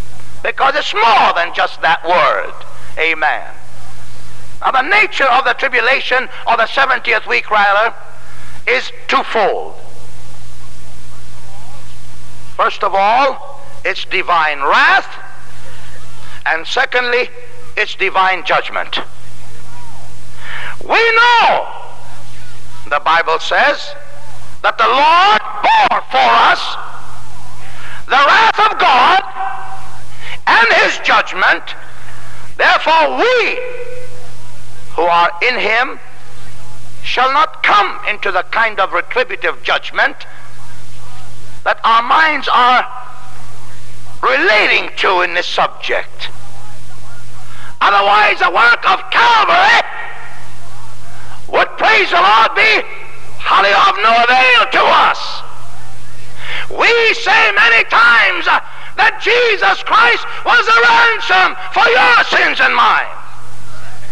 Because 0.43 0.75
it's 0.75 0.93
more 0.93 1.33
than 1.35 1.53
just 1.53 1.81
that 1.81 2.05
word. 2.07 2.53
Amen. 2.97 3.51
Now, 4.61 4.71
the 4.71 4.83
nature 4.83 5.25
of 5.25 5.43
the 5.43 5.53
tribulation, 5.53 6.29
or 6.47 6.55
the 6.55 6.69
70th 6.69 7.27
week 7.27 7.49
rather, 7.49 7.95
is 8.67 8.91
twofold. 9.07 9.75
First 12.55 12.83
of 12.83 12.93
all, 12.93 13.59
it's 13.83 14.05
divine 14.05 14.59
wrath, 14.59 15.09
and 16.45 16.67
secondly, 16.67 17.29
it's 17.75 17.95
divine 17.95 18.45
judgment. 18.45 18.99
We 20.83 21.11
know, 21.15 21.67
the 22.87 22.99
Bible 22.99 23.39
says, 23.39 23.95
that 24.61 24.77
the 24.77 24.85
Lord 24.85 25.41
bore 25.65 26.01
for 26.13 26.29
us 26.49 26.61
the 28.05 28.19
wrath 28.19 28.59
of 28.59 28.79
God 28.79 29.23
and 30.47 30.67
his 30.83 30.99
judgment. 31.05 31.63
Therefore, 32.57 33.17
we 33.17 33.59
who 34.95 35.03
are 35.03 35.31
in 35.41 35.59
him 35.59 35.99
shall 37.03 37.31
not 37.33 37.63
come 37.63 37.99
into 38.07 38.31
the 38.31 38.43
kind 38.51 38.79
of 38.79 38.93
retributive 38.93 39.63
judgment 39.63 40.15
that 41.63 41.79
our 41.83 42.03
minds 42.03 42.47
are 42.51 42.85
relating 44.21 44.89
to 44.97 45.21
in 45.21 45.33
this 45.33 45.47
subject. 45.47 46.29
Otherwise, 47.81 48.39
the 48.39 48.51
work 48.51 48.87
of 48.89 49.09
Calvary 49.09 49.81
would, 51.47 51.67
praise 51.77 52.09
the 52.11 52.21
Lord, 52.21 52.55
be 52.55 52.81
Holly 53.43 53.73
of 53.73 53.95
no 54.01 54.11
avail 54.23 54.61
to 54.77 54.83
us. 55.09 55.19
We 56.69 56.91
say 57.19 57.51
many 57.51 57.83
times 57.91 58.47
uh, 58.47 58.63
that 58.95 59.19
Jesus 59.19 59.83
Christ 59.83 60.23
was 60.45 60.63
a 60.67 60.79
ransom 60.79 61.57
for 61.75 61.85
your 61.89 62.17
sins 62.31 62.59
and 62.63 62.75
mine. 62.75 63.11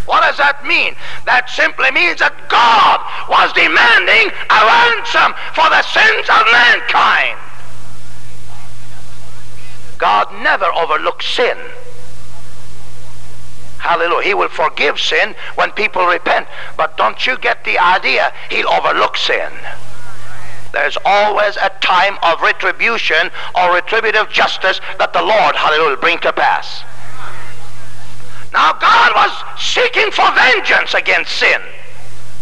What 0.10 0.26
does 0.26 0.42
that 0.42 0.66
mean? 0.66 0.98
That 1.30 1.50
simply 1.54 1.94
means 1.94 2.18
that 2.18 2.34
God 2.50 2.98
was 3.30 3.54
demanding 3.54 4.34
a 4.34 4.60
ransom 4.66 5.38
for 5.54 5.70
the 5.70 5.86
sins 5.86 6.26
of 6.26 6.44
mankind. 6.50 7.38
God 10.02 10.34
never 10.42 10.66
overlooks 10.74 11.30
sin. 11.30 11.56
Hallelujah. 13.90 14.28
He 14.28 14.34
will 14.36 14.50
forgive 14.50 15.00
sin 15.00 15.34
when 15.56 15.72
people 15.72 16.06
repent. 16.06 16.48
But 16.78 16.96
don't 16.96 17.26
you 17.26 17.40
get 17.40 17.64
the 17.66 17.80
idea? 17.80 18.32
He'll 18.52 18.70
overlook 18.70 19.18
sin. 19.18 19.50
There's 20.72 20.96
always 21.04 21.58
a 21.58 21.72
time 21.82 22.20
of 22.22 22.40
retribution 22.40 23.32
or 23.56 23.74
retributive 23.74 24.30
justice 24.30 24.80
that 25.00 25.12
the 25.12 25.24
Lord, 25.24 25.56
hallelujah, 25.56 25.90
will 25.90 26.02
bring 26.02 26.20
to 26.20 26.32
pass. 26.32 26.84
Now, 28.54 28.74
God 28.74 29.10
was 29.18 29.34
seeking 29.58 30.12
for 30.12 30.30
vengeance 30.38 30.94
against 30.94 31.32
sin, 31.32 31.60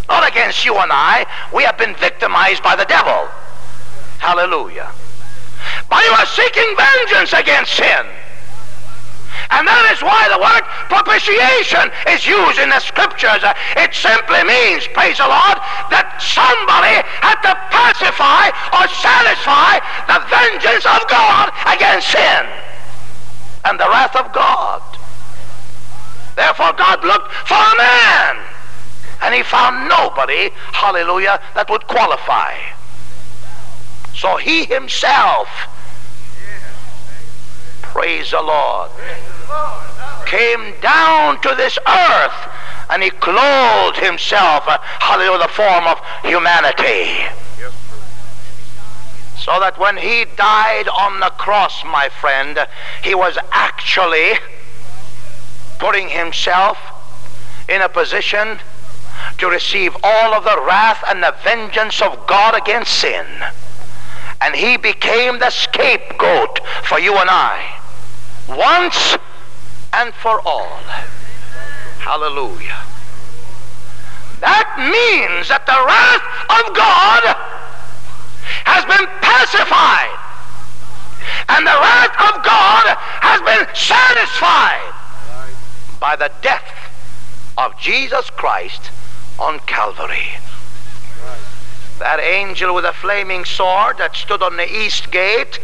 not 0.10 0.30
against 0.30 0.66
you 0.66 0.76
and 0.76 0.92
I. 0.92 1.26
We 1.56 1.64
have 1.64 1.78
been 1.78 1.96
victimized 1.96 2.62
by 2.62 2.76
the 2.76 2.84
devil. 2.92 3.30
Hallelujah. 4.20 4.92
But 5.90 6.04
He 6.04 6.10
was 6.10 6.28
seeking 6.28 6.76
vengeance 6.76 7.32
against 7.32 7.72
sin. 7.72 8.06
And 9.50 9.64
that 9.64 9.88
is 9.96 10.04
why 10.04 10.28
the 10.28 10.40
word 10.40 10.64
propitiation 10.92 11.88
is 12.12 12.28
used 12.28 12.60
in 12.60 12.68
the 12.68 12.84
scriptures. 12.84 13.40
It 13.80 13.96
simply 13.96 14.44
means, 14.44 14.84
praise 14.92 15.24
the 15.24 15.28
Lord, 15.32 15.58
that 15.88 16.20
somebody 16.20 17.00
had 17.24 17.40
to 17.48 17.54
pacify 17.72 18.52
or 18.76 18.86
satisfy 18.92 19.80
the 20.12 20.20
vengeance 20.28 20.84
of 20.84 21.00
God 21.08 21.56
against 21.64 22.12
sin 22.12 22.44
and 23.64 23.80
the 23.80 23.88
wrath 23.88 24.16
of 24.16 24.34
God. 24.34 24.84
Therefore, 26.36 26.74
God 26.74 27.04
looked 27.04 27.32
for 27.48 27.56
a 27.56 27.76
man, 27.78 28.38
and 29.24 29.34
he 29.34 29.44
found 29.44 29.90
nobody, 29.90 30.52
hallelujah, 30.72 31.42
that 31.56 31.70
would 31.70 31.88
qualify. 31.88 32.54
So 34.14 34.38
he 34.38 34.66
himself, 34.66 35.48
praise 37.82 38.32
the 38.32 38.42
Lord, 38.42 38.92
came 40.26 40.74
down 40.82 41.42
to 41.42 41.56
this 41.56 41.78
earth 41.88 42.50
and 42.90 43.02
he 43.04 43.10
clothed 43.10 43.98
himself, 43.98 44.64
uh, 44.68 44.78
hallelujah, 45.00 45.40
the 45.40 45.48
form 45.48 45.86
of 45.88 46.00
humanity. 46.24 47.26
So 49.38 49.60
that 49.60 49.78
when 49.78 49.98
he 49.98 50.26
died 50.36 50.88
on 50.90 51.20
the 51.20 51.32
cross, 51.38 51.84
my 51.86 52.10
friend, 52.10 52.60
he 53.04 53.16
was 53.16 53.38
actually 53.52 54.34
putting 55.80 56.10
himself 56.10 56.78
in 57.70 57.82
a 57.82 57.90
position 57.90 58.60
to 59.38 59.48
receive 59.48 59.96
all 60.04 60.34
of 60.34 60.44
the 60.44 60.62
wrath 60.66 61.04
and 61.08 61.24
the 61.24 61.36
vengeance 61.44 62.02
of 62.02 62.28
God 62.28 62.56
against 62.56 62.94
sin. 62.94 63.26
And 64.42 64.56
he 64.56 64.78
became 64.78 65.40
the 65.40 65.50
scapegoat 65.50 66.60
for 66.84 67.00
you 67.00 67.16
and 67.16 67.30
I. 67.30 67.80
Once 68.48 69.18
and 69.94 70.14
for 70.14 70.42
all. 70.42 70.80
Hallelujah. 72.00 72.78
That 74.40 74.70
means 74.78 75.50
that 75.50 75.66
the 75.66 75.80
wrath 75.86 76.24
of 76.62 76.76
God 76.76 77.24
has 78.66 78.86
been 78.86 79.08
pacified 79.22 80.28
and 81.50 81.66
the 81.66 81.72
wrath 81.72 82.16
of 82.34 82.44
God 82.44 82.86
has 83.22 83.42
been 83.42 83.66
satisfied 83.74 84.94
by 86.00 86.16
the 86.16 86.32
death 86.42 86.68
of 87.58 87.78
Jesus 87.80 88.30
Christ 88.30 88.92
on 89.40 89.60
Calvary. 89.62 90.38
That 92.00 92.20
angel 92.20 92.76
with 92.76 92.86
a 92.86 92.94
flaming 92.94 93.44
sword 93.44 93.98
that 93.98 94.16
stood 94.16 94.44
on 94.44 94.58
the 94.58 94.72
east 94.72 95.10
gate, 95.12 95.60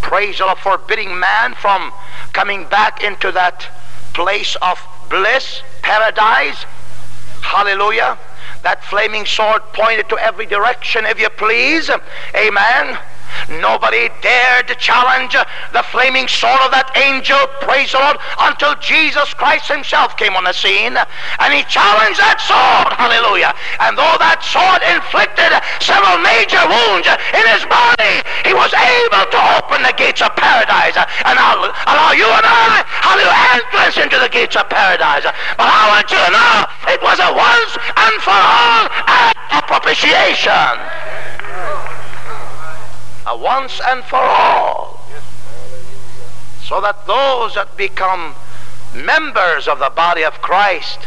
praise 0.00 0.40
Lord, 0.40 0.58
forbidding 0.58 1.18
man 1.18 1.54
from 1.54 1.92
coming 2.32 2.64
back 2.68 3.02
into 3.02 3.32
that 3.32 3.68
place 4.14 4.56
of 4.62 4.80
bliss, 5.08 5.62
paradise. 5.82 6.64
Hallelujah. 7.42 8.18
That 8.62 8.84
flaming 8.84 9.24
sword 9.24 9.62
pointed 9.72 10.08
to 10.08 10.18
every 10.18 10.46
direction, 10.46 11.06
if 11.06 11.20
you 11.20 11.28
please. 11.28 11.90
Amen. 12.34 12.98
Nobody 13.48 14.10
dared 14.20 14.68
to 14.68 14.74
challenge 14.74 15.32
the 15.72 15.82
flaming 15.90 16.28
sword 16.28 16.60
of 16.64 16.70
that 16.70 16.92
angel, 16.96 17.38
praise 17.64 17.92
the 17.92 17.98
Lord, 17.98 18.18
until 18.40 18.74
Jesus 18.82 19.32
Christ 19.34 19.68
himself 19.70 20.16
came 20.16 20.36
on 20.36 20.44
the 20.44 20.52
scene. 20.52 20.96
And 21.40 21.50
he 21.54 21.64
challenged 21.64 22.20
that 22.20 22.42
sword, 22.44 22.92
hallelujah. 22.98 23.54
And 23.80 23.96
though 23.96 24.16
that 24.20 24.44
sword 24.44 24.84
inflicted 24.84 25.52
several 25.80 26.20
major 26.20 26.60
wounds 26.68 27.08
in 27.32 27.44
his 27.48 27.64
body, 27.68 28.20
he 28.44 28.52
was 28.52 28.72
able 28.76 29.24
to 29.32 29.40
open 29.60 29.80
the 29.84 29.94
gates 29.96 30.20
of 30.20 30.34
paradise 30.36 30.96
and 30.98 31.36
allow 31.38 32.12
you 32.12 32.28
and 32.28 32.46
I, 32.46 32.84
hallelujah, 33.04 33.60
entrance 33.60 33.96
into 33.96 34.18
the 34.20 34.28
gates 34.28 34.56
of 34.56 34.68
paradise. 34.68 35.24
But 35.56 35.68
I 35.68 35.88
want 35.88 36.06
you 36.10 36.20
to 36.20 36.30
know 36.32 36.54
it 36.92 37.00
was 37.00 37.18
a 37.20 37.30
once 37.32 37.72
and 37.96 38.14
for 38.20 38.36
all 38.36 38.84
act 39.08 39.40
of 39.56 39.62
propitiation 39.66 41.37
once 43.36 43.80
and 43.84 44.04
for 44.04 44.16
all. 44.16 45.00
So 46.62 46.80
that 46.80 47.06
those 47.06 47.54
that 47.54 47.76
become 47.76 48.34
members 48.94 49.66
of 49.66 49.78
the 49.78 49.90
body 49.90 50.24
of 50.24 50.40
Christ 50.40 51.00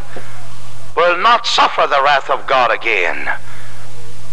will 0.96 1.18
not 1.18 1.46
suffer 1.46 1.88
the 1.88 2.02
wrath 2.04 2.30
of 2.30 2.48
God 2.48 2.72
again. 2.72 3.32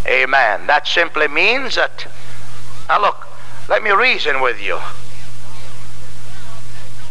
Amen. 0.07 0.67
That 0.67 0.87
simply 0.87 1.29
means 1.29 1.75
that, 1.77 2.07
now 2.89 3.01
look, 3.01 3.29
Let 3.69 3.83
me 3.83 3.91
reason 3.91 4.41
with 4.41 4.63
you. 4.63 4.81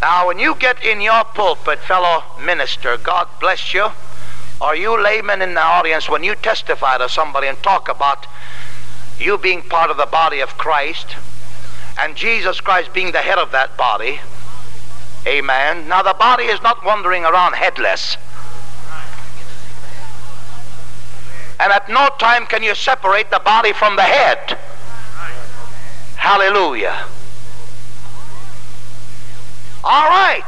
Now, 0.02 0.26
when 0.26 0.40
you 0.40 0.56
get 0.56 0.84
in 0.84 1.00
your 1.00 1.22
pulpit, 1.22 1.78
fellow 1.78 2.24
minister, 2.44 2.96
God 2.96 3.28
bless 3.38 3.72
you, 3.72 3.92
or 4.60 4.74
you 4.74 5.00
laymen 5.00 5.40
in 5.40 5.54
the 5.54 5.62
audience, 5.62 6.08
when 6.08 6.24
you 6.24 6.34
testify 6.34 6.98
to 6.98 7.08
somebody 7.08 7.46
and 7.46 7.62
talk 7.62 7.88
about 7.88 8.26
you 9.20 9.38
being 9.38 9.62
part 9.62 9.90
of 9.90 9.96
the 9.96 10.06
body 10.06 10.40
of 10.40 10.56
Christ 10.56 11.16
and 12.00 12.14
Jesus 12.16 12.60
Christ 12.60 12.92
being 12.92 13.12
the 13.12 13.18
head 13.18 13.38
of 13.38 13.50
that 13.52 13.76
body, 13.76 14.20
amen. 15.26 15.88
Now, 15.88 16.02
the 16.02 16.14
body 16.14 16.44
is 16.44 16.62
not 16.62 16.84
wandering 16.84 17.24
around 17.24 17.54
headless. 17.54 18.16
And 21.60 21.72
at 21.72 21.88
no 21.88 22.08
time 22.18 22.46
can 22.46 22.62
you 22.62 22.74
separate 22.74 23.30
the 23.30 23.40
body 23.40 23.72
from 23.72 23.96
the 23.96 24.02
head. 24.02 24.56
Hallelujah. 26.14 27.04
All 29.82 30.08
right. 30.08 30.44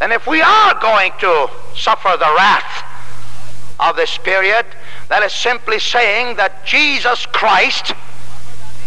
And 0.00 0.12
if 0.12 0.26
we 0.26 0.42
are 0.42 0.74
going 0.80 1.12
to 1.20 1.48
suffer 1.76 2.16
the 2.18 2.34
wrath 2.36 2.84
of 3.78 3.94
this 3.94 4.18
period, 4.18 4.66
that 5.12 5.20
is 5.20 5.36
simply 5.36 5.76
saying 5.76 6.40
that 6.40 6.64
Jesus 6.64 7.28
Christ 7.36 7.92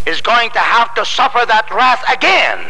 is 0.09 0.25
going 0.25 0.49
to 0.57 0.63
have 0.63 0.89
to 0.97 1.05
suffer 1.05 1.45
that 1.45 1.69
wrath 1.69 2.01
again. 2.09 2.65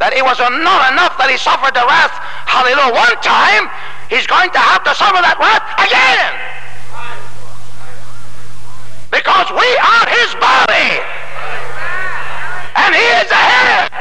That 0.00 0.16
it 0.16 0.24
was 0.24 0.40
not 0.40 0.80
enough 0.96 1.12
that 1.20 1.28
he 1.28 1.36
suffered 1.36 1.76
the 1.76 1.84
wrath, 1.84 2.16
hallelujah, 2.48 2.88
one 2.88 3.12
time, 3.20 3.68
he's 4.08 4.24
going 4.24 4.48
to 4.56 4.62
have 4.64 4.80
to 4.88 4.96
suffer 4.96 5.20
that 5.20 5.36
wrath 5.36 5.60
again. 5.76 6.32
Because 9.12 9.52
we 9.52 9.68
are 9.76 10.04
his 10.08 10.32
body. 10.40 10.88
And 12.80 12.96
he 12.96 13.06
is 13.20 13.28
the 13.28 13.44
head. 13.44 13.92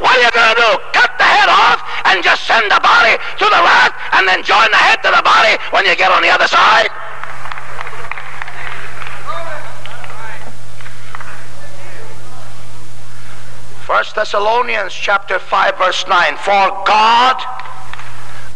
What 0.00 0.16
are 0.16 0.22
you 0.24 0.32
going 0.32 0.48
to 0.48 0.60
do? 0.64 0.70
Cut 0.96 1.12
the 1.20 1.28
head 1.28 1.52
off 1.52 1.83
and 2.14 2.22
just 2.22 2.46
send 2.46 2.70
the 2.70 2.78
body 2.78 3.18
to 3.38 3.44
the 3.44 3.60
wrath 3.66 3.92
and 4.12 4.28
then 4.28 4.42
join 4.44 4.70
the 4.70 4.76
head 4.76 5.02
to 5.02 5.10
the 5.10 5.22
body 5.22 5.58
when 5.70 5.84
you 5.84 5.96
get 5.96 6.12
on 6.12 6.22
the 6.22 6.30
other 6.30 6.46
side? 6.46 6.88
First 13.84 14.14
Thessalonians 14.14 14.94
chapter 14.94 15.38
5 15.38 15.76
verse 15.76 16.04
9 16.08 16.36
for 16.36 16.70
God 16.86 17.36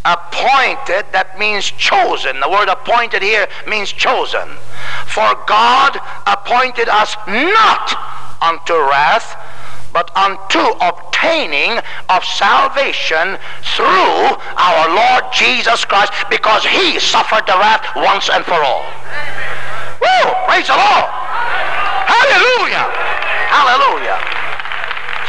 appointed 0.04 1.04
that 1.12 1.34
means 1.38 1.70
chosen. 1.72 2.38
The 2.40 2.48
word 2.48 2.68
appointed 2.68 3.22
here 3.22 3.48
means 3.66 3.92
chosen. 3.92 4.48
For 5.06 5.34
God 5.46 5.98
appointed 6.26 6.88
us 6.88 7.16
not 7.26 7.92
unto 8.40 8.72
wrath 8.72 9.36
but 9.99 10.14
unto 10.14 10.62
obtaining 10.78 11.74
of 12.07 12.22
salvation 12.22 13.34
through 13.74 14.30
our 14.55 14.86
Lord 14.94 15.26
Jesus 15.34 15.84
Christ 15.84 16.12
because 16.30 16.62
he 16.62 17.01
suffered 17.03 17.42
the 17.51 17.59
wrath 17.59 17.82
once 17.99 18.30
and 18.30 18.46
for 18.46 18.62
all. 18.62 18.86
Woo! 19.99 20.22
Praise 20.46 20.70
the 20.70 20.78
Lord! 20.78 21.11
Hallelujah! 22.07 22.86
Hallelujah! 23.51 24.22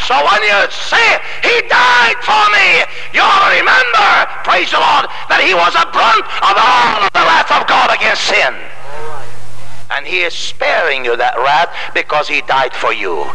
So 0.05 0.13
when 0.21 0.45
you 0.45 0.61
say 0.69 1.17
he 1.41 1.65
died 1.65 2.21
for 2.21 2.45
me, 2.53 2.85
you 3.17 3.25
ought 3.25 3.49
to 3.49 3.57
remember, 3.57 4.05
praise 4.45 4.69
the 4.69 4.77
Lord, 4.77 5.09
that 5.33 5.41
he 5.41 5.57
was 5.57 5.73
a 5.73 5.89
brunt 5.89 6.29
of 6.45 6.53
all 6.61 7.09
the 7.09 7.25
wrath 7.25 7.49
of 7.57 7.65
God 7.65 7.89
against 7.89 8.21
sin. 8.29 8.53
And 9.91 10.05
he 10.05 10.21
is 10.21 10.33
sparing 10.33 11.03
you 11.03 11.17
that 11.17 11.35
wrath 11.37 11.69
because 11.93 12.27
he 12.27 12.41
died 12.41 12.73
for 12.73 12.93
you. 12.93 13.25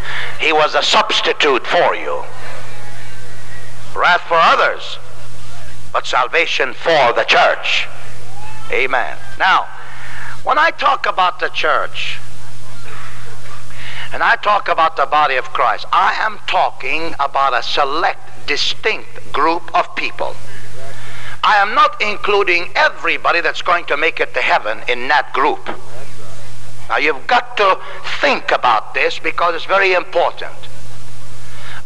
He 0.41 0.53
was 0.53 0.75
a 0.75 0.83
substitute 0.83 1.67
for 1.67 1.95
you. 1.95 2.23
Wrath 3.97 4.23
for 4.23 4.39
others, 4.39 4.99
but 5.93 6.07
salvation 6.07 6.73
for 6.75 7.13
the 7.13 7.25
church. 7.25 7.87
Amen. 8.71 9.17
Now, 9.39 9.67
when 10.45 10.59
I 10.59 10.71
talk 10.71 11.07
about 11.07 11.41
the 11.41 11.49
church, 11.49 12.19
and 14.13 14.23
I 14.23 14.37
talk 14.37 14.69
about 14.69 14.97
the 14.97 15.07
body 15.07 15.35
of 15.35 15.47
Christ, 15.47 15.87
I 15.93 16.15
am 16.21 16.39
talking 16.47 17.15
about 17.19 17.53
a 17.53 17.63
select, 17.63 18.47
distinct 18.47 19.33
group 19.33 19.75
of 19.75 19.97
people. 19.97 20.37
I 21.43 21.57
am 21.57 21.75
not 21.75 22.01
including 22.01 22.69
everybody 22.77 23.41
that's 23.41 23.61
going 23.61 23.87
to 23.87 23.97
make 23.97 24.21
it 24.21 24.33
to 24.35 24.41
heaven 24.41 24.83
in 24.89 25.09
that 25.09 25.33
group. 25.33 25.69
Now 26.89 26.99
you've 26.99 27.27
got 27.27 27.57
to 27.57 27.79
think 28.21 28.51
about 28.53 28.95
this 28.95 29.19
because 29.19 29.55
it's 29.55 29.65
very 29.65 29.95
important. 29.95 30.53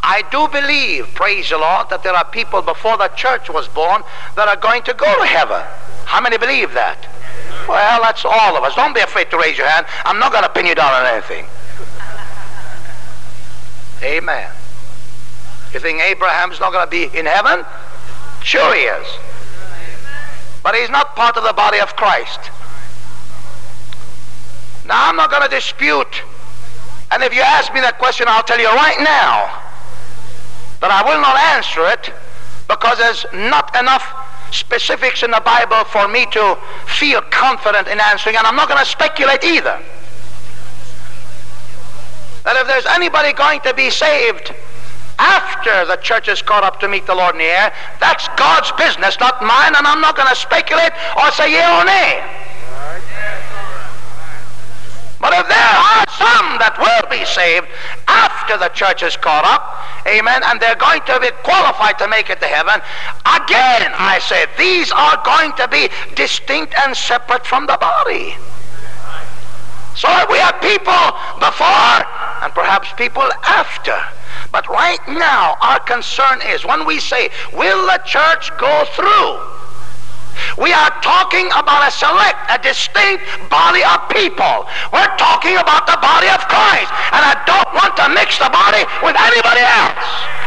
I 0.02 0.22
do 0.30 0.48
believe, 0.48 1.08
praise 1.14 1.50
the 1.50 1.58
Lord, 1.58 1.90
that 1.90 2.02
there 2.02 2.14
are 2.14 2.24
people 2.24 2.62
before 2.62 2.96
the 2.96 3.08
church 3.08 3.50
was 3.50 3.68
born 3.68 4.02
that 4.36 4.48
are 4.48 4.56
going 4.56 4.82
to 4.84 4.94
go 4.94 5.06
to 5.06 5.26
heaven. 5.26 5.62
How 6.04 6.20
many 6.20 6.38
believe 6.38 6.72
that? 6.74 7.06
Well, 7.68 8.00
that's 8.02 8.24
all 8.24 8.56
of 8.56 8.64
us. 8.64 8.74
Don't 8.74 8.94
be 8.94 9.00
afraid 9.00 9.30
to 9.30 9.38
raise 9.38 9.58
your 9.58 9.68
hand. 9.68 9.86
I'm 10.04 10.18
not 10.18 10.32
going 10.32 10.44
to 10.44 10.48
pin 10.48 10.66
you 10.66 10.74
down 10.74 10.92
on 10.94 11.06
anything. 11.06 11.46
Amen. 14.02 14.50
You 15.74 15.80
think 15.80 16.00
Abraham's 16.00 16.60
not 16.60 16.72
going 16.72 16.86
to 16.86 16.90
be 16.90 17.18
in 17.18 17.26
heaven? 17.26 17.66
Sure 18.42 18.74
he 18.74 18.82
is. 18.82 19.06
But 20.62 20.74
he's 20.74 20.90
not 20.90 21.14
part 21.16 21.36
of 21.36 21.44
the 21.44 21.52
body 21.52 21.78
of 21.80 21.94
Christ. 21.96 22.40
Now, 24.88 25.08
I'm 25.08 25.16
not 25.16 25.30
going 25.30 25.42
to 25.42 25.48
dispute. 25.48 26.24
And 27.10 27.22
if 27.22 27.34
you 27.34 27.42
ask 27.42 27.72
me 27.74 27.80
that 27.80 27.98
question, 27.98 28.26
I'll 28.26 28.42
tell 28.42 28.58
you 28.58 28.72
right 28.72 28.96
now 29.00 29.52
that 30.80 30.88
I 30.88 31.04
will 31.04 31.20
not 31.20 31.36
answer 31.56 31.84
it 31.92 32.12
because 32.68 32.96
there's 32.96 33.26
not 33.32 33.76
enough 33.76 34.04
specifics 34.50 35.22
in 35.22 35.30
the 35.30 35.42
Bible 35.44 35.84
for 35.84 36.08
me 36.08 36.24
to 36.32 36.56
feel 36.86 37.20
confident 37.28 37.86
in 37.88 38.00
answering, 38.00 38.36
and 38.36 38.46
I'm 38.46 38.56
not 38.56 38.68
going 38.68 38.80
to 38.80 38.88
speculate 38.88 39.44
either. 39.44 39.76
That 42.44 42.56
if 42.56 42.66
there's 42.66 42.86
anybody 42.86 43.34
going 43.34 43.60
to 43.68 43.74
be 43.74 43.90
saved 43.90 44.54
after 45.18 45.84
the 45.84 45.96
church 45.96 46.28
is 46.28 46.40
caught 46.40 46.64
up 46.64 46.80
to 46.80 46.88
meet 46.88 47.04
the 47.04 47.14
Lord 47.14 47.34
in 47.34 47.44
the 47.44 47.52
air, 47.52 47.74
that's 48.00 48.28
God's 48.40 48.72
business, 48.72 49.20
not 49.20 49.42
mine, 49.42 49.76
and 49.76 49.84
I'm 49.86 50.00
not 50.00 50.16
going 50.16 50.28
to 50.28 50.36
speculate 50.36 50.92
or 51.20 51.30
say 51.32 51.52
yea 51.52 51.76
or 51.76 51.84
nay. 51.84 52.47
But 55.20 55.34
if 55.34 55.48
there 55.48 55.58
are 55.58 56.06
some 56.14 56.62
that 56.62 56.78
will 56.78 57.10
be 57.10 57.24
saved 57.26 57.66
after 58.06 58.56
the 58.56 58.70
church 58.70 59.02
is 59.02 59.16
caught 59.16 59.44
up, 59.44 59.74
amen, 60.06 60.42
and 60.46 60.60
they're 60.60 60.78
going 60.78 61.02
to 61.10 61.18
be 61.18 61.30
qualified 61.42 61.98
to 61.98 62.06
make 62.06 62.30
it 62.30 62.38
to 62.38 62.46
heaven, 62.46 62.78
again, 63.26 63.90
I 63.98 64.22
say, 64.22 64.46
these 64.56 64.92
are 64.92 65.18
going 65.26 65.52
to 65.58 65.66
be 65.66 65.90
distinct 66.14 66.74
and 66.78 66.96
separate 66.96 67.44
from 67.44 67.66
the 67.66 67.76
body. 67.80 68.38
So 69.98 70.06
we 70.30 70.38
have 70.38 70.62
people 70.62 71.04
before 71.42 71.98
and 72.46 72.54
perhaps 72.54 72.92
people 72.94 73.26
after. 73.42 73.98
But 74.52 74.68
right 74.68 75.02
now, 75.08 75.56
our 75.60 75.80
concern 75.80 76.38
is 76.46 76.64
when 76.64 76.86
we 76.86 77.00
say, 77.00 77.30
will 77.52 77.86
the 77.86 78.00
church 78.06 78.54
go 78.56 78.86
through? 78.94 79.57
We 80.56 80.72
are 80.72 80.90
talking 81.00 81.46
about 81.54 81.86
a 81.86 81.90
select, 81.90 82.38
a 82.50 82.58
distinct 82.58 83.24
body 83.50 83.82
of 83.84 84.08
people. 84.10 84.66
We're 84.92 85.14
talking 85.16 85.56
about 85.56 85.86
the 85.86 85.98
body 86.02 86.28
of 86.28 86.42
Christ. 86.50 86.90
And 87.14 87.22
I 87.22 87.34
don't 87.46 87.70
want 87.74 87.94
to 87.98 88.06
mix 88.10 88.38
the 88.38 88.50
body 88.50 88.82
with 89.02 89.14
anybody 89.14 89.62
else. 89.62 90.38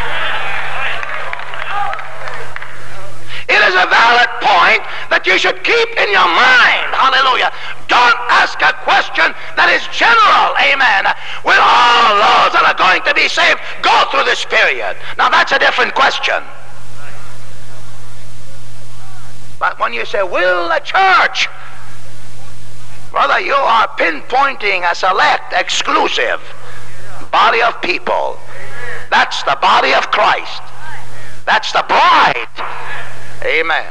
It 3.52 3.60
is 3.68 3.76
a 3.76 3.84
valid 3.92 4.32
point 4.40 4.80
that 5.12 5.28
you 5.28 5.36
should 5.36 5.60
keep 5.68 5.90
in 6.00 6.08
your 6.08 6.30
mind. 6.32 6.88
Hallelujah. 6.96 7.52
Don't 7.92 8.20
ask 8.32 8.56
a 8.64 8.72
question 8.88 9.36
that 9.60 9.68
is 9.68 9.84
general. 9.92 10.56
Amen. 10.56 11.04
Will 11.44 11.60
all 11.60 12.16
those 12.16 12.56
that 12.56 12.64
are 12.64 12.80
going 12.80 13.04
to 13.04 13.12
be 13.12 13.28
saved 13.28 13.60
go 13.84 13.92
through 14.08 14.24
this 14.24 14.48
period? 14.48 14.96
Now 15.20 15.28
that's 15.28 15.52
a 15.52 15.60
different 15.60 15.92
question. 16.00 16.40
But 19.62 19.80
when 19.80 19.94
you 19.94 20.06
say, 20.08 20.24
will 20.24 20.70
the 20.70 20.80
church? 20.80 21.48
Brother, 23.12 23.40
you 23.40 23.54
are 23.54 23.88
pinpointing 23.90 24.90
a 24.90 24.96
select, 24.96 25.54
exclusive 25.54 26.42
body 27.32 27.62
of 27.62 27.80
people. 27.80 28.40
That's 29.12 29.44
the 29.44 29.56
body 29.62 29.94
of 29.94 30.10
Christ. 30.10 30.64
That's 31.46 31.72
the 31.74 31.86
bride. 31.88 32.48
Amen. 33.46 33.86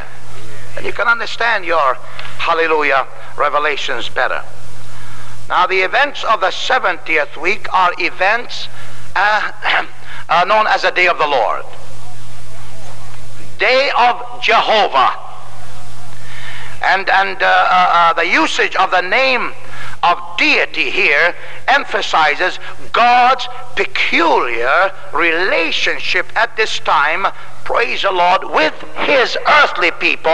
And 0.76 0.84
you 0.84 0.92
can 0.92 1.06
understand 1.06 1.64
your, 1.64 1.94
hallelujah, 2.38 3.06
revelations 3.38 4.08
better. 4.08 4.42
Now, 5.48 5.68
the 5.68 5.82
events 5.82 6.24
of 6.24 6.40
the 6.40 6.48
70th 6.48 7.40
week 7.40 7.72
are 7.72 7.92
events 7.98 8.66
uh, 9.14 9.86
uh, 10.28 10.44
known 10.48 10.66
as 10.66 10.82
the 10.82 10.90
Day 10.90 11.06
of 11.06 11.18
the 11.18 11.28
Lord. 11.28 11.62
Day 13.60 13.92
of 13.96 14.42
Jehovah 14.42 15.29
and, 16.82 17.08
and 17.10 17.42
uh, 17.42 17.46
uh, 17.46 17.90
uh, 17.92 18.12
the 18.14 18.26
usage 18.26 18.74
of 18.76 18.90
the 18.90 19.00
name 19.00 19.52
of 20.02 20.18
deity 20.38 20.90
here 20.90 21.34
emphasizes 21.68 22.58
God's 22.92 23.46
peculiar 23.76 24.92
relationship 25.12 26.26
at 26.36 26.56
this 26.56 26.78
time, 26.80 27.26
praise 27.64 28.02
the 28.02 28.12
Lord, 28.12 28.44
with 28.44 28.74
his 28.96 29.36
earthly 29.46 29.90
people 29.92 30.30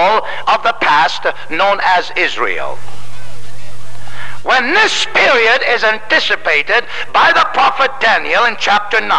of 0.46 0.62
the 0.62 0.74
past 0.80 1.26
known 1.50 1.80
as 1.82 2.12
Israel. 2.16 2.78
When 4.46 4.74
this 4.74 5.04
period 5.06 5.60
is 5.74 5.82
anticipated 5.82 6.86
by 7.12 7.32
the 7.34 7.50
prophet 7.52 7.90
Daniel 7.98 8.44
in 8.44 8.54
chapter 8.60 9.00
9, 9.00 9.10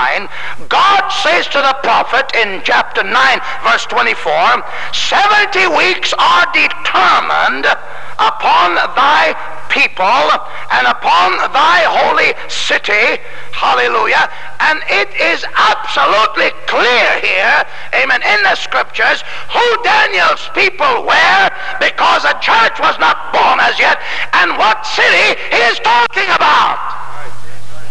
God 0.70 1.10
says 1.10 1.48
to 1.48 1.60
the 1.60 1.76
prophet 1.84 2.32
in 2.34 2.62
chapter 2.64 3.04
9, 3.04 3.14
verse 3.62 3.86
24, 3.88 4.64
70 4.94 5.68
weeks 5.76 6.14
are 6.18 6.48
determined 6.56 7.68
upon 8.16 8.80
thy 8.96 9.36
people 9.68 10.32
and 10.72 10.88
upon 10.88 11.36
thy 11.52 11.84
holy 11.84 12.32
city. 12.48 13.20
Hallelujah. 13.52 14.32
And 14.60 14.80
it 14.88 15.12
is 15.20 15.44
absolutely 15.44 16.56
clear 16.72 17.10
here, 17.20 17.68
amen, 17.94 18.24
in 18.24 18.40
the 18.44 18.56
scriptures 18.56 19.22
who 19.52 19.68
Daniel's 19.84 20.50
people 20.56 21.04
were 21.04 21.46
because 21.84 22.24
the 22.24 22.38
church 22.40 22.80
was 22.80 22.98
not 22.98 23.34
born 23.36 23.60
as 23.60 23.78
yet 23.78 24.00
and 24.34 24.58
what 24.58 24.86
city 24.86 25.17
he 25.18 25.58
is 25.70 25.80
talking 25.80 26.30
about. 26.36 26.78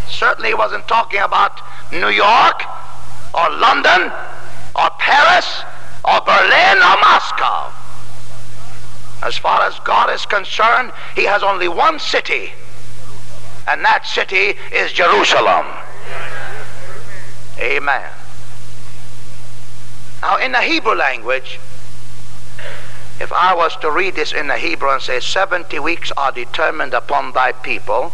Certainly 0.09 0.51
he 0.51 0.55
wasn't 0.55 0.87
talking 0.89 1.21
about 1.21 1.61
New 1.93 2.09
York 2.09 2.63
or 3.35 3.51
London 3.51 4.13
or 4.75 4.91
Paris 4.99 5.63
or 6.05 6.21
Berlin 6.21 6.79
or 6.79 6.97
Moscow. 7.03 7.73
As 9.23 9.37
far 9.37 9.63
as 9.63 9.79
God 9.81 10.13
is 10.13 10.25
concerned, 10.27 10.93
he 11.15 11.25
has 11.25 11.43
only 11.43 11.69
one 11.69 11.99
city, 11.99 12.53
and 13.67 13.85
that 13.85 14.07
city 14.07 14.55
is 14.73 14.93
Jerusalem. 14.93 15.67
Amen. 17.59 18.11
Now, 20.23 20.37
in 20.37 20.53
the 20.53 20.61
Hebrew 20.61 20.95
language, 20.95 21.59
if 23.21 23.33
I 23.33 23.55
was 23.55 23.77
to 23.77 23.91
read 23.91 24.15
this 24.15 24.33
in 24.33 24.49
the 24.49 24.59
Hebrew 24.59 24.91
and 24.91 25.03
say, 25.03 25.21
70 25.21 25.79
weeks 25.79 26.13
are 26.17 26.33
determined 26.33 26.95
upon 26.95 27.33
thy 27.33 27.53
people, 27.53 28.13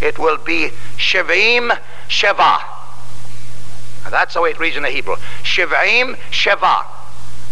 it 0.00 0.18
will 0.18 0.38
be 0.38 0.70
Shivim 0.96 1.78
Sheva. 2.08 2.62
That's 4.10 4.34
the 4.34 4.40
way 4.40 4.50
it 4.50 4.58
reads 4.58 4.76
in 4.76 4.82
the 4.82 4.90
Hebrew. 4.90 5.16
Shivim 5.42 6.16
Sheva 6.30 6.86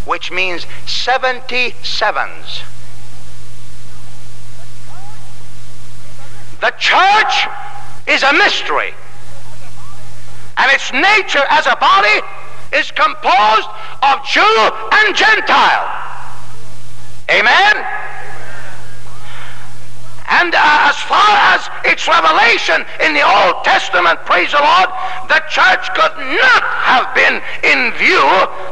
which 0.09 0.33
means 0.33 0.67
70 0.87 1.75
sevens. 1.83 2.63
The 6.61 6.71
church 6.79 7.47
is 8.07 8.23
a 8.23 8.33
mystery. 8.33 8.95
And 10.57 10.73
its 10.73 10.93
nature 10.93 11.45
as 11.51 11.67
a 11.67 11.77
body 11.77 12.27
is 12.73 12.91
composed 12.91 13.69
of 14.03 14.25
Jew 14.27 14.71
and 14.93 15.15
Gentile. 15.15 16.08
Amen? 17.31 17.77
And 20.29 20.55
uh, 20.55 20.93
as 20.93 20.97
far 21.09 21.33
as 21.57 21.69
its 21.85 22.07
revelation 22.07 22.85
in 23.01 23.15
the 23.17 23.25
Old 23.25 23.65
Testament, 23.65 24.21
praise 24.29 24.53
the 24.53 24.61
Lord, 24.61 24.89
the 25.29 25.41
church 25.49 25.89
could 25.97 26.17
not 26.37 26.63
have 26.85 27.09
been 27.17 27.41
in 27.65 27.93
view, 27.97 28.21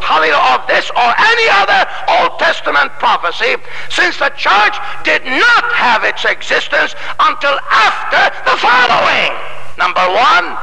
hallelujah, 0.04 0.36
of 0.52 0.68
this 0.68 0.90
or 0.92 1.10
any 1.16 1.48
other 1.56 1.88
Old 2.20 2.38
Testament 2.38 2.92
prophecy, 3.00 3.56
since 3.88 4.18
the 4.18 4.28
church 4.36 4.76
did 5.02 5.24
not 5.24 5.64
have 5.72 6.04
its 6.04 6.24
existence 6.26 6.94
until 7.20 7.56
after 7.72 8.24
the 8.44 8.56
following. 8.60 9.32
Number 9.80 10.04
one, 10.12 10.56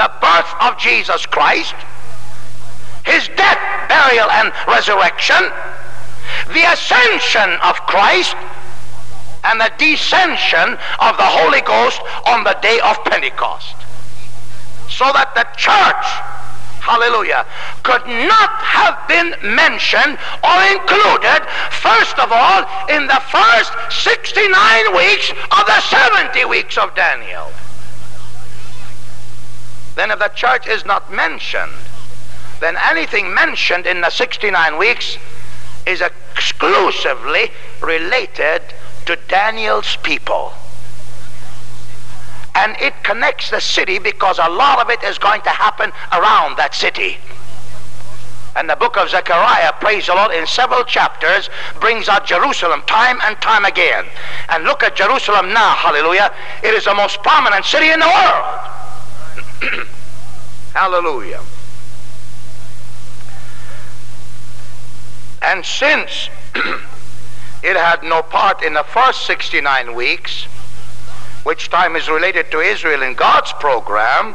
the 0.00 0.10
birth 0.20 0.52
of 0.60 0.78
Jesus 0.78 1.26
Christ, 1.26 1.74
his 3.04 3.28
death, 3.36 3.60
burial, 3.88 4.30
and 4.30 4.52
resurrection, 4.66 5.52
the 6.48 6.64
ascension 6.72 7.58
of 7.62 7.76
Christ, 7.86 8.36
and 9.44 9.60
the 9.60 9.70
descension 9.78 10.78
of 10.98 11.16
the 11.16 11.24
Holy 11.24 11.60
Ghost 11.62 12.00
on 12.26 12.44
the 12.44 12.56
day 12.60 12.80
of 12.80 13.02
Pentecost. 13.04 13.76
So 14.88 15.04
that 15.12 15.32
the 15.34 15.46
church, 15.56 16.04
hallelujah, 16.82 17.46
could 17.82 18.04
not 18.06 18.52
have 18.60 18.98
been 19.06 19.36
mentioned 19.54 20.18
or 20.42 20.58
included, 20.74 21.46
first 21.70 22.18
of 22.18 22.32
all, 22.32 22.66
in 22.90 23.06
the 23.06 23.22
first 23.30 23.72
69 24.04 24.44
weeks 24.96 25.30
of 25.30 25.64
the 25.66 25.80
70 25.80 26.44
weeks 26.46 26.76
of 26.76 26.94
Daniel. 26.94 27.52
Then 29.94 30.10
if 30.10 30.18
the 30.18 30.28
church 30.34 30.66
is 30.66 30.84
not 30.84 31.12
mentioned, 31.12 31.72
then 32.60 32.76
anything 32.90 33.32
mentioned 33.32 33.86
in 33.86 34.00
the 34.00 34.10
69 34.10 34.78
weeks 34.78 35.18
is 35.88 36.02
exclusively 36.02 37.50
related 37.80 38.62
to 39.06 39.16
Daniel's 39.28 39.96
people. 40.02 40.52
And 42.54 42.76
it 42.80 42.92
connects 43.02 43.50
the 43.50 43.60
city 43.60 43.98
because 43.98 44.38
a 44.38 44.50
lot 44.50 44.80
of 44.80 44.90
it 44.90 45.02
is 45.02 45.18
going 45.18 45.40
to 45.42 45.50
happen 45.50 45.92
around 46.12 46.58
that 46.58 46.74
city. 46.74 47.16
And 48.56 48.68
the 48.68 48.76
book 48.76 48.96
of 48.96 49.08
Zechariah, 49.08 49.72
praise 49.80 50.06
the 50.06 50.14
Lord, 50.14 50.32
in 50.32 50.46
several 50.46 50.82
chapters 50.82 51.48
brings 51.80 52.08
out 52.08 52.26
Jerusalem 52.26 52.82
time 52.86 53.18
and 53.22 53.40
time 53.40 53.64
again. 53.64 54.04
And 54.48 54.64
look 54.64 54.82
at 54.82 54.96
Jerusalem 54.96 55.52
now, 55.52 55.74
hallelujah. 55.74 56.34
It 56.64 56.74
is 56.74 56.84
the 56.84 56.94
most 56.94 57.22
prominent 57.22 57.64
city 57.64 57.90
in 57.90 58.00
the 58.00 58.06
world. 58.06 59.86
hallelujah. 60.74 61.40
And 65.42 65.64
since 65.64 66.28
it 67.62 67.76
had 67.76 68.02
no 68.02 68.22
part 68.22 68.62
in 68.62 68.74
the 68.74 68.84
first 68.84 69.26
69 69.26 69.94
weeks, 69.94 70.46
which 71.48 71.70
time 71.70 71.96
is 71.96 72.10
related 72.10 72.50
to 72.50 72.60
Israel 72.60 73.02
in 73.02 73.14
God's 73.14 73.52
program. 73.54 74.34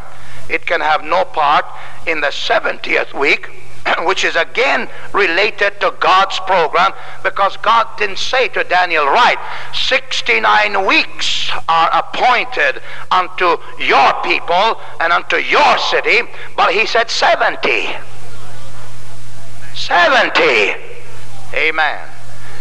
It 0.50 0.66
can 0.66 0.82
have 0.82 1.04
no 1.04 1.26
part 1.26 1.64
in 2.08 2.22
the 2.22 2.28
70th 2.28 3.14
week, 3.14 3.50
which 4.00 4.24
is 4.24 4.36
again 4.36 4.90
related 5.14 5.80
to 5.82 5.94
God's 6.00 6.40
program 6.40 6.92
because 7.22 7.56
God 7.58 7.88
didn't 7.98 8.18
say 8.18 8.48
to 8.50 8.64
Daniel, 8.64 9.06
right, 9.06 9.38
69 9.74 10.88
weeks 10.88 11.52
are 11.70 11.90
appointed 11.94 12.82
unto 13.12 13.58
your 13.78 14.14
people 14.24 14.82
and 15.00 15.14
unto 15.14 15.38
your 15.38 15.78
city, 15.78 16.22
but 16.58 16.74
he 16.74 16.88
said 16.88 17.12
70. 17.12 17.90
70. 19.76 20.93
Amen. 21.54 22.10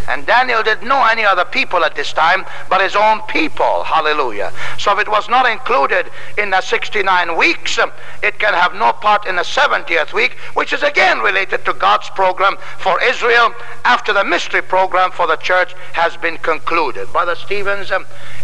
And 0.08 0.26
Daniel 0.26 0.62
didn't 0.62 0.88
know 0.88 1.04
any 1.04 1.24
other 1.24 1.44
people 1.44 1.84
at 1.84 1.94
this 1.94 2.12
time 2.12 2.44
but 2.68 2.80
his 2.80 2.96
own 2.96 3.20
people. 3.28 3.84
Hallelujah. 3.84 4.52
So 4.78 4.92
if 4.92 4.98
it 4.98 5.08
was 5.08 5.28
not 5.28 5.46
included 5.46 6.10
in 6.38 6.50
the 6.50 6.60
69 6.60 7.36
weeks, 7.36 7.78
it 8.22 8.38
can 8.38 8.54
have 8.54 8.74
no 8.74 8.92
part 8.92 9.26
in 9.26 9.36
the 9.36 9.42
70th 9.42 10.12
week, 10.12 10.32
which 10.54 10.72
is 10.72 10.82
again 10.82 11.20
related 11.20 11.64
to 11.66 11.72
God's 11.72 12.08
program 12.10 12.56
for 12.78 13.02
Israel 13.02 13.54
after 13.84 14.12
the 14.12 14.24
mystery 14.24 14.62
program 14.62 15.10
for 15.12 15.26
the 15.26 15.36
church 15.36 15.74
has 15.92 16.16
been 16.16 16.38
concluded. 16.38 17.10
Brother 17.12 17.36
Stevens, 17.36 17.92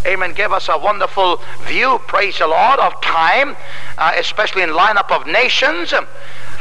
amen, 0.05 0.33
gave 0.33 0.51
us 0.51 0.69
a 0.69 0.77
wonderful 0.77 1.41
view, 1.63 1.99
praise 2.07 2.39
the 2.39 2.47
Lord, 2.47 2.79
of 2.79 2.99
time, 3.01 3.57
uh, 3.97 4.13
especially 4.17 4.61
in 4.61 4.69
lineup 4.69 5.11
of 5.11 5.27
nations. 5.27 5.93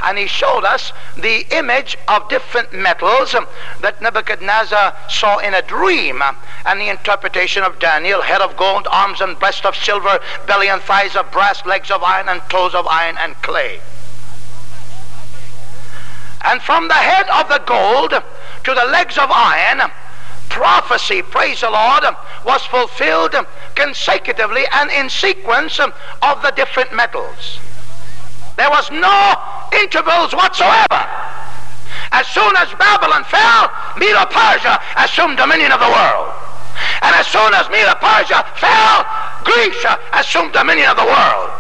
And 0.03 0.17
he 0.17 0.27
showed 0.27 0.65
us 0.65 0.93
the 1.17 1.47
image 1.51 1.99
of 2.07 2.29
different 2.29 2.73
metals 2.73 3.35
that 3.81 4.01
Nebuchadnezzar 4.01 4.97
saw 5.09 5.39
in 5.39 5.55
a 5.55 5.63
dream 5.63 6.23
and 6.65 6.81
the 6.81 6.89
interpretation 6.89 7.63
of 7.63 7.79
Daniel 7.79 8.23
head 8.23 8.41
of 8.41 8.57
gold, 8.57 8.87
arms 8.91 9.21
and 9.21 9.39
breast 9.39 9.65
of 9.67 9.77
silver, 9.77 10.21
belly 10.47 10.69
and 10.69 10.81
thighs 10.83 11.17
of 11.17 11.31
brass, 11.31 11.65
legs 11.67 11.91
of 11.91 12.03
iron, 12.03 12.29
and 12.29 12.41
toes 12.49 12.75
of 12.75 12.87
iron 12.87 13.17
and 13.19 13.35
clay. 13.43 13.81
And 16.45 16.63
from 16.63 16.89
the 16.89 16.95
head 16.95 17.29
of 17.31 17.49
the 17.49 17.59
gold 17.67 18.11
to 18.11 18.75
the 18.75 18.85
legs 18.87 19.19
of 19.19 19.31
iron, 19.31 19.91
prophecy, 20.49 21.23
praise 21.23 21.61
the 21.61 21.71
Lord, 21.71 22.05
was 22.45 22.65
fulfilled 22.67 23.35
consecutively 23.75 24.65
and 24.73 24.91
in 24.91 25.11
sequence 25.11 25.79
of 25.79 26.43
the 26.43 26.53
different 26.55 26.95
metals. 26.95 27.59
There 28.59 28.71
was 28.71 28.91
no 28.91 29.39
intervals 29.71 30.35
whatsoever. 30.35 31.07
As 32.11 32.27
soon 32.27 32.57
as 32.59 32.67
Babylon 32.75 33.23
fell, 33.31 33.71
Medo-Persia 33.97 34.83
assumed 34.99 35.39
dominion 35.39 35.71
of 35.71 35.79
the 35.79 35.87
world. 35.87 36.35
And 37.03 37.15
as 37.15 37.29
soon 37.29 37.55
as 37.55 37.71
Medo-Persia 37.71 38.43
fell, 38.59 39.07
Greece 39.47 39.87
assumed 40.13 40.53
dominion 40.53 40.91
of 40.91 40.97
the 40.97 41.07
world. 41.07 41.51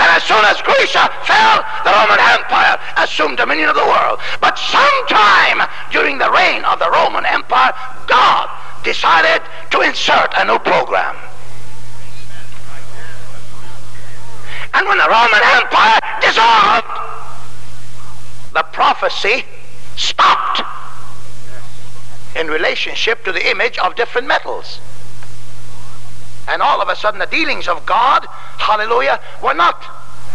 And 0.00 0.08
as 0.08 0.24
soon 0.24 0.42
as 0.48 0.56
Greece 0.62 0.96
fell, 1.28 1.60
the 1.84 1.92
Roman 1.92 2.20
Empire 2.24 2.80
assumed 2.96 3.36
dominion 3.36 3.68
of 3.68 3.76
the 3.76 3.84
world. 3.84 4.18
But 4.40 4.56
sometime 4.56 5.68
during 5.92 6.16
the 6.16 6.32
reign 6.32 6.64
of 6.64 6.78
the 6.78 6.90
Roman 6.90 7.26
Empire, 7.26 7.74
God 8.08 8.48
decided 8.82 9.42
to 9.72 9.80
insert 9.82 10.32
a 10.36 10.44
new 10.46 10.58
program. 10.60 11.16
And 14.76 14.86
when 14.86 14.98
the 14.98 15.08
Roman 15.08 15.40
Empire 15.54 15.98
dissolved, 16.20 16.86
the 18.52 18.62
prophecy 18.72 19.46
stopped 19.96 20.60
in 22.36 22.48
relationship 22.48 23.24
to 23.24 23.32
the 23.32 23.50
image 23.50 23.78
of 23.78 23.96
different 23.96 24.28
metals. 24.28 24.80
And 26.46 26.60
all 26.60 26.82
of 26.82 26.90
a 26.90 26.94
sudden, 26.94 27.18
the 27.18 27.26
dealings 27.26 27.68
of 27.68 27.86
God, 27.86 28.26
hallelujah, 28.58 29.18
were 29.42 29.54
not 29.54 29.82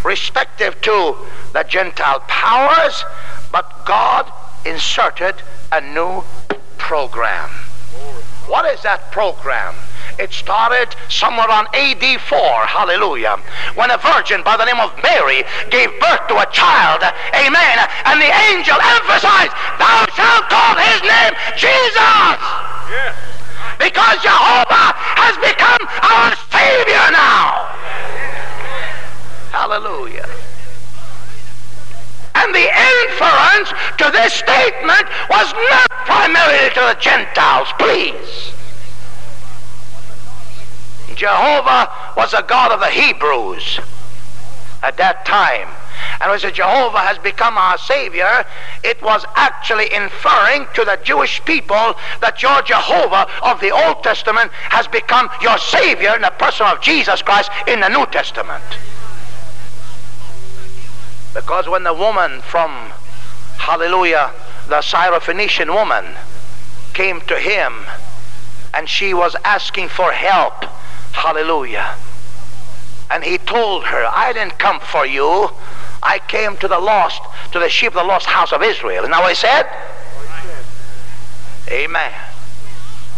respective 0.03 0.81
to 0.81 1.15
the 1.53 1.61
Gentile 1.61 2.21
powers, 2.21 3.05
but 3.51 3.85
God 3.85 4.31
inserted 4.65 5.35
a 5.71 5.81
new 5.81 6.23
program. 6.79 7.49
What 8.47 8.65
is 8.73 8.81
that 8.81 9.11
program? 9.11 9.75
It 10.19 10.31
started 10.33 10.95
somewhere 11.09 11.49
on 11.49 11.67
AD 11.73 12.03
4, 12.21 12.39
hallelujah, 12.67 13.37
when 13.75 13.91
a 13.91 13.97
virgin 13.97 14.43
by 14.43 14.57
the 14.57 14.65
name 14.65 14.79
of 14.79 14.91
Mary 15.01 15.43
gave 15.69 15.89
birth 15.99 16.27
to 16.27 16.37
a 16.37 16.47
child, 16.51 17.01
amen, 17.33 17.77
and 18.05 18.21
the 18.21 18.31
angel 18.51 18.77
emphasized, 18.77 19.53
Thou 19.79 20.05
shalt 20.13 20.45
call 20.49 20.75
his 20.77 21.01
name 21.01 21.33
Jesus. 21.57 22.37
Yes. 22.91 23.15
Because 23.79 24.21
Jehovah 24.21 24.93
has 25.17 25.35
become 25.41 25.81
our 26.05 26.35
Savior 26.53 27.05
now. 27.09 27.65
Hallelujah. 29.49 30.29
And 32.35 32.53
the 32.53 32.67
inference 32.69 33.69
to 33.97 34.11
this 34.11 34.33
statement 34.33 35.05
was 35.29 35.53
not 35.69 35.89
primarily 36.05 36.69
to 36.75 36.81
the 36.93 36.97
Gentiles, 36.99 37.67
please. 37.77 38.53
Jehovah 41.15 41.89
was 42.15 42.33
a 42.33 42.43
God 42.43 42.71
of 42.71 42.79
the 42.79 42.89
Hebrews 42.89 43.79
at 44.83 44.97
that 44.97 45.25
time. 45.25 45.67
And 46.19 46.31
as 46.31 46.41
Jehovah 46.41 46.99
has 46.99 47.17
become 47.17 47.57
our 47.57 47.77
Savior, 47.77 48.45
it 48.83 49.01
was 49.01 49.25
actually 49.35 49.93
inferring 49.93 50.67
to 50.73 50.83
the 50.83 50.99
Jewish 51.03 51.43
people 51.45 51.95
that 52.21 52.41
your 52.41 52.61
Jehovah 52.61 53.27
of 53.43 53.59
the 53.59 53.71
Old 53.71 54.03
Testament 54.03 54.51
has 54.51 54.87
become 54.87 55.29
your 55.41 55.57
Savior 55.57 56.15
in 56.15 56.21
the 56.21 56.33
person 56.37 56.67
of 56.67 56.81
Jesus 56.81 57.21
Christ 57.21 57.51
in 57.67 57.79
the 57.79 57.89
New 57.89 58.05
Testament. 58.07 58.63
Because 61.33 61.67
when 61.67 61.83
the 61.83 61.93
woman 61.93 62.41
from, 62.41 62.71
hallelujah, 63.57 64.31
the 64.67 64.81
Syrophoenician 64.81 65.73
woman 65.73 66.15
came 66.93 67.21
to 67.21 67.39
him 67.39 67.85
and 68.73 68.87
she 68.89 69.13
was 69.13 69.35
asking 69.43 69.89
for 69.89 70.11
help, 70.11 70.65
hallelujah, 71.11 71.95
and 73.09 73.23
he 73.23 73.37
told 73.37 73.85
her, 73.85 74.09
I 74.15 74.31
didn't 74.33 74.57
come 74.57 74.79
for 74.79 75.05
you. 75.05 75.49
I 76.03 76.19
came 76.19 76.57
to 76.57 76.67
the 76.67 76.79
lost, 76.79 77.21
to 77.51 77.59
the 77.59 77.69
sheep 77.69 77.89
of 77.89 77.95
the 77.95 78.03
lost 78.03 78.25
house 78.25 78.51
of 78.51 78.63
Israel. 78.63 79.03
Isn't 79.03 79.11
that 79.11 79.21
what 79.21 79.29
he 79.29 79.35
said? 79.35 79.67
Amen. 81.69 82.11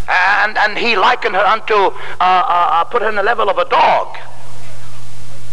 And, 0.08 0.58
and 0.58 0.78
he 0.78 0.98
likened 0.98 1.36
her 1.36 1.46
unto, 1.46 1.74
uh, 1.74 1.92
uh, 2.20 2.70
uh, 2.72 2.84
put 2.86 3.02
her 3.02 3.10
in 3.10 3.16
the 3.16 3.24
level 3.24 3.50
of 3.50 3.58
a 3.58 3.66
dog 3.66 4.18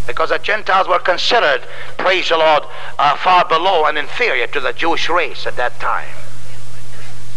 because 0.06 0.30
the 0.30 0.38
Gentiles 0.38 0.88
were 0.88 0.98
considered, 0.98 1.62
praise 1.96 2.30
the 2.30 2.36
Lord, 2.36 2.64
uh, 2.98 3.16
far 3.16 3.44
below 3.44 3.84
and 3.84 3.96
inferior 3.96 4.48
to 4.48 4.58
the 4.58 4.72
Jewish 4.72 5.08
race 5.08 5.46
at 5.46 5.56
that 5.56 5.78
time. 5.78 6.08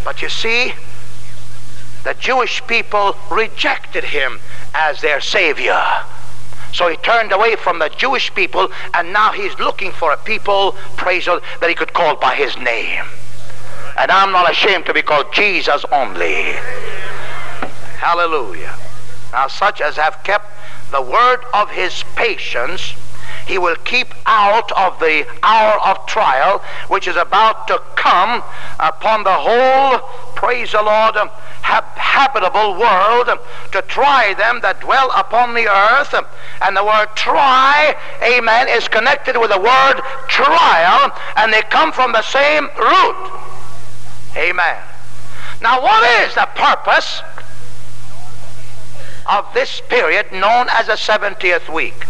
But 0.03 0.21
you 0.21 0.29
see, 0.29 0.73
the 2.03 2.15
Jewish 2.15 2.65
people 2.65 3.15
rejected 3.29 4.05
him 4.05 4.39
as 4.73 5.01
their 5.01 5.21
Savior. 5.21 5.81
So 6.73 6.87
he 6.87 6.97
turned 6.97 7.31
away 7.31 7.55
from 7.55 7.79
the 7.79 7.89
Jewish 7.89 8.33
people, 8.33 8.69
and 8.93 9.13
now 9.13 9.31
he's 9.31 9.57
looking 9.59 9.91
for 9.91 10.11
a 10.11 10.17
people, 10.17 10.75
praise 10.97 11.27
Lord, 11.27 11.43
that 11.59 11.69
he 11.69 11.75
could 11.75 11.93
call 11.93 12.15
by 12.15 12.33
his 12.35 12.57
name. 12.57 13.05
And 13.97 14.09
I'm 14.09 14.31
not 14.31 14.49
ashamed 14.49 14.87
to 14.87 14.93
be 14.93 15.03
called 15.03 15.31
Jesus 15.33 15.85
only. 15.91 16.55
Hallelujah. 17.99 18.75
Now, 19.31 19.47
such 19.47 19.81
as 19.81 19.97
have 19.97 20.23
kept 20.23 20.51
the 20.91 21.01
word 21.01 21.41
of 21.53 21.69
his 21.69 22.03
patience, 22.15 22.93
he 23.47 23.57
will 23.57 23.75
keep 23.77 24.13
out 24.25 24.71
of 24.71 24.99
the 24.99 25.25
hour 25.43 25.79
of 25.81 26.05
trial 26.05 26.59
which 26.87 27.07
is 27.07 27.15
about 27.15 27.67
to 27.67 27.81
come 27.95 28.43
upon 28.79 29.23
the 29.23 29.33
whole, 29.33 29.99
praise 30.35 30.71
the 30.71 30.81
Lord, 30.81 31.15
habitable 31.61 32.79
world 32.79 33.29
to 33.71 33.81
try 33.83 34.33
them 34.33 34.59
that 34.61 34.81
dwell 34.81 35.11
upon 35.15 35.53
the 35.53 35.67
earth. 35.67 36.13
And 36.61 36.77
the 36.77 36.83
word 36.83 37.07
try, 37.15 37.95
amen, 38.21 38.67
is 38.69 38.87
connected 38.87 39.39
with 39.39 39.51
the 39.51 39.59
word 39.59 40.01
trial, 40.27 41.11
and 41.37 41.51
they 41.51 41.61
come 41.63 41.91
from 41.91 42.11
the 42.11 42.21
same 42.21 42.69
root. 42.77 43.41
Amen. 44.35 44.81
Now, 45.61 45.81
what 45.81 46.03
is 46.25 46.35
the 46.35 46.47
purpose 46.55 47.21
of 49.29 49.45
this 49.53 49.81
period 49.87 50.31
known 50.31 50.67
as 50.69 50.87
the 50.87 50.93
70th 50.93 51.73
week. 51.73 52.05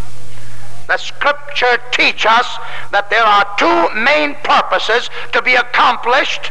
The 0.86 0.98
scripture 0.98 1.78
teach 1.92 2.26
us 2.26 2.58
that 2.90 3.08
there 3.08 3.24
are 3.24 3.46
two 3.56 3.94
main 3.98 4.34
purposes 4.44 5.08
to 5.32 5.40
be 5.40 5.54
accomplished. 5.54 6.50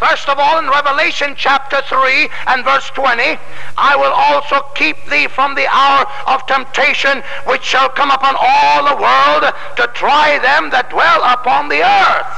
First 0.00 0.28
of 0.28 0.38
all, 0.38 0.58
in 0.58 0.68
Revelation 0.68 1.34
chapter 1.36 1.80
3 1.82 2.28
and 2.48 2.64
verse 2.64 2.88
20, 2.90 3.36
I 3.76 3.96
will 3.96 4.12
also 4.12 4.64
keep 4.74 4.96
thee 5.08 5.28
from 5.28 5.54
the 5.54 5.68
hour 5.68 6.06
of 6.26 6.46
temptation 6.46 7.22
which 7.44 7.62
shall 7.64 7.88
come 7.88 8.10
upon 8.10 8.34
all 8.40 8.84
the 8.84 8.96
world 8.96 9.52
to 9.76 9.86
try 9.92 10.38
them 10.40 10.70
that 10.70 10.88
dwell 10.88 11.20
upon 11.24 11.68
the 11.68 11.84
earth. 11.84 12.32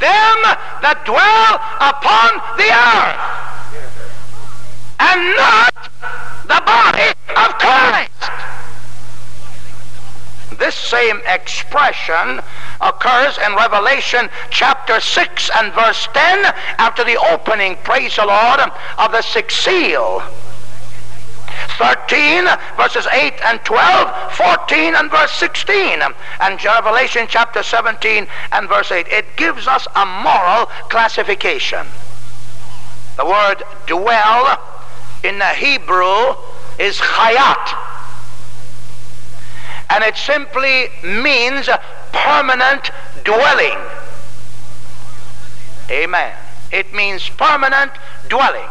Them 0.00 0.36
that 0.80 1.04
dwell 1.04 1.60
upon 1.80 2.40
the 2.56 2.72
earth. 2.72 3.20
And 5.00 5.20
not 5.36 5.76
the 6.44 6.60
body 6.64 7.12
of 7.36 7.52
Christ. 7.60 8.57
This 10.58 10.74
same 10.74 11.20
expression 11.26 12.40
occurs 12.80 13.38
in 13.38 13.54
Revelation 13.54 14.28
chapter 14.50 15.00
6 15.00 15.50
and 15.54 15.72
verse 15.72 16.08
10 16.12 16.52
after 16.78 17.04
the 17.04 17.16
opening, 17.30 17.76
praise 17.84 18.16
the 18.16 18.26
Lord, 18.26 18.60
of 18.98 19.12
the 19.12 19.22
sixth 19.22 19.60
seal. 19.60 20.22
13 21.78 22.44
verses 22.76 23.06
8 23.12 23.34
and 23.44 23.60
12, 23.60 24.32
14 24.32 24.94
and 24.96 25.10
verse 25.10 25.32
16, 25.32 26.02
and 26.40 26.64
Revelation 26.64 27.26
chapter 27.28 27.62
17 27.62 28.26
and 28.52 28.68
verse 28.68 28.90
8. 28.90 29.06
It 29.08 29.36
gives 29.36 29.68
us 29.68 29.86
a 29.94 30.04
moral 30.04 30.66
classification. 30.88 31.86
The 33.16 33.24
word 33.24 33.62
dwell 33.86 34.60
in 35.22 35.38
the 35.38 35.46
Hebrew 35.46 36.34
is 36.78 36.96
chayat. 36.98 37.97
And 39.90 40.04
it 40.04 40.16
simply 40.16 40.88
means 41.02 41.68
permanent 42.12 42.90
dwelling. 43.24 43.78
Amen. 45.90 46.34
It 46.70 46.92
means 46.92 47.28
permanent 47.30 47.92
dwelling. 48.28 48.68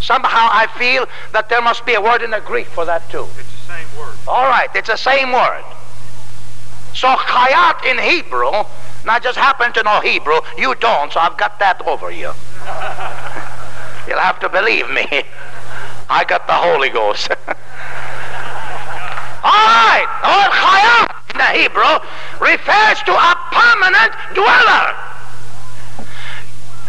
Somehow 0.00 0.48
I 0.50 0.66
feel 0.78 1.06
that 1.32 1.48
there 1.48 1.60
must 1.60 1.84
be 1.84 1.94
a 1.94 2.00
word 2.00 2.22
in 2.22 2.30
the 2.30 2.40
Greek 2.40 2.66
for 2.66 2.84
that 2.84 3.08
too. 3.10 3.26
It's 3.38 3.66
the 3.66 3.74
same 3.74 3.98
word. 3.98 4.14
All 4.26 4.48
right, 4.48 4.68
it's 4.74 4.88
the 4.88 4.96
same 4.96 5.32
word. 5.32 5.64
So 6.94 7.08
chayat 7.08 7.84
in 7.84 7.98
Hebrew, 7.98 8.50
and 8.50 9.10
I 9.10 9.18
just 9.18 9.38
happen 9.38 9.72
to 9.72 9.82
know 9.82 10.00
Hebrew, 10.00 10.40
you 10.56 10.74
don't, 10.76 11.12
so 11.12 11.20
I've 11.20 11.36
got 11.36 11.58
that 11.58 11.86
over 11.86 12.10
you. 12.10 12.32
You'll 14.08 14.18
have 14.18 14.40
to 14.40 14.48
believe 14.48 14.88
me. 14.90 15.06
I 16.08 16.24
got 16.24 16.46
the 16.46 16.54
Holy 16.54 16.88
Ghost. 16.88 17.30
All 19.42 19.52
right. 19.52 20.08
The 20.20 20.28
word 20.28 20.52
chayat 20.52 21.08
in 21.32 21.36
the 21.40 21.50
Hebrew 21.56 21.96
refers 22.44 22.98
to 23.08 23.12
a 23.16 23.32
permanent 23.52 24.12
dweller. 24.34 24.86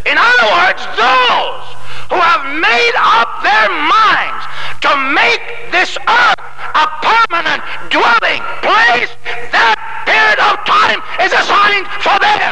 In 0.03 0.17
other 0.17 0.47
words, 0.51 0.81
those 0.99 1.65
who 2.11 2.19
have 2.19 2.43
made 2.59 2.95
up 2.99 3.29
their 3.39 3.69
minds 3.71 4.43
to 4.83 4.91
make 5.15 5.39
this 5.71 5.95
earth 5.95 6.43
a 6.75 6.87
permanent 6.99 7.63
dwelling 7.87 8.41
place, 8.59 9.11
that 9.55 9.77
period 10.03 10.39
of 10.43 10.59
time 10.67 10.99
is 11.23 11.31
assigned 11.31 11.87
for 12.03 12.17
them. 12.19 12.51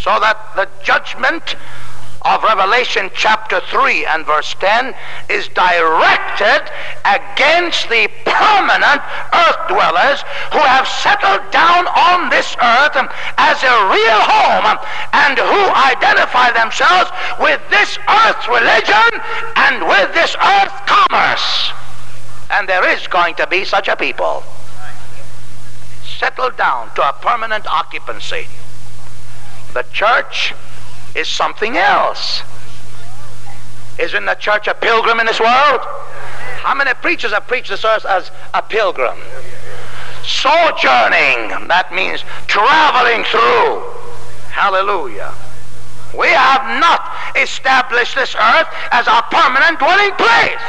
So 0.00 0.18
that 0.18 0.38
the 0.56 0.68
judgment 0.82 1.56
of 2.26 2.42
Revelation 2.42 3.08
chapter 3.14 3.60
3 3.60 4.04
and 4.06 4.26
verse 4.26 4.54
10 4.58 4.94
is 5.30 5.46
directed 5.48 6.66
against 7.06 7.88
the 7.88 8.10
permanent 8.26 9.00
earth 9.32 9.62
dwellers 9.68 10.22
who 10.50 10.58
have 10.58 10.88
settled 10.88 11.46
down 11.52 11.86
on 11.86 12.28
this 12.28 12.56
earth 12.58 12.98
as 13.38 13.62
a 13.62 13.76
real 13.94 14.20
home 14.26 14.74
and 15.12 15.38
who 15.38 15.62
identify 15.86 16.50
themselves 16.50 17.10
with 17.38 17.62
this 17.70 17.96
earth 18.08 18.48
religion 18.48 19.22
and 19.54 19.86
with 19.86 20.12
this 20.12 20.34
earth 20.34 20.74
commerce. 20.86 21.70
And 22.50 22.68
there 22.68 22.88
is 22.88 23.06
going 23.06 23.36
to 23.36 23.46
be 23.46 23.64
such 23.64 23.86
a 23.86 23.94
people 23.94 24.42
settled 26.18 26.56
down 26.56 26.92
to 26.94 27.08
a 27.08 27.12
permanent 27.12 27.66
occupancy. 27.66 28.48
The 29.74 29.84
church 29.92 30.54
is 31.16 31.28
something 31.28 31.76
else. 31.76 32.42
Isn't 33.98 34.26
the 34.26 34.34
church 34.34 34.68
a 34.68 34.74
pilgrim 34.74 35.18
in 35.20 35.26
this 35.26 35.40
world? 35.40 35.80
How 36.60 36.74
many 36.74 36.92
preachers 36.94 37.32
have 37.32 37.46
preached 37.46 37.70
this 37.70 37.84
earth 37.84 38.04
as 38.04 38.30
a 38.52 38.60
pilgrim? 38.60 39.16
Sojourning, 40.22 41.68
that 41.68 41.90
means 41.94 42.22
traveling 42.46 43.24
through. 43.24 43.80
Hallelujah. 44.52 45.32
We 46.16 46.28
have 46.28 46.80
not 46.80 47.00
established 47.36 48.14
this 48.14 48.34
earth 48.34 48.68
as 48.90 49.08
our 49.08 49.22
permanent 49.30 49.78
dwelling 49.78 50.12
place. 50.16 50.60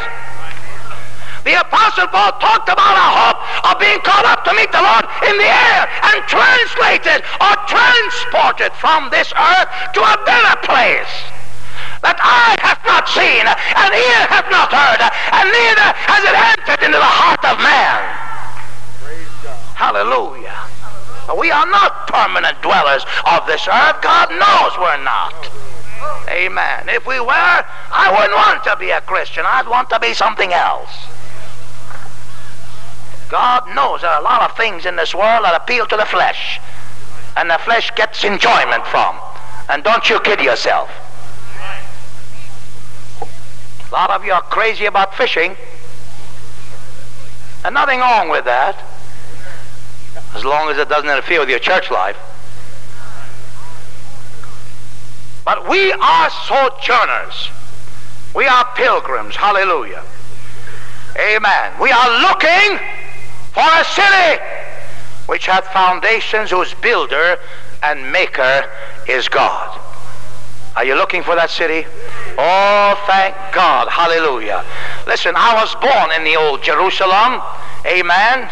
The 1.47 1.55
Apostle 1.55 2.11
Paul 2.11 2.35
talked 2.43 2.67
about 2.67 2.99
a 2.99 3.07
hope 3.07 3.39
of 3.71 3.79
being 3.79 4.03
called 4.03 4.27
up 4.27 4.43
to 4.43 4.51
meet 4.51 4.67
the 4.67 4.83
Lord 4.83 5.07
in 5.31 5.35
the 5.39 5.47
air 5.47 5.87
and 6.11 6.19
translated 6.27 7.23
or 7.39 7.55
transported 7.71 8.75
from 8.75 9.07
this 9.15 9.31
earth 9.31 9.71
to 9.95 10.03
a 10.03 10.19
better 10.27 10.59
place 10.67 11.13
that 12.03 12.19
eye 12.19 12.59
hath 12.59 12.83
not 12.83 13.07
seen 13.07 13.47
and 13.47 13.89
ear 13.95 14.21
hath 14.27 14.51
not 14.51 14.75
heard 14.75 14.99
and 14.99 15.47
neither 15.47 15.87
has 16.11 16.21
it 16.27 16.35
entered 16.35 16.83
into 16.83 16.99
the 16.99 17.13
heart 17.15 17.39
of 17.47 17.55
man. 17.63 18.03
Hallelujah. 19.71 20.67
We 21.31 21.47
are 21.47 21.69
not 21.71 22.11
permanent 22.11 22.59
dwellers 22.59 23.07
of 23.23 23.47
this 23.47 23.63
earth. 23.71 24.03
God 24.03 24.35
knows 24.35 24.75
we're 24.75 24.99
not. 24.99 25.47
Amen. 26.27 26.91
If 26.91 27.07
we 27.07 27.23
were, 27.23 27.63
I 27.95 28.11
wouldn't 28.11 28.35
want 28.35 28.67
to 28.67 28.75
be 28.75 28.91
a 28.91 28.99
Christian. 28.99 29.47
I'd 29.47 29.71
want 29.71 29.89
to 29.95 29.99
be 30.03 30.11
something 30.11 30.51
else. 30.51 31.16
God 33.29 33.75
knows 33.75 34.01
there 34.01 34.09
are 34.09 34.21
a 34.21 34.23
lot 34.23 34.49
of 34.49 34.55
things 34.55 34.85
in 34.85 34.95
this 34.95 35.13
world 35.13 35.43
that 35.43 35.53
appeal 35.55 35.85
to 35.87 35.97
the 35.97 36.05
flesh, 36.05 36.59
and 37.35 37.49
the 37.49 37.57
flesh 37.57 37.91
gets 37.95 38.23
enjoyment 38.23 38.85
from. 38.87 39.17
And 39.69 39.83
don't 39.83 40.09
you 40.09 40.19
kid 40.21 40.39
yourself. 40.39 40.89
A 43.21 43.93
lot 43.93 44.09
of 44.11 44.25
you 44.25 44.31
are 44.31 44.41
crazy 44.41 44.85
about 44.85 45.13
fishing, 45.15 45.55
and 47.63 47.73
nothing 47.73 47.99
wrong 47.99 48.29
with 48.29 48.45
that, 48.45 48.81
as 50.35 50.45
long 50.45 50.69
as 50.69 50.77
it 50.77 50.87
doesn't 50.87 51.09
interfere 51.09 51.39
with 51.39 51.49
your 51.49 51.59
church 51.59 51.91
life. 51.91 52.17
But 55.43 55.69
we 55.69 55.93
are 55.93 56.29
sojourners. 56.29 57.49
We 58.35 58.45
are 58.45 58.65
pilgrims. 58.75 59.35
Hallelujah. 59.35 60.03
Amen. 61.17 61.73
We 61.81 61.91
are 61.91 62.21
looking 62.21 62.79
for 63.57 63.81
a 63.81 63.83
city 63.85 64.37
which 65.25 65.47
hath 65.47 65.65
foundations 65.73 66.51
whose 66.51 66.75
builder 66.75 67.37
and 67.81 68.11
maker 68.11 68.69
is 69.07 69.27
God. 69.27 69.81
Are 70.75 70.85
you 70.85 70.93
looking 70.93 71.23
for 71.23 71.33
that 71.33 71.49
city? 71.49 71.89
Oh, 72.37 72.93
thank 73.09 73.33
God. 73.49 73.89
Hallelujah. 73.89 74.63
Listen, 75.07 75.33
I 75.35 75.57
was 75.57 75.73
born 75.81 76.13
in 76.13 76.21
the 76.21 76.37
old 76.37 76.61
Jerusalem. 76.61 77.41
Amen. 77.81 78.45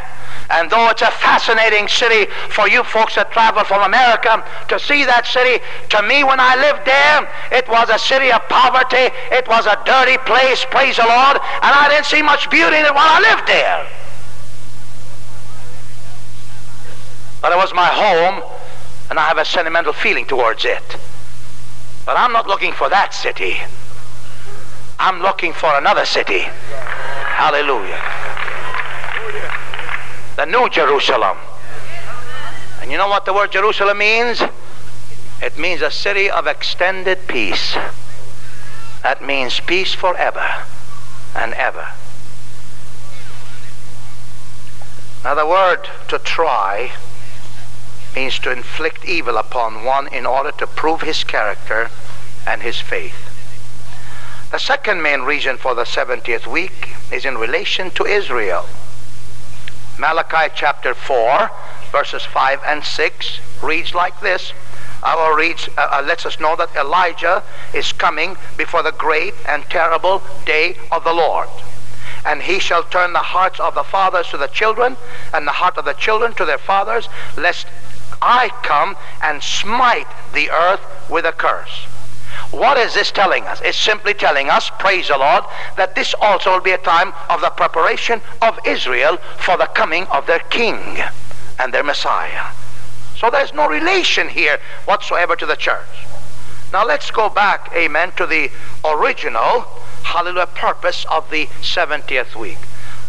And 0.50 0.74
though 0.74 0.90
it's 0.90 1.04
a 1.06 1.14
fascinating 1.22 1.88
city 1.88 2.26
for 2.50 2.68
you 2.68 2.82
folks 2.84 3.14
that 3.14 3.30
travel 3.30 3.64
from 3.64 3.86
America 3.86 4.42
to 4.70 4.80
see 4.82 5.06
that 5.06 5.30
city, 5.30 5.62
to 5.94 6.02
me 6.02 6.26
when 6.26 6.42
I 6.42 6.58
lived 6.58 6.82
there, 6.82 7.30
it 7.54 7.70
was 7.70 7.94
a 7.94 8.02
city 8.02 8.34
of 8.34 8.42
poverty. 8.50 9.14
It 9.30 9.46
was 9.46 9.70
a 9.70 9.78
dirty 9.86 10.18
place, 10.26 10.66
praise 10.74 10.98
the 10.98 11.06
Lord. 11.06 11.38
And 11.62 11.72
I 11.78 11.94
didn't 11.94 12.10
see 12.10 12.26
much 12.26 12.50
beauty 12.50 12.82
in 12.82 12.90
it 12.90 12.94
while 12.98 13.06
I 13.06 13.22
lived 13.22 13.46
there. 13.46 13.86
But 17.46 17.52
it 17.52 17.58
was 17.58 17.76
my 17.76 17.86
home, 17.86 18.42
and 19.12 19.20
I 19.20 19.28
have 19.28 19.38
a 19.38 19.46
sentimental 19.46 19.94
feeling 19.94 20.26
towards 20.26 20.66
it. 20.66 20.98
But 22.04 22.18
I'm 22.18 22.34
not 22.34 22.48
looking 22.48 22.72
for 22.72 22.90
that 22.90 23.14
city. 23.14 23.58
I'm 24.98 25.22
looking 25.22 25.54
for 25.54 25.70
another 25.78 26.06
city. 26.06 26.40
Hallelujah. 26.40 28.02
The 30.38 30.48
New 30.48 30.68
Jerusalem. 30.70 31.38
And 32.82 32.92
you 32.92 32.98
know 32.98 33.10
what 33.10 33.26
the 33.26 33.34
word 33.34 33.52
Jerusalem 33.52 34.00
means? 34.00 34.42
It 35.40 35.56
means 35.56 35.84
a 35.84 35.92
city 35.92 36.32
of 36.32 36.48
extended 36.48 37.28
peace. 37.28 37.78
That 39.04 39.24
means 39.24 39.60
peace 39.60 39.94
forever 39.94 40.66
and 41.36 41.54
ever. 41.54 41.90
Now, 45.24 45.36
the 45.36 45.46
word 45.46 45.88
to 46.08 46.18
try 46.18 46.92
means 48.16 48.40
to 48.40 48.52
inflict 48.52 49.06
evil 49.06 49.38
upon 49.38 49.84
one 49.84 50.08
in 50.08 50.26
order 50.26 50.52
to 50.52 50.68
prove 50.68 51.02
his 51.02 51.24
character 51.24 51.90
and 52.48 52.62
his 52.62 52.80
faith. 52.80 53.32
The 54.52 54.60
second 54.60 55.02
main 55.02 55.22
reason 55.22 55.58
for 55.58 55.76
the 55.76 55.84
70th 55.84 56.48
week 56.48 56.96
is 57.12 57.26
in 57.26 57.38
relation 57.38 57.92
to 57.92 58.06
Israel. 58.06 58.66
Malachi 59.98 60.52
chapter 60.56 60.94
4, 60.94 61.50
verses 61.92 62.24
5 62.24 62.62
and 62.66 62.84
6 62.84 63.40
reads 63.64 63.94
like 63.94 64.20
this. 64.20 64.54
Our 65.04 65.36
reads 65.38 65.70
uh, 65.78 65.88
uh, 65.92 66.04
lets 66.06 66.26
us 66.26 66.40
know 66.40 66.56
that 66.56 66.76
Elijah 66.76 67.44
is 67.74 67.92
coming 67.92 68.38
before 68.58 68.84
the 68.84 68.92
great 68.92 69.34
and 69.48 69.64
terrible 69.66 70.22
day 70.46 70.78
of 70.92 71.04
the 71.04 71.14
Lord. 71.14 71.48
And 72.26 72.42
he 72.42 72.60
shall 72.60 72.84
turn 72.84 73.14
the 73.14 73.20
hearts 73.20 73.60
of 73.60 73.76
the 73.76 73.84
fathers 73.84 74.28
to 74.30 74.38
the 74.38 74.48
children, 74.48 74.98
and 75.34 75.48
the 75.48 75.52
heart 75.52 75.78
of 75.78 75.86
the 75.86 75.94
children 75.94 76.34
to 76.34 76.46
their 76.46 76.58
fathers, 76.58 77.08
lest 77.38 77.68
I 78.22 78.50
come 78.64 78.96
and 79.22 79.42
smite 79.42 80.08
the 80.34 80.50
earth 80.50 80.82
with 81.10 81.26
a 81.26 81.32
curse. 81.32 81.88
What 82.52 82.78
is 82.78 82.94
this 82.94 83.12
telling 83.12 83.44
us? 83.46 83.62
It's 83.64 83.78
simply 83.78 84.14
telling 84.14 84.50
us, 84.50 84.70
praise 84.80 85.08
the 85.08 85.18
Lord, 85.18 85.44
that 85.78 85.96
this 85.96 86.14
also 86.22 86.54
will 86.54 86.62
be 86.62 86.72
a 86.72 86.78
time 86.78 87.14
of 87.30 87.42
the 87.42 87.50
preparation 87.50 88.22
of 88.42 88.60
Israel 88.66 89.18
for 89.38 89.58
the 89.58 89.68
coming 89.68 90.06
of 90.08 90.28
their 90.28 90.40
king 90.40 91.00
and 91.60 91.74
their 91.74 91.84
Messiah. 91.84 92.52
So 93.18 93.30
there's 93.30 93.54
no 93.54 93.68
relation 93.68 94.30
here 94.30 94.60
whatsoever 94.86 95.36
to 95.36 95.46
the 95.46 95.56
church. 95.56 96.06
Now 96.74 96.86
let's 96.86 97.12
go 97.12 97.30
back, 97.30 97.72
amen, 97.74 98.12
to 98.18 98.26
the 98.26 98.52
original, 98.84 99.62
hallelujah, 100.04 100.48
purpose 100.48 101.06
of 101.10 101.30
the 101.30 101.46
70th 101.62 102.36
week. 102.36 102.60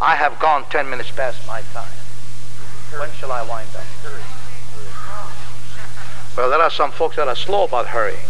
I 0.01 0.17
have 0.17 0.39
gone 0.39 0.65
10 0.71 0.89
minutes 0.89 1.11
past 1.11 1.47
my 1.47 1.63
time. 1.73 1.91
When 2.99 3.11
shall 3.13 3.33
I 3.33 3.43
wind 3.43 3.69
up? 3.77 3.85
Well, 6.37 6.51
there 6.51 6.61
are 6.61 6.71
some 6.71 6.93
folks 6.93 7.17
that 7.17 7.29
are 7.29 7.35
slow 7.35 7.65
about 7.65 7.87
hurrying. 7.87 8.21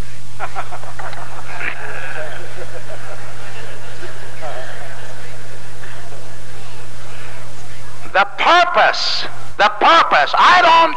the 8.12 8.24
purpose, 8.38 9.26
the 9.58 9.72
purpose. 9.82 10.30
I 10.38 10.62
don't 10.62 10.94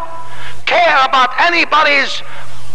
care 0.68 1.04
about 1.04 1.34
anybody's 1.42 2.22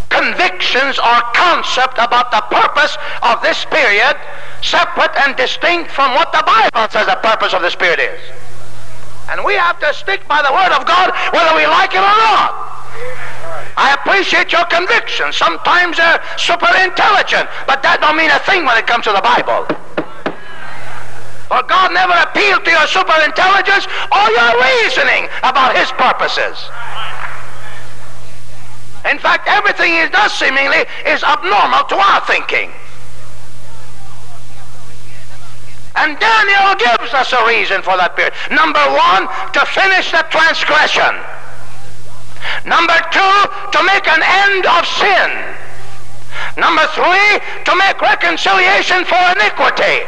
convictions 0.09 0.99
or 0.99 1.15
concept 1.31 1.95
about 1.97 2.29
the 2.31 2.43
purpose 2.51 2.97
of 3.23 3.41
this 3.41 3.63
period, 3.71 4.17
separate 4.61 5.15
and 5.23 5.35
distinct 5.37 5.91
from 5.91 6.13
what 6.13 6.33
the 6.33 6.43
Bible 6.45 6.91
says 6.91 7.07
the 7.07 7.15
purpose 7.23 7.53
of 7.53 7.61
this 7.61 7.75
period 7.75 7.99
is. 7.99 8.19
And 9.29 9.43
we 9.45 9.55
have 9.55 9.79
to 9.79 9.93
stick 9.93 10.27
by 10.27 10.41
the 10.43 10.51
Word 10.51 10.75
of 10.75 10.85
God 10.85 11.15
whether 11.31 11.55
we 11.55 11.65
like 11.65 11.95
it 11.95 12.03
or 12.03 12.17
not. 12.19 12.75
I 13.77 13.93
appreciate 13.93 14.51
your 14.51 14.65
convictions. 14.65 15.35
Sometimes 15.35 15.97
they're 15.97 16.23
super 16.37 16.71
intelligent, 16.79 17.49
but 17.67 17.83
that 17.83 17.99
don't 17.99 18.15
mean 18.15 18.31
a 18.31 18.39
thing 18.47 18.63
when 18.63 18.77
it 18.79 18.87
comes 18.87 19.03
to 19.03 19.11
the 19.11 19.23
Bible. 19.23 19.67
For 21.51 21.61
God 21.67 21.93
never 21.93 22.15
appealed 22.25 22.63
to 22.65 22.71
your 22.71 22.87
super 22.87 23.19
intelligence 23.21 23.85
or 24.09 24.25
your 24.31 24.51
reasoning 24.63 25.27
about 25.43 25.75
his 25.75 25.91
purposes. 25.93 26.55
In 29.05 29.19
fact, 29.19 29.45
everything 29.45 29.93
he 29.93 30.07
does 30.09 30.33
seemingly 30.33 30.87
is 31.05 31.21
abnormal 31.21 31.83
to 31.91 31.95
our 31.99 32.25
thinking. 32.25 32.71
And 35.95 36.17
Daniel 36.19 36.75
gives 36.75 37.13
us 37.13 37.31
a 37.31 37.45
reason 37.47 37.81
for 37.83 37.95
that 37.95 38.15
period. 38.15 38.33
Number 38.51 38.81
one, 38.81 39.29
to 39.53 39.61
finish 39.71 40.11
the 40.11 40.25
transgression. 40.27 41.13
Number 42.65 42.97
two, 43.11 43.35
to 43.71 43.79
make 43.83 44.07
an 44.07 44.21
end 44.21 44.65
of 44.65 44.85
sin. 44.85 45.29
Number 46.57 46.85
three, 46.95 47.39
to 47.65 47.75
make 47.75 47.99
reconciliation 48.01 49.05
for 49.05 49.21
iniquity. 49.35 50.07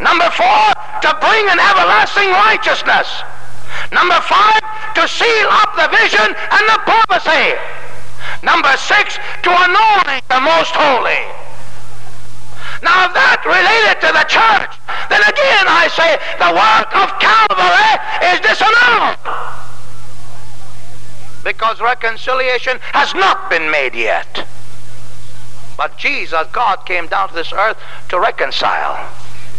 Number 0.00 0.30
four, 0.30 0.62
to 1.02 1.10
bring 1.20 1.44
an 1.48 1.58
everlasting 1.58 2.30
righteousness. 2.30 3.08
Number 3.92 4.20
five, 4.22 4.62
to 4.94 5.08
seal 5.08 5.48
up 5.50 5.74
the 5.76 5.88
vision 5.96 6.28
and 6.28 6.64
the 6.68 6.78
prophecy. 6.84 7.58
Number 8.42 8.76
six, 8.76 9.18
to 9.42 9.50
anoint 9.50 10.24
the 10.28 10.40
most 10.40 10.72
holy. 10.74 11.22
Now, 12.82 13.06
if 13.06 13.14
that 13.14 13.38
related 13.46 14.02
to 14.02 14.10
the 14.10 14.26
church, 14.26 14.74
then 15.06 15.22
again 15.22 15.64
I 15.70 15.86
say 15.86 16.18
the 16.42 16.50
work 16.50 16.90
of 16.98 17.14
Calvary 17.22 17.94
is 18.34 18.42
disannulled. 18.42 19.61
Because 21.44 21.80
reconciliation 21.80 22.78
has 22.92 23.14
not 23.14 23.50
been 23.50 23.70
made 23.70 23.94
yet. 23.94 24.46
But 25.76 25.98
Jesus, 25.98 26.46
God, 26.52 26.86
came 26.86 27.08
down 27.08 27.28
to 27.30 27.34
this 27.34 27.52
earth 27.52 27.78
to 28.10 28.20
reconcile. 28.20 29.10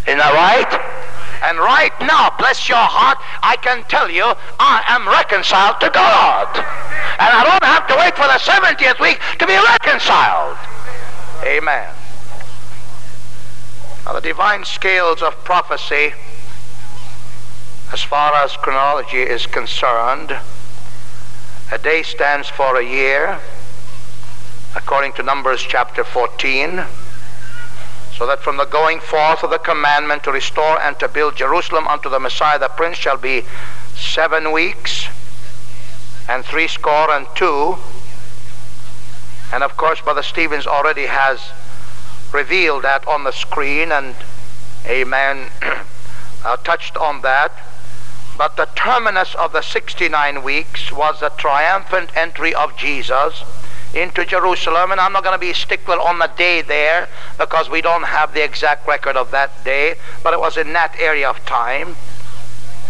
Isn't 0.08 0.20
that 0.20 0.34
right? 0.34 1.04
And 1.44 1.58
right 1.58 1.92
now, 2.00 2.32
bless 2.38 2.70
your 2.70 2.78
heart, 2.78 3.18
I 3.44 3.58
can 3.58 3.84
tell 3.90 4.10
you 4.10 4.24
I 4.60 4.84
am 4.88 5.08
reconciled 5.08 5.82
to 5.82 5.90
God. 5.90 6.48
And 6.56 7.30
I 7.30 7.44
don't 7.44 7.64
have 7.64 7.88
to 7.88 7.96
wait 8.00 8.16
for 8.16 8.24
the 8.24 8.40
70th 8.40 9.00
week 9.02 9.20
to 9.40 9.48
be 9.48 9.56
reconciled. 9.56 10.58
Amen. 11.44 11.90
Now, 14.06 14.14
the 14.14 14.22
divine 14.22 14.64
scales 14.64 15.22
of 15.22 15.44
prophecy, 15.44 16.14
as 17.92 18.04
far 18.04 18.34
as 18.36 18.56
chronology 18.58 19.22
is 19.22 19.46
concerned, 19.46 20.38
a 21.72 21.78
day 21.78 22.04
stands 22.04 22.50
for 22.50 22.78
a 22.78 22.84
year, 22.84 23.40
according 24.76 25.14
to 25.14 25.24
Numbers 25.24 25.62
chapter 25.62 26.04
14 26.04 26.84
so 28.18 28.28
that 28.28 28.40
from 28.40 28.58
the 28.58 28.66
going 28.66 29.00
forth 29.00 29.44
of 29.44 29.50
the 29.50 29.58
commandment 29.58 30.24
to 30.24 30.32
restore 30.32 30.80
and 30.82 30.98
to 31.00 31.08
build 31.08 31.36
Jerusalem 31.36 31.88
unto 31.88 32.10
the 32.10 32.20
Messiah 32.20 32.60
the 32.60 32.68
Prince 32.68 32.98
shall 32.98 33.18
be 33.18 33.44
seven 33.96 34.52
weeks 34.52 35.08
and 36.30 36.46
three 36.46 36.68
score 36.68 37.12
and 37.12 37.28
two. 37.36 37.76
And 39.52 39.64
of 39.64 39.76
course, 39.78 40.02
Brother 40.02 40.24
Stevens 40.24 40.68
already 40.68 41.06
has 41.06 41.52
revealed 42.32 42.84
that 42.84 43.08
on 43.08 43.24
the 43.24 43.32
screen, 43.32 43.92
and 43.92 44.16
Amen 44.86 45.50
uh, 46.46 46.58
touched 46.58 46.98
on 46.98 47.22
that. 47.22 47.52
But 48.38 48.58
the 48.58 48.68
terminus 48.76 49.36
of 49.36 49.54
the 49.54 49.62
69 49.62 50.44
weeks 50.44 50.92
was 50.92 51.20
the 51.20 51.30
triumphant 51.30 52.16
entry 52.16 52.54
of 52.54 52.76
Jesus 52.76 53.44
into 53.94 54.26
Jerusalem, 54.26 54.92
and 54.92 55.00
I'm 55.00 55.14
not 55.14 55.24
going 55.24 55.36
to 55.36 55.40
be 55.40 55.54
stickler 55.54 56.00
on 56.00 56.18
the 56.18 56.32
day 56.36 56.62
there 56.62 57.08
because 57.38 57.70
we 57.70 57.82
don't 57.82 58.04
have 58.04 58.34
the 58.34 58.44
exact 58.44 58.88
record 58.88 59.16
of 59.16 59.30
that 59.32 59.64
day, 59.64 59.96
but 60.24 60.34
it 60.34 60.40
was 60.40 60.58
in 60.58 60.74
that 60.74 60.96
area 61.00 61.30
of 61.30 61.46
time. 61.46 61.96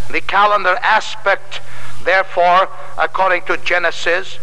The 0.10 0.22
calendar 0.22 0.78
aspect, 0.82 1.60
therefore, 2.03 2.70
according 2.98 3.44
to 3.44 3.57
Genesis, 3.57 4.40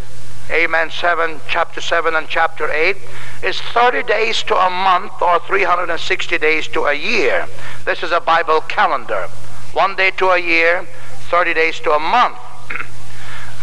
Amen, 0.51 0.90
7, 0.90 1.40
chapter 1.48 1.81
7 1.81 2.14
and 2.14 2.28
chapter 2.28 2.68
8, 2.68 2.97
is 3.44 3.60
30 3.60 4.02
days 4.02 4.43
to 4.43 4.56
a 4.56 4.68
month 4.68 5.22
or 5.22 5.39
360 5.39 6.39
days 6.39 6.66
to 6.68 6.86
a 6.86 6.94
year. 6.94 7.47
This 7.85 8.02
is 8.02 8.10
a 8.10 8.20
Bible 8.20 8.60
calendar. 8.62 9.28
One 9.72 9.97
day 9.97 10.10
to 10.12 10.30
a 10.30 10.38
year, 10.38 10.86
30 11.30 11.55
days 11.55 11.80
to 11.80 11.92
a 11.92 11.98
month. 11.98 12.36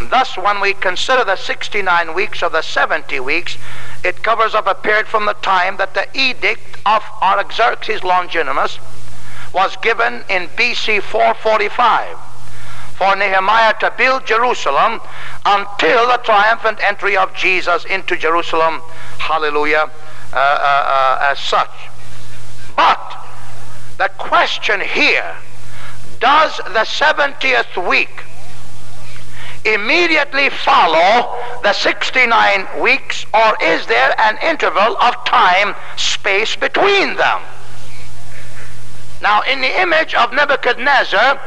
Thus, 0.10 0.36
when 0.36 0.60
we 0.60 0.74
consider 0.74 1.24
the 1.24 1.36
69 1.36 2.14
weeks 2.14 2.42
of 2.42 2.52
the 2.52 2.62
70 2.62 3.20
weeks, 3.20 3.58
it 4.04 4.22
covers 4.22 4.54
up 4.54 4.66
a 4.66 4.74
period 4.74 5.06
from 5.06 5.26
the 5.26 5.34
time 5.34 5.76
that 5.76 5.94
the 5.94 6.06
edict 6.14 6.78
of 6.86 7.02
Artaxerxes 7.20 8.02
Longimanus 8.02 8.78
was 9.52 9.76
given 9.76 10.24
in 10.28 10.48
BC 10.48 11.02
445 11.02 12.16
for 12.94 13.14
Nehemiah 13.14 13.74
to 13.80 13.92
build 13.96 14.26
Jerusalem 14.26 15.00
until 15.44 16.08
the 16.08 16.20
triumphant 16.24 16.78
entry 16.82 17.16
of 17.16 17.34
Jesus 17.34 17.84
into 17.84 18.16
Jerusalem. 18.16 18.80
Hallelujah. 19.18 19.90
Uh, 20.32 20.36
uh, 20.36 20.38
uh, 20.40 21.30
as 21.32 21.38
such. 21.38 21.70
But 22.76 23.26
the 23.96 24.10
question 24.18 24.80
here 24.82 25.36
does 26.20 26.56
the 26.58 26.84
70th 26.84 27.88
week 27.88 28.24
immediately 29.64 30.50
follow 30.50 31.36
the 31.62 31.72
69 31.72 32.80
weeks, 32.80 33.26
or 33.34 33.56
is 33.62 33.86
there 33.86 34.18
an 34.20 34.38
interval 34.42 34.96
of 34.98 35.24
time 35.24 35.74
space 35.96 36.56
between 36.56 37.16
them? 37.16 37.42
Now, 39.20 39.42
in 39.42 39.60
the 39.60 39.80
image 39.80 40.14
of 40.14 40.32
Nebuchadnezzar, 40.32 41.40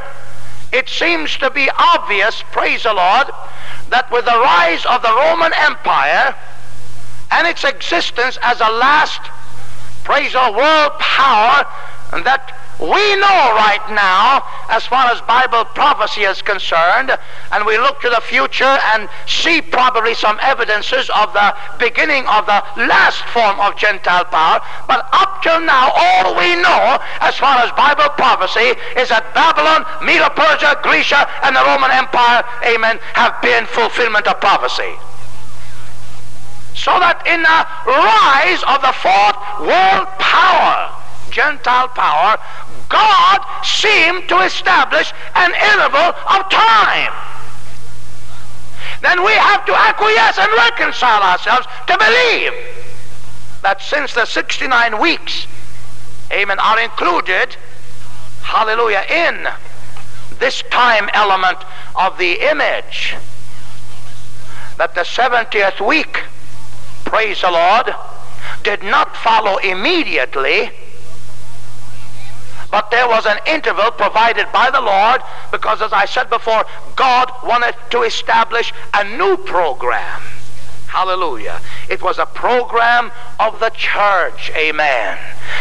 it 0.72 0.88
seems 0.88 1.36
to 1.38 1.50
be 1.50 1.70
obvious, 1.78 2.42
praise 2.52 2.82
the 2.82 2.94
Lord, 2.94 3.28
that 3.88 4.10
with 4.10 4.24
the 4.24 4.30
rise 4.30 4.84
of 4.86 5.02
the 5.02 5.12
Roman 5.12 5.52
Empire 5.54 6.34
and 7.30 7.46
its 7.46 7.64
existence 7.64 8.38
as 8.42 8.60
a 8.60 8.70
last, 8.70 9.20
praise 10.04 10.32
the 10.32 10.54
world 10.56 10.92
power, 10.98 11.66
and 12.12 12.24
that 12.24 12.61
we 12.82 13.14
know 13.16 13.54
right 13.54 13.84
now, 13.94 14.42
as 14.68 14.84
far 14.86 15.06
as 15.06 15.20
Bible 15.22 15.64
prophecy 15.64 16.22
is 16.22 16.42
concerned, 16.42 17.16
and 17.52 17.64
we 17.64 17.78
look 17.78 18.00
to 18.00 18.10
the 18.10 18.20
future 18.20 18.76
and 18.94 19.08
see 19.26 19.62
probably 19.62 20.14
some 20.14 20.38
evidences 20.42 21.08
of 21.14 21.32
the 21.32 21.54
beginning 21.78 22.26
of 22.26 22.46
the 22.46 22.62
last 22.76 23.22
form 23.30 23.60
of 23.60 23.76
Gentile 23.76 24.24
power, 24.24 24.60
but 24.88 25.06
up 25.12 25.42
till 25.42 25.60
now, 25.60 25.92
all 25.94 26.34
we 26.34 26.56
know, 26.56 26.98
as 27.20 27.36
far 27.36 27.62
as 27.62 27.70
Bible 27.72 28.10
prophecy, 28.18 28.74
is 28.98 29.08
that 29.10 29.30
Babylon, 29.32 29.86
Medo-Persia, 30.02 30.80
Grecia, 30.82 31.28
and 31.46 31.54
the 31.54 31.62
Roman 31.62 31.90
Empire, 31.92 32.42
amen, 32.66 32.98
have 33.14 33.40
been 33.42 33.64
fulfillment 33.66 34.26
of 34.26 34.40
prophecy. 34.40 34.98
So 36.74 36.98
that 36.98 37.22
in 37.30 37.42
the 37.46 37.60
rise 37.86 38.62
of 38.66 38.82
the 38.82 38.90
fourth 38.98 39.38
world 39.62 40.08
power, 40.18 40.90
Gentile 41.30 41.88
power, 41.88 42.36
God 42.92 43.40
seemed 43.64 44.28
to 44.28 44.38
establish 44.40 45.12
an 45.34 45.50
interval 45.54 46.12
of 46.28 46.50
time. 46.50 47.12
Then 49.00 49.24
we 49.24 49.32
have 49.32 49.64
to 49.64 49.74
acquiesce 49.74 50.38
and 50.38 50.52
reconcile 50.52 51.22
ourselves 51.22 51.66
to 51.88 51.98
believe 51.98 52.52
that 53.62 53.80
since 53.80 54.12
the 54.12 54.26
69 54.26 55.00
weeks, 55.00 55.46
amen, 56.30 56.58
are 56.60 56.78
included, 56.78 57.56
hallelujah, 58.42 59.04
in 59.08 59.48
this 60.38 60.62
time 60.70 61.08
element 61.14 61.58
of 61.96 62.18
the 62.18 62.48
image, 62.50 63.14
that 64.76 64.94
the 64.94 65.02
70th 65.02 65.84
week, 65.86 66.22
praise 67.04 67.40
the 67.40 67.50
Lord, 67.50 67.94
did 68.62 68.82
not 68.82 69.16
follow 69.16 69.56
immediately 69.58 70.70
but 72.72 72.90
there 72.90 73.06
was 73.06 73.26
an 73.26 73.38
interval 73.46 73.90
provided 73.92 74.50
by 74.50 74.70
the 74.70 74.80
Lord 74.80 75.20
because, 75.52 75.82
as 75.82 75.92
I 75.92 76.06
said 76.06 76.30
before, 76.30 76.64
God 76.96 77.30
wanted 77.44 77.76
to 77.90 78.02
establish 78.02 78.72
a 78.94 79.04
new 79.16 79.36
program. 79.36 80.22
Hallelujah. 80.88 81.60
It 81.88 82.02
was 82.02 82.18
a 82.18 82.26
program 82.26 83.12
of 83.38 83.60
the 83.60 83.70
church. 83.70 84.50
Amen. 84.56 85.18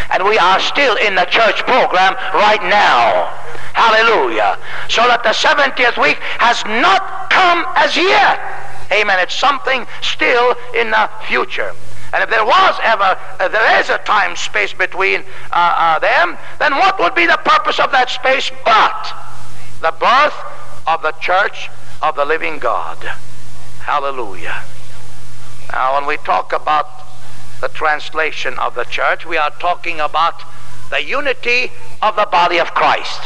And 0.09 0.23
we 0.23 0.37
are 0.37 0.59
still 0.59 0.95
in 0.95 1.15
the 1.15 1.25
church 1.25 1.63
program 1.63 2.15
right 2.33 2.63
now. 2.63 3.27
Hallelujah. 3.73 4.57
So 4.89 5.07
that 5.07 5.23
the 5.23 5.35
70th 5.35 6.01
week 6.01 6.17
has 6.39 6.63
not 6.65 7.29
come 7.29 7.65
as 7.75 7.95
yet. 7.95 8.39
Amen. 8.91 9.19
It's 9.19 9.35
something 9.35 9.85
still 10.01 10.55
in 10.75 10.91
the 10.91 11.09
future. 11.27 11.73
And 12.13 12.23
if 12.23 12.29
there 12.29 12.45
was 12.45 12.79
ever, 12.83 13.17
uh, 13.39 13.47
there 13.47 13.79
is 13.79 13.89
a 13.89 13.97
time 13.99 14.35
space 14.35 14.73
between 14.73 15.21
uh, 15.51 15.75
uh, 15.77 15.99
them, 15.99 16.37
then 16.59 16.73
what 16.73 16.99
would 16.99 17.15
be 17.15 17.25
the 17.25 17.39
purpose 17.43 17.79
of 17.79 17.91
that 17.91 18.09
space 18.09 18.51
but 18.65 19.13
the 19.79 19.91
birth 19.97 20.35
of 20.87 21.01
the 21.01 21.13
church 21.13 21.69
of 22.01 22.15
the 22.15 22.25
living 22.25 22.59
God? 22.59 22.97
Hallelujah. 23.79 24.61
Now, 25.71 25.95
when 25.95 26.05
we 26.05 26.17
talk 26.17 26.51
about 26.51 26.87
the 27.61 27.69
translation 27.69 28.59
of 28.59 28.75
the 28.75 28.83
church, 28.83 29.25
we 29.25 29.37
are 29.37 29.51
talking 29.51 30.01
about 30.01 30.43
the 30.89 31.01
unity 31.01 31.71
of 32.01 32.17
the 32.17 32.27
body 32.29 32.59
of 32.59 32.73
Christ. 32.73 33.21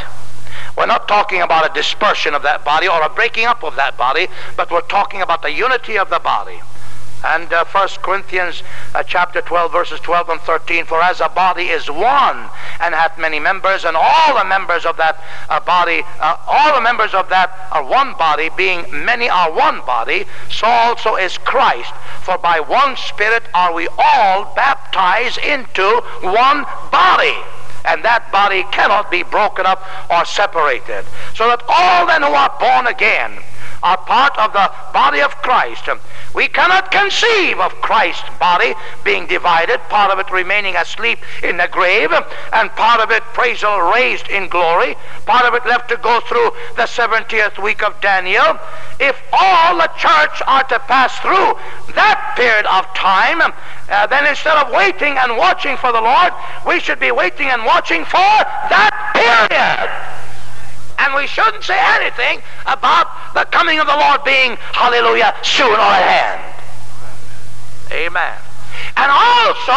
We're 0.77 0.85
not 0.85 1.07
talking 1.07 1.41
about 1.41 1.69
a 1.69 1.73
dispersion 1.73 2.35
of 2.35 2.43
that 2.43 2.63
body 2.63 2.87
or 2.87 3.01
a 3.01 3.09
breaking 3.09 3.45
up 3.45 3.63
of 3.63 3.75
that 3.77 3.97
body, 3.97 4.27
but 4.55 4.69
we're 4.69 4.81
talking 4.81 5.21
about 5.21 5.41
the 5.41 5.51
unity 5.51 5.97
of 5.97 6.09
the 6.09 6.19
body. 6.19 6.59
And 7.25 7.51
uh, 7.51 7.65
1 7.65 7.87
Corinthians 8.03 8.61
uh, 8.93 9.01
chapter 9.01 9.41
12, 9.41 9.71
verses 9.71 9.99
12 10.01 10.29
and 10.29 10.41
13, 10.41 10.85
For 10.85 11.01
as 11.01 11.21
a 11.21 11.29
body 11.29 11.63
is 11.63 11.89
one, 11.89 12.49
and 12.79 12.93
hath 12.93 13.17
many 13.17 13.39
members, 13.39 13.83
and 13.83 13.97
all 13.97 14.37
the 14.37 14.45
members 14.45 14.85
of 14.85 14.97
that 14.97 15.19
uh, 15.49 15.59
body, 15.59 16.03
uh, 16.19 16.37
all 16.45 16.75
the 16.75 16.81
members 16.81 17.13
of 17.13 17.29
that 17.29 17.67
are 17.71 17.83
one 17.83 18.13
body, 18.17 18.49
being 18.55 18.85
many 18.91 19.27
are 19.27 19.51
one 19.51 19.83
body, 19.85 20.25
so 20.51 20.67
also 20.67 21.15
is 21.15 21.37
Christ. 21.39 21.91
For 22.21 22.37
by 22.37 22.59
one 22.59 22.95
Spirit 22.95 23.43
are 23.55 23.73
we 23.73 23.87
all 23.97 24.53
baptized 24.55 25.39
into 25.39 26.01
one 26.21 26.65
body 26.91 27.35
and 27.87 28.03
that 28.03 28.31
body 28.31 28.63
cannot 28.71 29.11
be 29.11 29.21
broken 29.21 29.65
up 29.65 29.81
or 30.09 30.25
separated. 30.25 31.05
So 31.35 31.47
that 31.47 31.61
all 31.69 32.07
then 32.07 32.23
who 32.23 32.29
are 32.29 32.51
born 32.59 32.87
again 32.87 33.37
are 33.85 33.97
part 33.97 34.35
of 34.39 34.51
the 34.51 34.69
body 34.91 35.21
of 35.21 35.31
Christ. 35.45 35.87
We 36.33 36.47
cannot 36.47 36.91
conceive 36.91 37.59
of 37.59 37.71
Christ's 37.81 38.27
body 38.39 38.73
being 39.03 39.27
divided, 39.27 39.79
part 39.89 40.11
of 40.11 40.17
it 40.17 40.31
remaining 40.31 40.75
asleep 40.75 41.19
in 41.43 41.57
the 41.57 41.69
grave, 41.71 42.11
and 42.11 42.69
part 42.71 42.99
of 42.99 43.11
it, 43.11 43.21
praise 43.37 43.61
the 43.61 43.91
raised 43.93 44.27
in 44.27 44.49
glory, 44.49 44.97
part 45.27 45.45
of 45.45 45.53
it 45.53 45.65
left 45.67 45.89
to 45.89 45.97
go 45.97 46.19
through 46.21 46.49
the 46.75 46.89
70th 46.89 47.61
week 47.61 47.83
of 47.83 48.01
Daniel. 48.01 48.57
If 48.99 49.21
all 49.31 49.77
the 49.77 49.91
church 49.97 50.41
are 50.47 50.63
to 50.63 50.79
pass 50.79 51.13
through 51.19 51.53
that 51.93 52.33
period 52.35 52.65
of 52.65 52.89
time, 52.95 53.53
uh, 53.89 54.07
then 54.07 54.25
instead 54.25 54.57
of 54.57 54.73
waiting 54.73 55.15
and 55.17 55.37
watching 55.37 55.77
for 55.77 55.91
the 55.91 56.01
Lord, 56.01 56.33
we 56.65 56.79
should 56.79 56.99
be 56.99 57.11
waiting 57.11 57.47
and 57.47 57.63
watching 57.63 58.03
for 58.03 58.33
that 58.73 58.89
period. 59.13 60.14
And 60.97 61.13
we 61.13 61.27
shouldn't 61.27 61.63
say 61.63 61.77
anything 61.77 62.41
about 62.65 63.07
the 63.33 63.45
coming 63.45 63.79
of 63.79 63.87
the 63.87 63.95
Lord 63.95 64.23
being, 64.23 64.55
hallelujah, 64.71 65.35
soon 65.43 65.71
or 65.71 65.91
at 65.91 66.07
hand. 66.07 66.55
Amen. 67.91 68.37
And 68.97 69.11
also, 69.11 69.75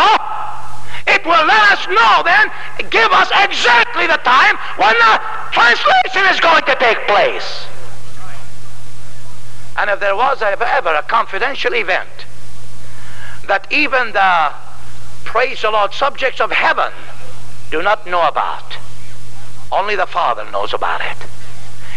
it 1.08 1.24
will 1.24 1.46
let 1.46 1.72
us 1.72 1.86
know 1.88 2.22
then, 2.24 2.50
give 2.90 3.10
us 3.12 3.30
exactly 3.34 4.06
the 4.06 4.20
time 4.22 4.56
when 4.76 4.94
the 4.94 5.20
translation 5.52 6.24
is 6.30 6.40
going 6.40 6.62
to 6.62 6.76
take 6.78 6.98
place. 7.06 7.66
And 9.78 9.90
if 9.90 10.00
there 10.00 10.16
was 10.16 10.42
ever, 10.42 10.64
a 10.64 11.02
confidential 11.02 11.74
event 11.74 12.26
that 13.46 13.66
even 13.70 14.12
the, 14.12 14.52
praise 15.24 15.62
the 15.62 15.70
Lord, 15.70 15.92
subjects 15.92 16.40
of 16.40 16.50
heaven 16.50 16.92
do 17.70 17.82
not 17.82 18.06
know 18.06 18.26
about, 18.26 18.76
only 19.70 19.96
the 19.96 20.06
Father 20.06 20.48
knows 20.50 20.72
about 20.72 21.00
it. 21.00 21.16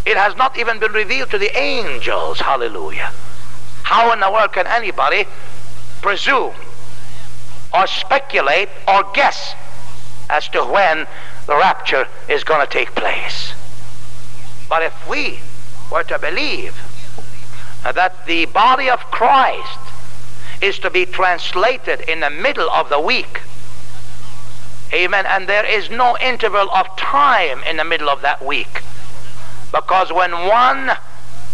It 0.06 0.18
has 0.18 0.36
not 0.36 0.58
even 0.58 0.80
been 0.80 0.94
revealed 0.94 1.30
to 1.32 1.38
the 1.38 1.56
angels. 1.58 2.40
Hallelujah. 2.40 3.12
How 3.84 4.12
in 4.14 4.20
the 4.20 4.32
world 4.32 4.54
can 4.54 4.68
anybody 4.68 5.26
presume 6.02 6.54
or 7.74 7.88
speculate 7.88 8.70
or 8.88 9.04
guess 9.14 9.56
as 10.30 10.48
to 10.50 10.64
when 10.64 11.08
the 11.46 11.56
rapture 11.56 12.08
is 12.28 12.44
going 12.44 12.66
to 12.66 12.72
take 12.72 12.96
place? 12.96 13.54
But 14.68 14.84
if 14.84 15.10
we 15.10 15.40
were 15.92 16.04
to 16.04 16.18
believe 16.18 16.76
that 17.84 18.26
the 18.26 18.46
body 18.46 18.90
of 18.90 19.00
Christ 19.12 19.80
is 20.62 20.80
to 20.80 20.90
be 20.90 21.06
translated 21.06 22.02
in 22.02 22.22
the 22.22 22.30
middle 22.30 22.70
of 22.70 22.90
the 22.90 23.00
week, 23.00 23.42
Amen. 24.94 25.26
And 25.26 25.48
there 25.48 25.66
is 25.66 25.90
no 25.90 26.18
interval 26.18 26.70
of 26.72 26.96
time 26.98 27.64
in 27.64 27.78
the 27.78 27.84
middle 27.84 28.10
of 28.10 28.22
that 28.22 28.46
week. 28.46 28.82
Because 29.72 30.12
when 30.12 30.32
one, 30.32 30.92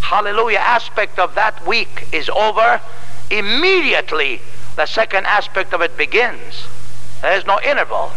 hallelujah, 0.01 0.57
aspect 0.57 1.19
of 1.19 1.35
that 1.35 1.65
week 1.65 2.07
is 2.11 2.30
over, 2.30 2.81
immediately 3.30 4.41
the 4.76 4.85
second 4.85 5.26
aspect 5.27 5.73
of 5.73 5.81
it 5.81 5.95
begins. 5.97 6.68
There 7.22 7.38
is 7.38 7.45
no 7.45 7.59
interval. 7.61 8.11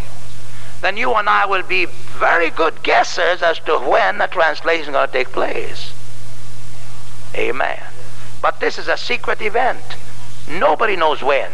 Then 0.80 0.96
you 0.96 1.12
and 1.14 1.28
I 1.28 1.44
will 1.44 1.62
be 1.62 1.84
very 1.84 2.50
good 2.50 2.82
guessers 2.82 3.42
as 3.42 3.58
to 3.60 3.78
when 3.78 4.18
the 4.18 4.26
translation 4.26 4.88
is 4.88 4.92
going 4.92 5.06
to 5.06 5.12
take 5.12 5.32
place. 5.32 5.92
Amen. 7.34 7.82
But 8.40 8.60
this 8.60 8.78
is 8.78 8.88
a 8.88 8.96
secret 8.96 9.42
event. 9.42 9.82
Nobody 10.48 10.96
knows 10.96 11.22
when. 11.22 11.50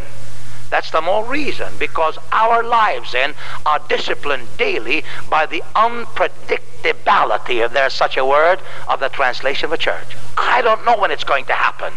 That's 0.69 0.91
the 0.91 1.01
more 1.01 1.25
reason 1.25 1.73
because 1.79 2.17
our 2.31 2.61
lives 2.63 3.13
then 3.13 3.35
are 3.65 3.79
disciplined 3.87 4.47
daily 4.57 5.03
by 5.29 5.45
the 5.45 5.63
unpredictability, 5.75 7.63
if 7.65 7.71
there's 7.71 7.93
such 7.93 8.17
a 8.17 8.25
word, 8.25 8.59
of 8.87 8.99
the 8.99 9.09
translation 9.09 9.65
of 9.65 9.73
a 9.73 9.77
church. 9.77 10.17
I 10.37 10.61
don't 10.61 10.85
know 10.85 10.97
when 10.97 11.11
it's 11.11 11.23
going 11.23 11.45
to 11.45 11.53
happen. 11.53 11.93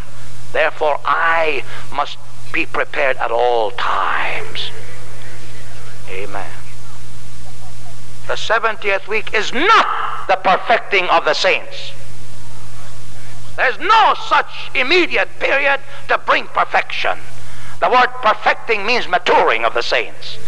Therefore, 0.53 1.01
I 1.05 1.65
must 1.93 2.19
be 2.53 2.67
prepared 2.67 3.17
at 3.17 3.31
all 3.31 3.71
times. 3.73 4.71
Amen. 6.09 6.51
The 8.27 8.35
70th 8.35 9.09
week 9.09 9.35
is 9.35 9.53
not 9.53 10.29
the 10.29 10.37
perfecting 10.37 11.07
of 11.07 11.25
the 11.25 11.35
saints. 11.35 11.93
There's 13.57 13.79
no 13.79 14.15
such 14.29 14.71
immediate 14.75 15.29
period 15.39 15.81
to 16.09 16.19
bring 16.19 16.47
perfection. 16.47 17.19
The 17.81 17.89
word 17.89 18.09
perfecting 18.23 18.85
means 18.85 19.09
maturing 19.09 19.65
of 19.65 19.75
the 19.75 19.83
saints. 19.83 20.39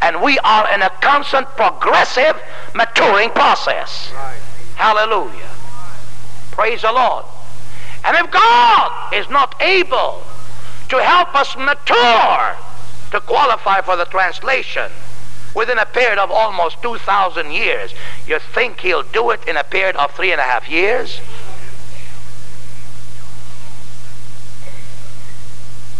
And 0.00 0.22
we 0.22 0.38
are 0.38 0.72
in 0.72 0.82
a 0.82 0.90
constant 1.00 1.46
progressive 1.48 2.40
maturing 2.74 3.30
process. 3.30 4.10
Hallelujah. 4.76 5.50
Praise 6.50 6.82
the 6.82 6.92
Lord. 6.92 7.24
And 8.04 8.16
if 8.16 8.30
God 8.30 9.12
is 9.14 9.28
not 9.28 9.60
able 9.60 10.22
to 10.88 11.02
help 11.02 11.34
us 11.34 11.56
mature 11.56 12.56
to 13.10 13.20
qualify 13.20 13.80
for 13.82 13.96
the 13.96 14.06
translation 14.06 14.90
within 15.54 15.78
a 15.78 15.86
period 15.86 16.18
of 16.18 16.30
almost 16.30 16.80
2,000 16.82 17.50
years, 17.50 17.92
you 18.26 18.38
think 18.38 18.80
He'll 18.80 19.02
do 19.02 19.30
it 19.30 19.40
in 19.46 19.56
a 19.56 19.64
period 19.64 19.96
of 19.96 20.12
three 20.12 20.32
and 20.32 20.40
a 20.40 20.44
half 20.44 20.68
years? 20.68 21.20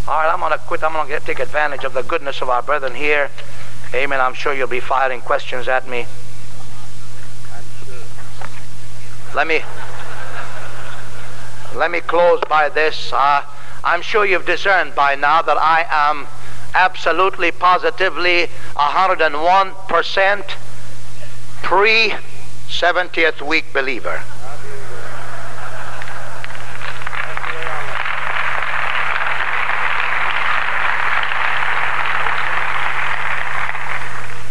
All 0.09 0.15
right, 0.15 0.33
I'm 0.33 0.41
going 0.41 0.53
to 0.53 0.59
quit. 0.59 0.83
I'm 0.83 0.95
going 0.95 1.07
to 1.07 1.21
take 1.21 1.39
advantage 1.39 1.85
of 1.85 1.93
the 1.93 2.01
goodness 2.01 2.41
of 2.41 2.49
our 2.49 2.63
brethren 2.63 2.95
here. 2.95 3.31
Amen. 3.93 4.23
I'm 4.23 4.33
sure 4.33 4.55
you'll 4.55 4.67
be 4.67 4.81
firing 4.81 5.21
questions 5.21 5.69
at 5.69 5.87
me. 5.87 6.07
Let 9.35 9.47
me 9.47 9.61
let 11.75 11.91
me 11.91 12.01
close 12.01 12.41
by 12.49 12.71
this. 12.71 13.13
Uh, 13.13 13.43
I'm 13.85 14.01
sure 14.01 14.25
you've 14.25 14.47
discerned 14.47 14.95
by 14.95 15.15
now 15.15 15.43
that 15.43 15.59
I 15.59 15.85
am 15.91 16.27
absolutely, 16.73 17.53
positively 17.53 18.49
101% 18.77 20.45
pre 21.63 22.15
70th 22.67 23.47
week 23.47 23.75
believer. 23.75 24.23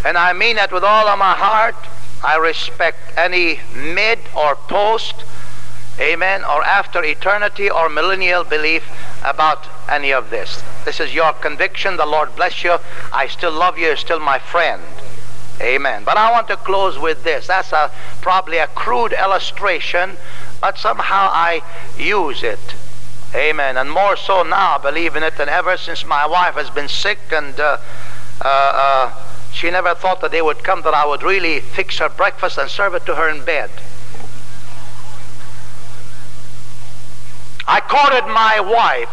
And 0.07 0.17
I 0.17 0.31
mean 0.31 0.55
that 0.55 0.71
with 0.71 0.85
all 0.85 1.09
of 1.09 1.19
my 1.19 1.33
heart. 1.33 1.75
I 2.23 2.37
respect 2.37 3.11
any 3.17 3.59
mid 3.75 4.19
or 4.33 4.55
post, 4.55 5.25
amen, 5.99 6.45
or 6.45 6.63
after 6.63 7.03
eternity 7.03 7.69
or 7.69 7.89
millennial 7.89 8.45
belief 8.45 8.89
about 9.21 9.67
any 9.89 10.13
of 10.13 10.29
this. 10.29 10.63
This 10.85 11.01
is 11.01 11.13
your 11.13 11.33
conviction. 11.33 11.97
The 11.97 12.05
Lord 12.05 12.37
bless 12.37 12.63
you. 12.63 12.77
I 13.11 13.27
still 13.27 13.51
love 13.51 13.77
you. 13.77 13.87
You're 13.87 13.97
still 13.97 14.21
my 14.21 14.39
friend. 14.39 14.81
Amen. 15.59 16.05
But 16.05 16.15
I 16.15 16.31
want 16.31 16.47
to 16.47 16.55
close 16.55 16.97
with 16.97 17.25
this. 17.25 17.47
That's 17.47 17.73
a, 17.73 17.91
probably 18.21 18.59
a 18.59 18.67
crude 18.67 19.11
illustration, 19.11 20.15
but 20.61 20.77
somehow 20.77 21.27
I 21.33 21.61
use 21.99 22.43
it. 22.43 22.75
Amen. 23.35 23.75
And 23.75 23.91
more 23.91 24.15
so 24.15 24.41
now, 24.41 24.77
I 24.77 24.81
believe 24.81 25.17
in 25.17 25.23
it 25.23 25.35
than 25.35 25.49
ever 25.49 25.75
since 25.75 26.05
my 26.05 26.25
wife 26.25 26.55
has 26.55 26.69
been 26.69 26.87
sick 26.87 27.19
and 27.29 27.59
uh, 27.59 27.77
uh, 28.41 28.47
uh, 28.47 29.26
she 29.57 29.71
never 29.71 29.95
thought 29.95 30.21
the 30.21 30.27
day 30.27 30.43
would 30.43 30.63
come 30.63 30.83
that 30.83 30.93
I 30.93 31.03
would 31.07 31.23
really 31.23 31.61
fix 31.61 31.97
her 31.97 32.09
breakfast 32.09 32.59
and 32.59 32.69
serve 32.69 32.93
it 32.93 33.07
to 33.07 33.15
her 33.15 33.27
in 33.27 33.43
bed. 33.43 33.71
I 37.67 37.79
courted 37.79 38.27
my 38.27 38.59
wife 38.59 39.09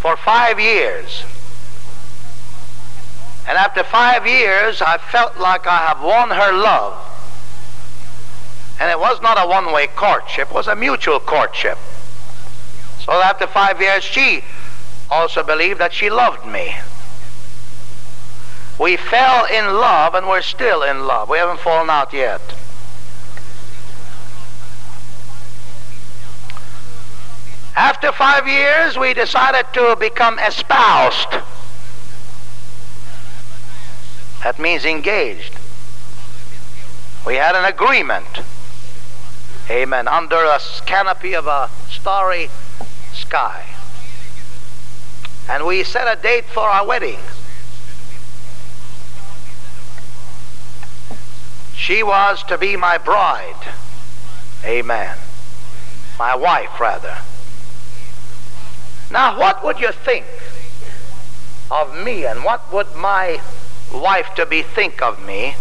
for 0.00 0.16
five 0.16 0.58
years. 0.58 1.22
And 3.46 3.56
after 3.56 3.84
five 3.84 4.26
years, 4.26 4.82
I 4.82 4.98
felt 4.98 5.38
like 5.38 5.68
I 5.68 5.86
have 5.86 6.02
won 6.02 6.30
her 6.30 6.52
love. 6.52 6.98
And 8.80 8.90
it 8.90 8.98
was 8.98 9.22
not 9.22 9.38
a 9.38 9.48
one 9.48 9.72
way 9.72 9.86
courtship, 9.86 10.48
it 10.48 10.54
was 10.54 10.66
a 10.66 10.74
mutual 10.74 11.20
courtship. 11.20 11.78
So 13.04 13.12
after 13.12 13.46
five 13.46 13.80
years, 13.80 14.02
she 14.02 14.42
also 15.12 15.44
believed 15.44 15.78
that 15.78 15.92
she 15.92 16.10
loved 16.10 16.44
me. 16.44 16.74
We 18.78 18.96
fell 18.96 19.46
in 19.46 19.74
love 19.74 20.14
and 20.14 20.28
we're 20.28 20.42
still 20.42 20.82
in 20.82 21.06
love. 21.06 21.28
We 21.28 21.38
haven't 21.38 21.60
fallen 21.60 21.88
out 21.88 22.12
yet. 22.12 22.42
After 27.74 28.10
five 28.10 28.48
years, 28.48 28.98
we 28.98 29.12
decided 29.12 29.66
to 29.74 29.96
become 29.96 30.38
espoused. 30.38 31.42
That 34.42 34.58
means 34.58 34.84
engaged. 34.84 35.54
We 37.26 37.34
had 37.34 37.54
an 37.54 37.64
agreement. 37.64 38.40
Amen. 39.68 40.06
Under 40.06 40.36
a 40.36 40.60
canopy 40.86 41.34
of 41.34 41.46
a 41.46 41.68
starry 41.90 42.50
sky. 43.12 43.64
And 45.48 45.66
we 45.66 45.82
set 45.82 46.06
a 46.06 46.20
date 46.20 46.44
for 46.46 46.62
our 46.62 46.86
wedding. 46.86 47.18
She 51.86 52.02
was 52.02 52.42
to 52.48 52.58
be 52.58 52.76
my 52.76 52.98
bride. 52.98 53.62
Amen. 54.64 55.16
My 56.18 56.34
wife, 56.34 56.80
rather. 56.80 57.18
Now, 59.08 59.38
what 59.38 59.62
would 59.62 59.78
you 59.78 59.92
think 59.92 60.26
of 61.70 61.96
me 61.96 62.26
and 62.26 62.42
what 62.42 62.72
would 62.72 62.92
my 62.96 63.40
wife 63.94 64.34
to 64.34 64.44
be 64.44 64.62
think 64.62 65.00
of 65.00 65.24
me 65.24 65.54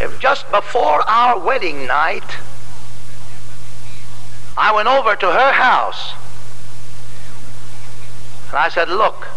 if 0.00 0.18
just 0.18 0.50
before 0.50 1.02
our 1.06 1.38
wedding 1.38 1.86
night 1.86 2.38
I 4.56 4.72
went 4.74 4.88
over 4.88 5.14
to 5.14 5.26
her 5.26 5.52
house 5.52 6.14
and 8.48 8.56
I 8.56 8.70
said, 8.70 8.88
Look, 8.88 9.28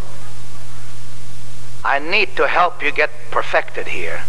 I 1.83 1.99
need 1.99 2.37
to 2.37 2.47
help 2.47 2.81
you 2.81 2.93
get 2.93 3.11
perfected 3.29 3.87
here. 3.87 4.21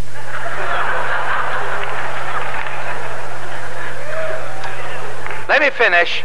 Let 5.58 5.72
me 5.72 5.76
finish. 5.76 6.22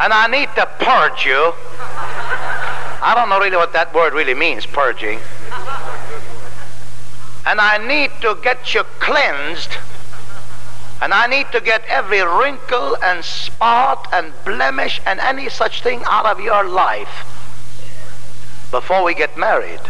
And 0.00 0.12
I 0.12 0.26
need 0.30 0.50
to 0.54 0.66
purge 0.78 1.24
you. 1.24 1.54
I 3.00 3.14
don't 3.16 3.30
know 3.30 3.40
really 3.40 3.56
what 3.56 3.72
that 3.72 3.94
word 3.94 4.12
really 4.12 4.34
means, 4.34 4.66
purging. 4.66 5.18
And 7.46 7.58
I 7.58 7.78
need 7.78 8.10
to 8.20 8.36
get 8.42 8.74
you 8.74 8.82
cleansed. 9.00 9.70
And 11.00 11.14
I 11.14 11.26
need 11.26 11.46
to 11.52 11.62
get 11.62 11.84
every 11.88 12.20
wrinkle 12.20 12.98
and 13.02 13.24
spot 13.24 14.08
and 14.12 14.34
blemish 14.44 15.00
and 15.06 15.20
any 15.20 15.48
such 15.48 15.82
thing 15.82 16.02
out 16.04 16.26
of 16.26 16.38
your 16.38 16.68
life 16.68 17.24
before 18.70 19.02
we 19.04 19.14
get 19.14 19.38
married. 19.38 19.80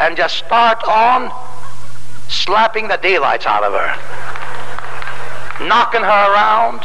And 0.00 0.16
just 0.16 0.38
start 0.38 0.82
on 0.84 1.30
slapping 2.34 2.88
the 2.88 2.96
daylights 2.96 3.46
out 3.46 3.62
of 3.62 3.72
her, 3.72 3.94
knocking 5.66 6.02
her 6.02 6.32
around, 6.32 6.84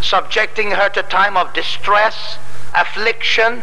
subjecting 0.00 0.70
her 0.70 0.88
to 0.90 1.02
time 1.02 1.36
of 1.36 1.52
distress, 1.52 2.38
affliction, 2.74 3.62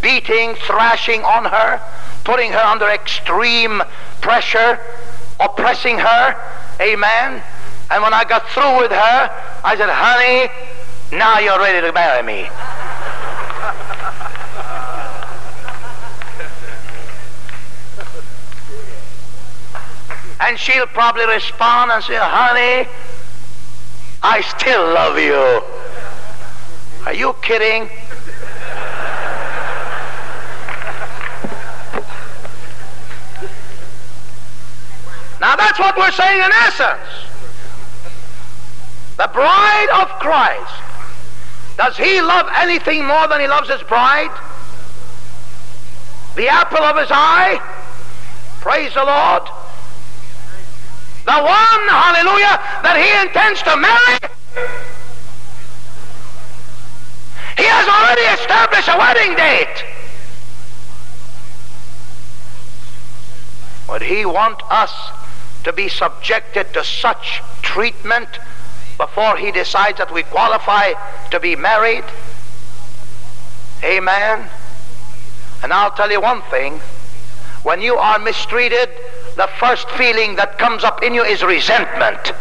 beating, 0.00 0.54
thrashing 0.54 1.22
on 1.22 1.44
her, 1.44 1.80
putting 2.24 2.52
her 2.52 2.58
under 2.58 2.88
extreme 2.88 3.82
pressure, 4.20 4.78
oppressing 5.40 5.98
her. 5.98 6.36
Amen. 6.80 7.42
And 7.90 8.02
when 8.02 8.14
I 8.14 8.24
got 8.24 8.48
through 8.48 8.78
with 8.78 8.90
her, 8.90 9.30
I 9.62 9.76
said, 9.76 9.90
honey, 9.90 10.50
now 11.16 11.38
you're 11.38 11.58
ready 11.58 11.86
to 11.86 11.92
marry 11.92 12.22
me. 12.22 12.48
And 20.40 20.58
she'll 20.58 20.86
probably 20.86 21.26
respond 21.26 21.90
and 21.90 22.02
say, 22.04 22.16
honey, 22.16 22.88
I 24.22 24.40
still 24.42 24.92
love 24.92 25.18
you. 25.18 25.62
Are 27.06 27.14
you 27.14 27.34
kidding? 27.42 27.88
Now 35.40 35.54
that's 35.54 35.78
what 35.78 35.96
we're 35.96 36.10
saying 36.10 36.40
in 36.42 36.50
essence. 36.52 37.00
The 39.16 39.30
bride 39.32 39.88
of 40.02 40.08
Christ. 40.18 40.74
Does 41.78 41.96
he 41.96 42.20
love 42.20 42.48
anything 42.56 43.04
more 43.04 43.28
than 43.28 43.40
he 43.40 43.46
loves 43.46 43.70
his 43.70 43.82
bride? 43.82 44.30
The 46.34 46.48
apple 46.48 46.82
of 46.82 46.96
his 46.96 47.08
eye? 47.10 47.60
Praise 48.60 48.92
the 48.94 49.04
Lord. 49.04 49.42
The 51.26 51.32
one, 51.32 51.88
hallelujah, 51.90 52.54
that 52.86 52.96
he 53.02 53.10
intends 53.26 53.60
to 53.62 53.76
marry. 53.76 54.18
He 57.58 57.64
has 57.64 57.88
already 57.88 58.22
established 58.40 58.86
a 58.86 58.96
wedding 58.96 59.34
date. 59.34 59.84
Would 63.88 64.02
he 64.02 64.24
want 64.24 64.62
us 64.70 64.92
to 65.64 65.72
be 65.72 65.88
subjected 65.88 66.72
to 66.74 66.84
such 66.84 67.42
treatment 67.60 68.28
before 68.96 69.36
he 69.36 69.50
decides 69.50 69.98
that 69.98 70.14
we 70.14 70.22
qualify 70.22 70.92
to 71.32 71.40
be 71.40 71.56
married? 71.56 72.04
Amen. 73.82 74.48
And 75.64 75.72
I'll 75.72 75.90
tell 75.90 76.12
you 76.12 76.20
one 76.20 76.42
thing 76.42 76.74
when 77.64 77.80
you 77.80 77.96
are 77.96 78.20
mistreated, 78.20 78.90
the 79.36 79.48
first 79.58 79.88
feeling 79.90 80.36
that 80.36 80.58
comes 80.58 80.82
up 80.82 81.02
in 81.02 81.14
you 81.14 81.22
is 81.22 81.42
resentment. 81.42 82.32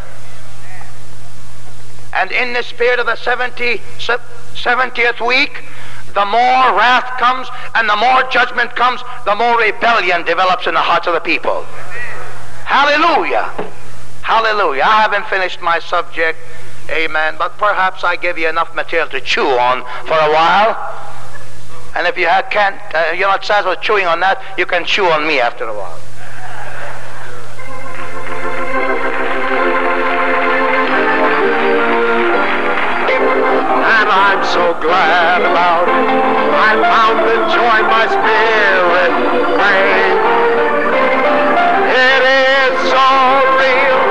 And 2.13 2.31
in 2.31 2.53
the 2.53 2.63
spirit 2.63 2.99
of 2.99 3.05
the 3.05 3.17
70, 3.17 3.81
70th 3.99 5.27
week, 5.27 5.63
the 6.13 6.25
more 6.25 6.71
wrath 6.79 7.19
comes 7.19 7.49
and 7.75 7.89
the 7.89 7.95
more 7.97 8.23
judgment 8.31 8.73
comes, 8.75 9.01
the 9.25 9.35
more 9.35 9.59
rebellion 9.59 10.23
develops 10.23 10.65
in 10.65 10.73
the 10.73 10.79
hearts 10.79 11.07
of 11.07 11.13
the 11.13 11.19
people. 11.19 11.63
Hallelujah. 12.63 13.51
Hallelujah. 14.21 14.83
I 14.83 15.01
haven't 15.01 15.27
finished 15.27 15.61
my 15.61 15.79
subject. 15.79 16.39
Amen. 16.89 17.35
But 17.37 17.57
perhaps 17.57 18.05
I 18.05 18.15
give 18.15 18.37
you 18.37 18.47
enough 18.47 18.73
material 18.73 19.09
to 19.09 19.19
chew 19.19 19.45
on 19.45 19.81
for 20.07 20.13
a 20.13 20.31
while. 20.31 20.73
And 21.95 22.07
if 22.07 22.17
you 22.17 22.27
can't, 22.49 22.79
uh, 22.93 23.11
you're 23.11 23.27
not 23.27 23.43
satisfied 23.43 23.71
with 23.71 23.81
chewing 23.81 24.05
on 24.05 24.21
that, 24.21 24.41
you 24.57 24.65
can 24.65 24.85
chew 24.85 25.05
on 25.05 25.27
me 25.27 25.39
after 25.41 25.65
a 25.65 25.73
while. 25.73 25.99
I 37.05 37.13
found 37.13 37.21
the 37.21 37.37
joy 37.53 37.79
my 37.85 38.05
spirit 38.09 39.13
craved. 39.53 40.25
It 41.85 42.23
is 42.25 42.73
so 42.89 43.09
real 43.61 44.01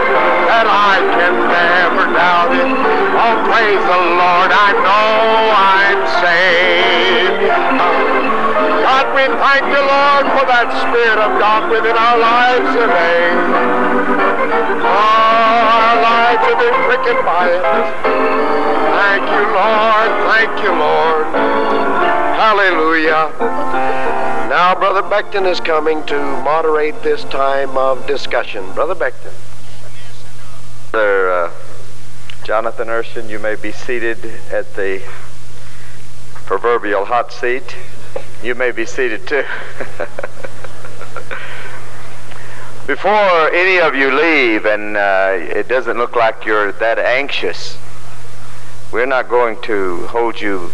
that 0.46 0.66
I 0.70 1.02
can 1.18 1.34
never 1.50 2.06
doubt 2.14 2.54
it. 2.54 2.70
Oh, 3.18 3.34
praise 3.50 3.82
the 3.82 3.98
Lord, 4.14 4.50
I 4.54 4.70
know 4.78 5.10
I'm 5.58 6.06
saved. 6.22 7.50
God, 8.86 9.06
we 9.10 9.26
thank 9.42 9.64
you, 9.74 9.82
Lord, 9.82 10.26
for 10.38 10.46
that 10.46 10.70
Spirit 10.86 11.18
of 11.18 11.34
God 11.42 11.66
within 11.74 11.98
our 11.98 12.14
lives 12.14 12.78
today. 12.78 13.26
Oh, 14.86 15.66
our 15.66 15.98
lives 15.98 16.46
have 16.46 16.58
been 16.62 16.78
quickened 16.86 17.26
by 17.26 17.58
it. 17.58 17.62
Thank 19.02 19.26
you, 19.34 19.44
Lord. 19.50 20.10
Thank 20.30 20.62
you, 20.62 20.70
Lord. 20.78 21.93
Hallelujah. 22.44 23.32
Now, 24.50 24.74
Brother 24.74 25.00
Beckton 25.00 25.50
is 25.50 25.60
coming 25.60 26.04
to 26.04 26.18
moderate 26.42 27.02
this 27.02 27.24
time 27.24 27.74
of 27.78 28.06
discussion. 28.06 28.70
Brother 28.74 28.94
Beckton. 28.94 29.32
Brother 30.90 31.30
uh, 31.32 31.50
Jonathan 32.44 32.88
Urshan, 32.88 33.30
you 33.30 33.38
may 33.38 33.54
be 33.54 33.72
seated 33.72 34.18
at 34.52 34.74
the 34.74 35.02
proverbial 36.34 37.06
hot 37.06 37.32
seat. 37.32 37.76
You 38.42 38.54
may 38.54 38.72
be 38.72 38.84
seated 38.84 39.26
too. 39.26 39.44
Before 42.86 43.50
any 43.54 43.80
of 43.80 43.94
you 43.94 44.10
leave, 44.14 44.66
and 44.66 44.98
uh, 44.98 45.30
it 45.38 45.66
doesn't 45.66 45.96
look 45.96 46.14
like 46.14 46.44
you're 46.44 46.72
that 46.72 46.98
anxious, 46.98 47.78
we're 48.92 49.06
not 49.06 49.30
going 49.30 49.62
to 49.62 50.06
hold 50.08 50.42
you 50.42 50.70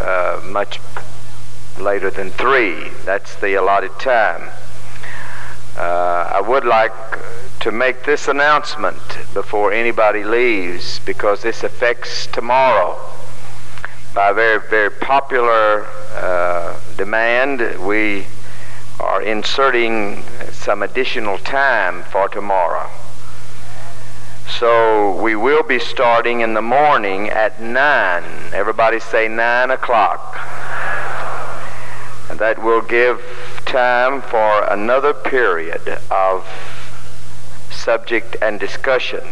uh, 0.00 0.40
much 0.44 0.80
later 1.78 2.10
than 2.10 2.30
three. 2.30 2.90
That's 3.04 3.34
the 3.36 3.54
allotted 3.54 3.92
time. 3.98 4.50
Uh, 5.76 6.30
I 6.32 6.40
would 6.40 6.64
like 6.64 6.92
to 7.60 7.72
make 7.72 8.04
this 8.04 8.28
announcement 8.28 9.00
before 9.32 9.72
anybody 9.72 10.22
leaves 10.22 11.00
because 11.00 11.42
this 11.42 11.64
affects 11.64 12.26
tomorrow. 12.28 12.96
By 14.14 14.32
very, 14.32 14.60
very 14.68 14.90
popular 14.90 15.86
uh, 16.12 16.78
demand, 16.96 17.84
we 17.84 18.26
are 19.00 19.22
inserting 19.22 20.22
some 20.52 20.82
additional 20.82 21.38
time 21.38 22.04
for 22.04 22.28
tomorrow. 22.28 22.88
So 24.58 25.20
we 25.20 25.34
will 25.34 25.64
be 25.64 25.80
starting 25.80 26.40
in 26.40 26.54
the 26.54 26.62
morning 26.62 27.28
at 27.28 27.60
9. 27.60 28.22
Everybody 28.52 29.00
say 29.00 29.26
9 29.26 29.72
o'clock. 29.72 30.38
And 32.30 32.38
that 32.38 32.62
will 32.62 32.80
give 32.80 33.20
time 33.64 34.22
for 34.22 34.62
another 34.70 35.12
period 35.12 35.98
of 36.08 36.46
subject 37.72 38.36
and 38.40 38.60
discussion. 38.60 39.22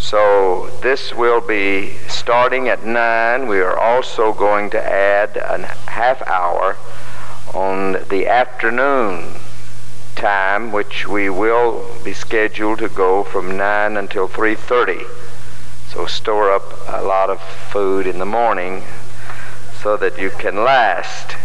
So 0.00 0.68
this 0.82 1.14
will 1.14 1.40
be 1.40 1.92
starting 2.08 2.68
at 2.68 2.84
9. 2.84 3.46
We 3.46 3.60
are 3.60 3.78
also 3.78 4.32
going 4.32 4.70
to 4.70 4.84
add 4.84 5.36
a 5.36 5.64
half 5.88 6.26
hour 6.26 6.76
on 7.54 7.92
the 8.08 8.26
afternoon 8.26 9.36
time, 10.18 10.72
which 10.72 11.06
we 11.06 11.30
will 11.30 11.86
be 12.04 12.12
scheduled 12.12 12.80
to 12.80 12.88
go 12.88 13.22
from 13.22 13.56
9 13.56 13.96
until 13.96 14.28
3.30. 14.28 15.04
So 15.92 16.06
store 16.06 16.52
up 16.52 16.64
a 16.88 17.02
lot 17.02 17.30
of 17.30 17.40
food 17.40 18.06
in 18.06 18.18
the 18.18 18.26
morning 18.26 18.82
so 19.80 19.96
that 19.96 20.18
you 20.18 20.30
can 20.30 20.56
last. 20.56 21.36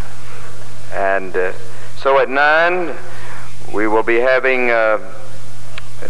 And 0.91 1.35
uh, 1.35 1.53
so 1.97 2.17
at 2.17 2.29
9, 2.29 2.95
we 3.71 3.87
will 3.87 4.03
be 4.03 4.17
having 4.17 4.71
uh, 4.71 4.97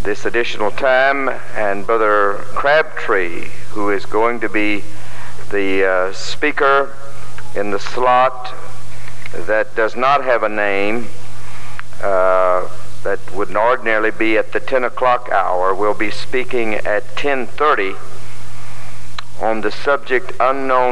this 0.01 0.25
additional 0.25 0.71
time, 0.71 1.29
and 1.55 1.85
Brother 1.85 2.45
Crabtree, 2.55 3.49
who 3.71 3.89
is 3.89 4.05
going 4.05 4.39
to 4.39 4.49
be 4.49 4.83
the 5.51 5.85
uh, 5.85 6.13
speaker 6.13 6.95
in 7.55 7.71
the 7.71 7.79
slot 7.79 8.55
that 9.33 9.75
does 9.75 9.95
not 9.97 10.23
have 10.23 10.43
a 10.43 10.49
name, 10.49 11.07
uh, 12.03 12.69
that 13.03 13.19
would 13.33 13.55
ordinarily 13.55 14.11
be 14.11 14.37
at 14.37 14.51
the 14.51 14.59
10 14.59 14.83
o'clock 14.83 15.29
hour, 15.31 15.73
will 15.73 15.93
be 15.93 16.11
speaking 16.11 16.75
at 16.75 17.03
10:30 17.15 17.95
on 19.41 19.61
the 19.61 19.71
subject 19.71 20.31
unknown 20.39 20.91